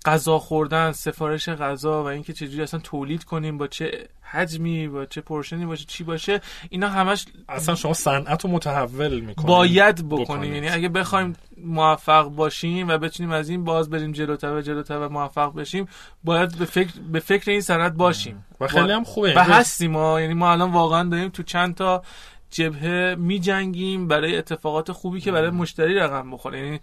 غذا 0.06 0.39
خوردن 0.39 0.91
سفارش 0.91 1.50
غذا 1.50 2.04
و 2.04 2.06
اینکه 2.06 2.34
چجوری 2.34 2.62
اصلا 2.62 2.80
تولید 2.80 3.24
کنیم 3.24 3.58
با 3.58 3.68
چه 3.68 4.08
حجمی 4.22 4.88
با 4.88 5.06
چه 5.06 5.22
پورشنی 5.22 5.66
باشه 5.66 5.86
چی 5.86 6.04
باشه 6.04 6.41
اینا 6.70 6.89
همش 6.89 7.26
اصلا 7.50 7.76
شما 7.76 7.93
صنعت 7.93 8.45
رو 8.45 8.52
متحول 8.52 9.20
می‌کنید 9.20 9.47
باید 9.47 10.10
بکنیم. 10.10 10.54
یعنی 10.54 10.70
اگه 10.70 10.89
بخوایم 10.89 11.36
موفق 11.58 12.24
باشیم 12.24 12.88
و 12.88 12.97
بتونیم 12.97 13.32
از 13.32 13.50
این 13.50 13.64
باز 13.64 13.89
بریم 13.89 14.12
جلوتر 14.12 14.54
و 14.54 14.62
جلوتر 14.62 14.97
و 14.97 15.10
موفق 15.10 15.54
بشیم 15.56 15.88
باید 16.24 16.58
به 16.58 16.66
فکر 16.66 16.91
به 17.12 17.20
فکر 17.20 17.52
این 17.52 17.62
صنعت 17.62 17.93
باشیم. 17.93 18.45
و 18.60 18.68
خیلی 18.68 18.91
هم 18.91 19.04
خوبه. 19.04 19.28
و 19.28 19.32
یعنی 19.32 19.52
هستیم 19.52 19.91
ما. 19.91 20.22
یعنی 20.22 20.34
ما 20.34 20.52
الان 20.52 20.72
واقعا 20.72 21.10
داریم 21.10 21.30
تو 21.30 21.43
چند 21.43 21.76
تا 21.76 22.04
جبهه 22.52 23.16
می 23.16 23.39
جنگیم 23.39 24.08
برای 24.08 24.38
اتفاقات 24.38 24.91
خوبی 24.91 25.22
که 25.22 25.32
برای 25.32 25.50
مشتری 25.50 25.95
رقم 25.95 26.32
بخوره. 26.32 26.60
یعنی 26.60 26.80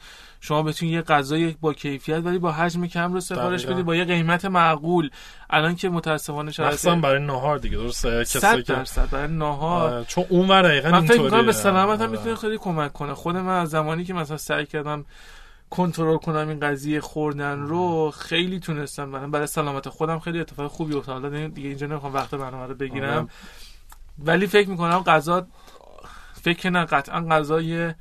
شما 0.46 0.62
بتونید 0.62 0.94
یه 0.94 1.02
غذای 1.02 1.56
با 1.60 1.72
کیفیت 1.72 2.20
ولی 2.24 2.38
با 2.38 2.52
حجم 2.52 2.86
کم 2.86 3.12
رو 3.12 3.20
سفارش. 3.20 3.66
بدید 3.66 3.84
با 3.84 3.96
یه 3.96 4.04
قیمت 4.04 4.44
معقول 4.44 5.10
الان 5.50 5.76
که 5.76 5.88
متاسفانه 5.88 6.52
شرایط 6.52 6.72
مخصوصا 6.72 6.96
برای 6.96 7.26
نهار 7.26 7.58
دیگه 7.58 7.76
درسته 7.76 8.24
کسایی 8.24 8.62
که 8.62 8.72
درصد 8.72 9.10
برای 9.10 9.28
نهار 9.28 9.94
آه، 9.94 10.04
چون 10.04 10.24
اون 10.28 10.48
ور 10.48 10.62
دقیقا 10.62 10.90
من 10.90 11.06
فکر 11.06 11.22
می‌کنم. 11.22 11.46
به 11.46 11.52
سلامت 11.52 12.00
هم 12.00 12.08
آره. 12.08 12.18
می‌تونه 12.18 12.34
خیلی 12.34 12.58
کمک 12.58 12.92
کنه 12.92 13.14
خود 13.14 13.36
من 13.36 13.60
از 13.60 13.70
زمانی 13.70 14.04
که 14.04 14.14
مثلا 14.14 14.36
سعی 14.36 14.66
کردم 14.66 15.04
کنترل 15.70 16.16
کنم 16.16 16.48
این 16.48 16.60
قضیه 16.60 17.00
خوردن 17.00 17.58
رو 17.60 18.10
خیلی 18.10 18.60
تونستم 18.60 19.04
من 19.04 19.30
برای 19.30 19.46
سلامت 19.46 19.88
خودم 19.88 20.18
خیلی 20.18 20.40
اتفاق 20.40 20.70
خوبی 20.70 20.94
افتاد 20.94 21.22
حالا 21.22 21.48
دیگه 21.48 21.68
اینجا 21.68 21.86
نمی‌خوام 21.86 22.14
وقت 22.14 22.34
برنامه 22.34 22.66
رو 22.66 22.74
بگیرم 22.74 23.16
آره. 23.16 23.26
ولی 24.18 24.46
فکر 24.46 24.68
می‌کنم 24.68 24.98
غذا 24.98 25.46
فکر 26.42 26.70
نه 26.70 26.84
قطعا 26.84 27.20
غذای 27.30 27.92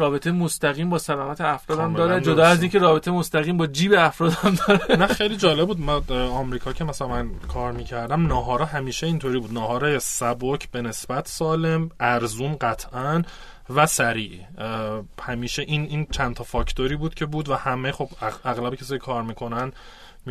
رابطه 0.00 0.32
مستقیم 0.32 0.90
با 0.90 0.98
سلامت 0.98 1.40
افراد 1.40 1.78
هم 1.78 1.94
داره. 1.94 2.20
جدا. 2.20 2.44
از 2.44 2.62
اینکه 2.62 2.78
رابطه 2.78 3.10
مستقیم 3.10 3.56
با 3.56 3.66
جیب 3.66 3.94
افراد 3.98 4.32
هم 4.32 4.54
داره. 4.54 4.96
نه 4.96 5.06
خیلی 5.06 5.36
جالب 5.36 5.66
بود. 5.66 5.80
ما 5.80 6.02
اه، 6.08 6.16
آمریکا 6.16 6.72
که 6.72 6.84
مثلا 6.84 7.08
من 7.08 7.30
کار 7.54 7.72
می‌کردم 7.72 8.26
ناهارا 8.26 8.64
همیشه 8.64 9.06
اینطوری 9.06 9.38
بود. 9.38 9.52
ناهارای 9.52 10.00
سبک 10.00 10.70
به 10.70 10.82
نسبت 10.82 11.28
سالم 11.28 11.90
ارزون 12.00 12.56
قطعا 12.60 13.22
و 13.74 13.86
سریع. 13.86 14.40
همیشه 15.22 15.62
این 15.62 15.82
این 15.82 16.06
چند 16.10 16.34
تا 16.34 16.44
فاکتوری 16.44 16.96
بود 16.96 17.14
که 17.14 17.26
بود 17.26 17.48
و 17.48 17.54
همه 17.54 17.92
خب 17.92 18.08
اغ- 18.20 18.40
اغلب 18.46 18.74
کسایی 18.74 19.00
کار 19.00 19.22
می‌کنن 19.22 19.72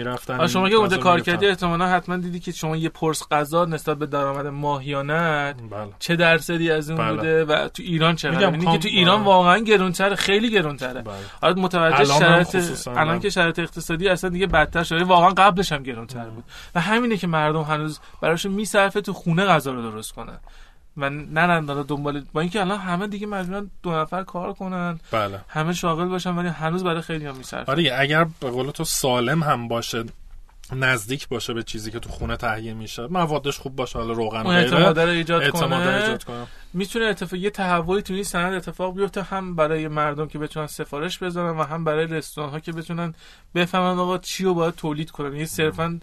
می‌رفتن 0.04 0.34
آره، 0.40 0.48
شما 0.48 0.70
که 0.70 0.76
اونجا 0.76 0.98
کار. 0.98 1.20
کردی 1.20 1.48
احتمالا 1.48 1.88
حتما 1.88 2.18
دیدی 2.18 2.40
که 2.40 2.52
شما 2.52 2.76
یه 2.76 2.90
پرس 2.90 3.24
غذا 3.32 3.66
نسبت 3.66 3.98
به 3.98 4.06
درآمد 4.06 4.48
ماهیانه 4.48 5.54
بله 5.54 5.88
چه 6.00 6.16
درصدی 6.16 6.72
از 6.72 6.90
اون 6.90 7.00
بله. 7.00 7.16
بوده 7.16 7.46
و 7.46 7.68
تو 7.68 7.84
ایران 7.84 8.16
چقدر 8.16 8.36
میگم 8.38 8.52
یعنی 8.52 8.66
کام- 8.66 8.74
که 8.74 8.80
تو 8.80 8.88
ایران. 8.88 9.24
واقعا 9.24 9.58
گرونتره 9.58 10.16
خیلی 10.16 10.52
گرونتره 10.52 11.02
بله 11.42 11.54
متوجه 11.54 12.00
الان 12.00 12.20
شرایط 12.20 12.48
خصوصاً 12.48 12.92
الان 12.92 13.14
هم. 13.14 13.20
که 13.20 13.30
شرایط 13.30 13.60
اقتصادی 13.60 14.10
اصلا 14.10 14.30
دیگه 14.30 14.48
بدتر 14.48 14.84
شده 14.84 15.04
واقعا 15.04 15.30
قبلش 15.30 15.72
هم 15.72 15.84
گرونتر 15.84 16.26
بود 16.30 16.44
و 16.76 16.82
همینه 16.82 17.18
که 17.18 17.28
مردم 17.28 17.62
هنوز 17.62 18.00
براشون 18.22 18.52
میصرفه 18.52 19.02
تو 19.02 19.14
خونه 19.14 19.46
غذا 19.46 19.72
رو 19.74 19.92
درست 19.92 20.12
کنن 20.14 20.38
و 20.98 21.10
نرن 21.10 21.66
داره 21.66 21.84
دنبال 21.84 22.24
با 22.34 22.42
اینکه 22.42 22.62
الان 22.62 22.80
همه 22.80 23.08
دیگه 23.08 23.28
مجبورن 23.28 23.72
دو 23.84 23.92
نفر 23.92 24.24
کار 24.24 24.54
کنن. 24.54 25.00
بله. 25.12 25.42
همه 25.48 25.74
شاغل 25.74 26.06
باشن 26.06 26.36
ولی 26.36 26.48
هنوز 26.48 26.84
برای 26.84 27.02
خیلی 27.02 27.26
هم 27.26 27.36
میصرفه 27.36 27.72
آره 27.72 27.92
اگر 27.98 28.24
به 28.40 28.50
قول 28.50 28.72
تو 28.72 28.84
سالم 28.84 29.44
هم 29.44 29.68
باشه 29.68 30.04
نزدیک 30.76 31.28
باشه 31.28 31.54
به 31.54 31.64
چیزی 31.64 31.92
که 31.92 32.00
تو 32.00 32.10
خونه 32.10 32.38
تهیه 32.38 32.74
میشه 32.74 33.08
موادش 33.08 33.60
خوب 33.60 33.76
باشه 33.76 34.00
حالا 34.00 34.14
روغن 34.14 34.38
اون 34.38 34.56
غیره 34.56 34.74
اعتماد 34.74 35.00
رو 35.00 35.10
ایجاد 35.10 35.42
اعتماد 35.42 35.84
کنه. 35.84 35.96
ایجاد 35.96 36.24
کنه. 36.24 36.48
می‌تونه 36.74 37.06
اتفاق 37.06 37.40
یه 37.40 37.50
تحولی 37.50 38.02
تو 38.02 38.14
این 38.14 38.24
صنعت 38.24 38.54
اتفاق 38.54 38.96
بیفته 38.96 39.22
هم 39.22 39.56
برای 39.56 39.88
مردم 39.88 40.28
که 40.28 40.40
بتونن 40.40 40.68
سفارش 40.68 41.18
بذارن 41.18 41.58
و 41.58 41.64
هم 41.64 41.84
برای 41.84 42.08
رستوران 42.08 42.50
ها 42.50 42.60
که 42.60 42.72
بتونن 42.72 43.14
بفهمن 43.56 44.00
آقا 44.00 44.18
چی 44.18 44.44
رو 44.44 44.54
باید 44.54 44.76
تولید 44.76 45.12
کنن. 45.12 45.36
یه 45.36 45.46
صرفا 45.46 46.00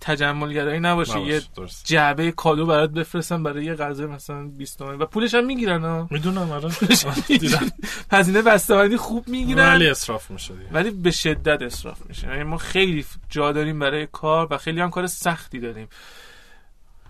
تجملگرایی 0.00 0.80
نباشه 0.80 1.20
یه. 1.20 1.42
جعبه 1.84 2.32
کادو 2.32 2.66
برات 2.66 2.90
بفرستن 2.90 3.42
برای 3.42 3.64
یه 3.64 3.74
غذای 3.74 4.06
مثلا 4.06 4.44
20 4.44 4.78
تومانی 4.78 4.98
و 4.98 5.06
پولش 5.06 5.34
هم 5.34 5.46
می‌گیرن 5.46 5.84
ها 5.84 6.08
می‌دونم 6.10 6.50
آره. 6.50 6.68
هم 6.68 7.14
دیدم. 7.26 7.72
هزینه 8.12 8.42
بسته‌بندی 8.42 8.96
خوب 8.96 9.28
می‌گیرن. 9.28 9.74
ولی 9.74 9.86
اصراف 9.88 10.30
میشه 10.30 10.54
دیگه. 10.54 10.70
ولی 10.72 10.90
به 10.90 11.10
شدت 11.10 11.62
اصراف 11.62 11.98
میشه. 12.08 12.26
یعنی 12.26 12.42
ما 12.42 12.56
خیلی 12.56 13.04
جا 13.28 13.52
داریم 13.52 13.78
برای 13.78 14.08
کار 14.12 14.48
و 14.50 14.58
خیلی 14.58 14.80
هم 14.80 14.90
کار 14.90 15.06
سختی 15.06 15.60
داریم. 15.60 15.88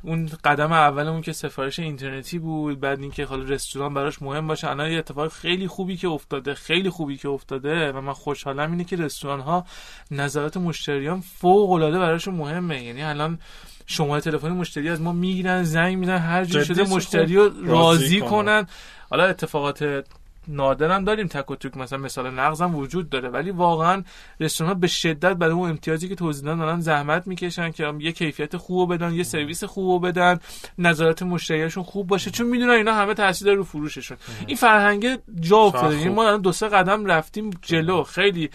اون 0.03 0.31
قدم 0.45 0.73
اولمون 0.73 1.21
که 1.21 1.33
سفارش 1.33 1.79
اینترنتی 1.79 2.39
بود 2.39 2.81
بعد 2.81 3.01
اینکه 3.01 3.25
حالا 3.25 3.43
رستوران 3.43 3.95
براش 3.95 4.23
مهم 4.23 4.47
باشه. 4.47 4.71
الان 4.71 4.91
یه 4.91 4.99
اتفاق 4.99 5.33
خیلی 5.33 5.67
خوبی 5.67 5.97
که 5.97 6.09
افتاده 6.09 6.55
خیلی 6.55 6.91
خوبی 6.91 7.17
که 7.17 7.29
افتاده 7.29 7.93
و 7.93 8.01
من 8.01 8.13
خوشحالم 8.13 8.71
اینه 8.71 8.85
که 8.85 8.97
رستوران 8.97 9.41
ها 9.41 9.65
نظرات 10.11 10.57
مشتریان 10.57 11.21
فوق 11.21 11.71
العاده 11.71 11.99
براشون 11.99 12.35
مهمه. 12.35 12.85
یعنی 12.85 13.03
الان 13.03 13.39
شماره 13.87 14.21
تلفن 14.21 14.53
مشتری 14.53 14.89
از 14.89 15.01
ما 15.01 15.13
می‌گیرن 15.13 15.63
زنگ 15.63 15.99
می‌زنن 15.99 16.19
هر 16.19 16.45
جور 16.45 16.65
شده 16.65 16.83
مشتری 16.83 17.37
رو 17.37 17.51
راضی. 17.65 18.21
کنن. 18.21 18.67
حالا 19.11 19.25
اتفاقات 19.25 20.05
نادر 20.49 20.91
هم 20.91 21.05
داریم 21.05 21.27
تک 21.27 21.51
و 21.51 21.57
توک. 21.57 21.77
مثلا 21.77 21.99
مثال 21.99 22.31
نقض 22.31 22.63
هم 22.63 22.75
وجود 22.75 23.11
داره 23.11 23.29
ولی 23.29 23.51
واقعا 23.51 24.03
رستوران 24.41 24.81
به 24.81 24.87
شدت 24.87 25.37
برای 25.37 25.53
اون 25.53 25.71
امتیازی 25.71 26.09
که 26.09 26.15
توضیح 26.15 26.45
دادن 26.45 26.59
دارن 26.59 26.81
زحمت 26.81 27.27
می‌کشن 27.27 27.71
که 27.71 27.95
یه 27.99 28.13
کیفیت 28.13 28.57
خوب 28.57 28.95
بدن 28.95 29.15
یه 29.15 29.23
سرویس 29.23 29.65
خوب 29.65 30.09
بدن 30.09 30.39
نظرات 30.79 31.23
مشتریاشون 31.23 31.83
خوب 31.85 32.07
باشه. 32.07 32.31
چون 32.31 32.47
می‌دونن 32.47 32.71
اینا 32.71 32.95
همه 32.95 33.15
تاثیر 33.15 33.47
داره 33.47 33.57
رو 33.57 33.65
فروششون. 33.65 34.17
این 34.47 34.57
فرهنگ 34.57 35.19
جا 35.41 35.57
افتاده. 35.57 35.97
یعنی 35.97 36.15
ما 36.15 36.27
الان 36.27 36.41
دو 36.41 36.53
سه 36.53 36.69
قدم 36.69 37.07
رفتیم 37.07 37.51
جلو. 37.63 38.03
خیلی 38.03 38.51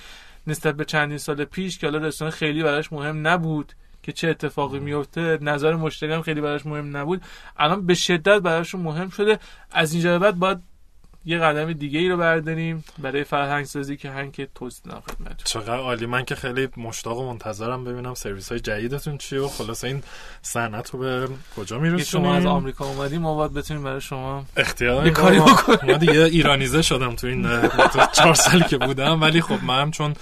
نسبت 0.47 0.75
به 0.75 0.85
چندین 0.85 1.17
سال 1.17 1.45
پیش 1.45 1.79
که 1.79 1.87
حالا 1.87 1.99
رستوران 1.99 2.31
خیلی 2.31 2.63
براش 2.63 2.93
مهم 2.93 3.27
نبود 3.27 3.73
که 4.03 4.11
چه 4.11 4.29
اتفاقی 4.29 4.79
میفته 4.79 5.37
نظر 5.41 5.75
مشتری 5.75 6.13
هم 6.13 6.21
خیلی 6.21 6.41
براش 6.41 6.65
مهم 6.65 6.97
نبود. 6.97 7.21
الان 7.57 7.85
به 7.85 7.93
شدت 7.93 8.41
براشون 8.41 8.81
مهم 8.81 9.09
شده. 9.09 9.39
از 9.71 9.93
اینجا 9.93 10.11
به 10.11 10.19
بعد 10.19 10.39
باید 10.39 10.72
یه 11.25 11.39
قدم 11.39 11.73
دیگه 11.73 11.99
ای 11.99 12.09
رو 12.09 12.17
برداریم 12.17 12.83
برای 12.97 13.23
فرهنگ 13.23 13.65
سازی 13.65 13.97
که 13.97 14.09
هنگ 14.09 14.47
توضیح 14.55 14.93
خدمت 14.93 15.43
چقدر 15.43 15.77
عالی. 15.77 16.05
من 16.05 16.25
که 16.25 16.35
خیلی 16.35 16.69
مشتاق 16.77 17.17
و 17.17 17.25
منتظرم 17.33 17.83
ببینم 17.83 18.13
سرویس 18.13 18.49
های 18.49 18.59
جدیدتون 18.59 19.17
چیه 19.17 19.39
و 19.39 19.47
خلاص 19.47 19.83
این 19.83 20.03
صنعت 20.41 20.89
رو 20.89 20.99
به 20.99 21.27
کجا 21.57 21.79
میرسونیم؟ 21.79 22.05
شما 22.05 22.35
از 22.35 22.45
آمریکا 22.45 22.85
اومدیم 22.85 23.21
ما 23.21 23.35
باید 23.35 23.53
بتونیم 23.53 23.83
برای 23.83 24.01
شما 24.01 24.45
اختیار 24.57 25.09
کاری 25.09 25.39
بکنیم. 25.39 25.91
ما 25.91 25.97
دیگه 25.97 26.23
ایرانیزه 26.23 26.81
شدم 26.81 27.15
تو 27.15 27.27
این 27.27 27.47
چهار 28.11 28.33
سالی 28.33 28.63
که 28.63 28.77
بودم 28.77 29.21
ولی 29.21 29.41
خب 29.41 29.63
من 29.63 29.91
چون 29.91 30.15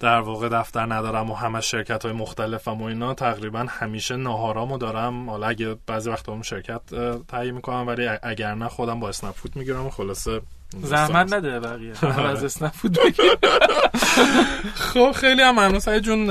در 0.00 0.20
واقع 0.20 0.48
دفتر 0.48 0.94
ندارم 0.94 1.30
و 1.30 1.34
همه 1.34 1.60
شرکت 1.60 2.04
های 2.04 2.14
مختلفم 2.14 2.82
و 2.82 2.84
اینا 2.84 3.14
تقریبا 3.14 3.66
همیشه 3.68 4.16
ناهارامو 4.16 4.78
دارم. 4.78 5.30
حالا 5.30 5.46
اگه 5.46 5.76
بعضی 5.86 6.10
وقتا 6.10 6.32
اون 6.32 6.42
شرکت 6.42 6.80
تهیه 7.28 7.52
می‌کنم 7.52 7.86
ولی 7.86 8.08
اگر 8.22 8.54
نه 8.54 8.68
خودم 8.68 9.00
با 9.00 9.08
اسنپ 9.08 9.34
فود 9.34 9.56
می‌گیرم 9.56 9.86
و 9.86 9.90
خلاصه 9.90 10.40
زحمت 10.82 11.32
نده 11.32 11.60
بقیه. 11.60 12.06
از 12.30 12.44
اسنپ 12.44 12.72
فود 12.72 12.98
خب 14.92 15.12
خیلی 15.12 15.42
هم 15.42 15.50
ممنون. 15.50 15.78
سعید 15.78 16.02
جون 16.02 16.26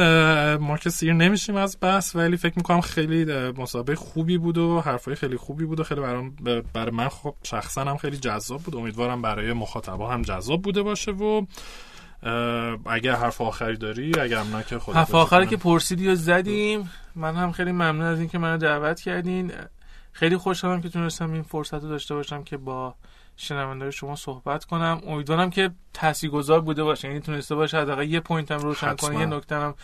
ما 0.55 0.77
که 0.77 0.89
سیر 0.89 1.13
نمیشیم 1.13 1.55
از 1.55 1.79
بس 1.79 2.15
ولی 2.15 2.37
فکر 2.37 2.53
می‌کنم 2.55 2.81
خیلی 2.81 3.25
مسابقه 3.51 3.95
خوبی 3.95 4.37
بود 4.37 4.57
و 4.57 4.81
حرفای 4.81 5.15
خیلی 5.15 5.37
خوبی 5.37 5.65
بود 5.65 5.79
و 5.79 5.83
خیلی 5.83 6.01
برام 6.01 6.35
برای 6.73 6.91
من 6.91 7.09
خب 7.09 7.35
شخصا 7.43 7.81
هم 7.81 7.97
خیلی 7.97 8.17
جذاب 8.17 8.61
بود. 8.61 8.75
امیدوارم 8.75 9.21
برای 9.21 9.53
مخاطبا 9.53 10.09
هم 10.09 10.21
جذاب 10.21 10.61
بوده 10.61 10.83
باشه 10.83 11.11
و 11.11 11.45
اگر 12.85 13.15
حرف 13.15 13.41
آخری 13.41 13.77
داری 13.77 14.19
اگر 14.19 14.43
نه 14.43 14.63
که 14.63 14.79
خود 14.79 14.95
حرف 14.95 15.15
آخری 15.15 15.47
که 15.47 15.57
پرسیدی 15.57 16.07
و 16.07 16.15
زدیم. 16.15 16.91
من 17.15 17.35
هم 17.35 17.51
خیلی 17.51 17.71
ممنون 17.71 18.01
از 18.01 18.19
اینکه 18.19 18.37
منو 18.37 18.57
دعوت 18.57 19.01
کردین. 19.01 19.51
خیلی 20.11 20.37
خوشحالم 20.37 20.81
که 20.81 20.89
تونستم 20.89 21.33
این 21.33 21.43
فرصت 21.43 21.73
رو 21.73 21.89
داشته 21.89 22.15
باشم 22.15 22.43
که 22.43 22.57
با 22.57 22.95
شنونده 23.37 23.91
شما 23.91 24.15
صحبت 24.15 24.65
کنم. 24.65 25.01
امیدوارم 25.07 25.49
که 25.49 25.71
تاثیرگذار 25.93 26.61
بوده 26.61 26.83
باشه. 26.83 27.07
یعنی 27.07 27.19
تونسته 27.19 27.55
باشه 27.55 27.77
حداقل 27.77 28.09
یه 28.09 28.19
پوینت 28.19 28.51
هم 28.51 28.59
روشن 28.59 28.95
کنه 28.95 29.19
یه 29.19 29.25
نکته 29.25 29.55
هم 29.55 29.75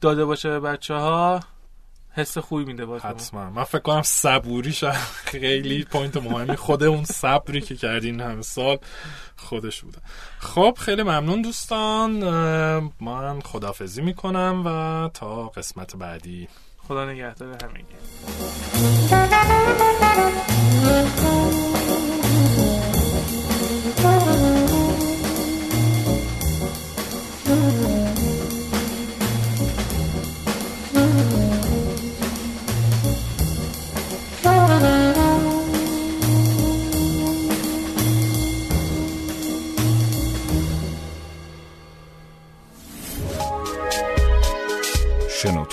داده 0.00 0.24
باشه 0.24 0.48
به 0.48 0.60
بچه 0.60 0.94
ها 0.94 1.40
حس 2.16 2.38
خوبی 2.38 2.64
میده 2.64 2.86
باشه 2.86 3.08
حتما. 3.08 3.50
من 3.50 3.64
فکر 3.64 3.78
کنم 3.78 4.02
صبوری 4.02 4.76
خیلی 5.24 5.84
پوینت 5.84 6.16
مهمی 6.16 6.56
خود 6.56 6.82
اون 6.82 7.04
صبری 7.04 7.60
که 7.60 7.76
کردین 7.76 8.20
همه 8.20 8.42
سال 8.42 8.78
خودش 9.36 9.82
بوده. 9.82 9.98
خب 10.38 10.78
خیلی 10.80 11.02
ممنون 11.02 11.42
دوستان. 11.42 12.10
من 13.00 13.40
خدافزی 13.40 14.02
می‌کنم 14.02 14.62
و 14.66 15.08
تا 15.14 15.48
قسمت 15.48 15.96
بعدی. 15.96 16.48
خدا 16.88 17.04
نگهدار 17.04 17.58
همگی. 17.64 17.96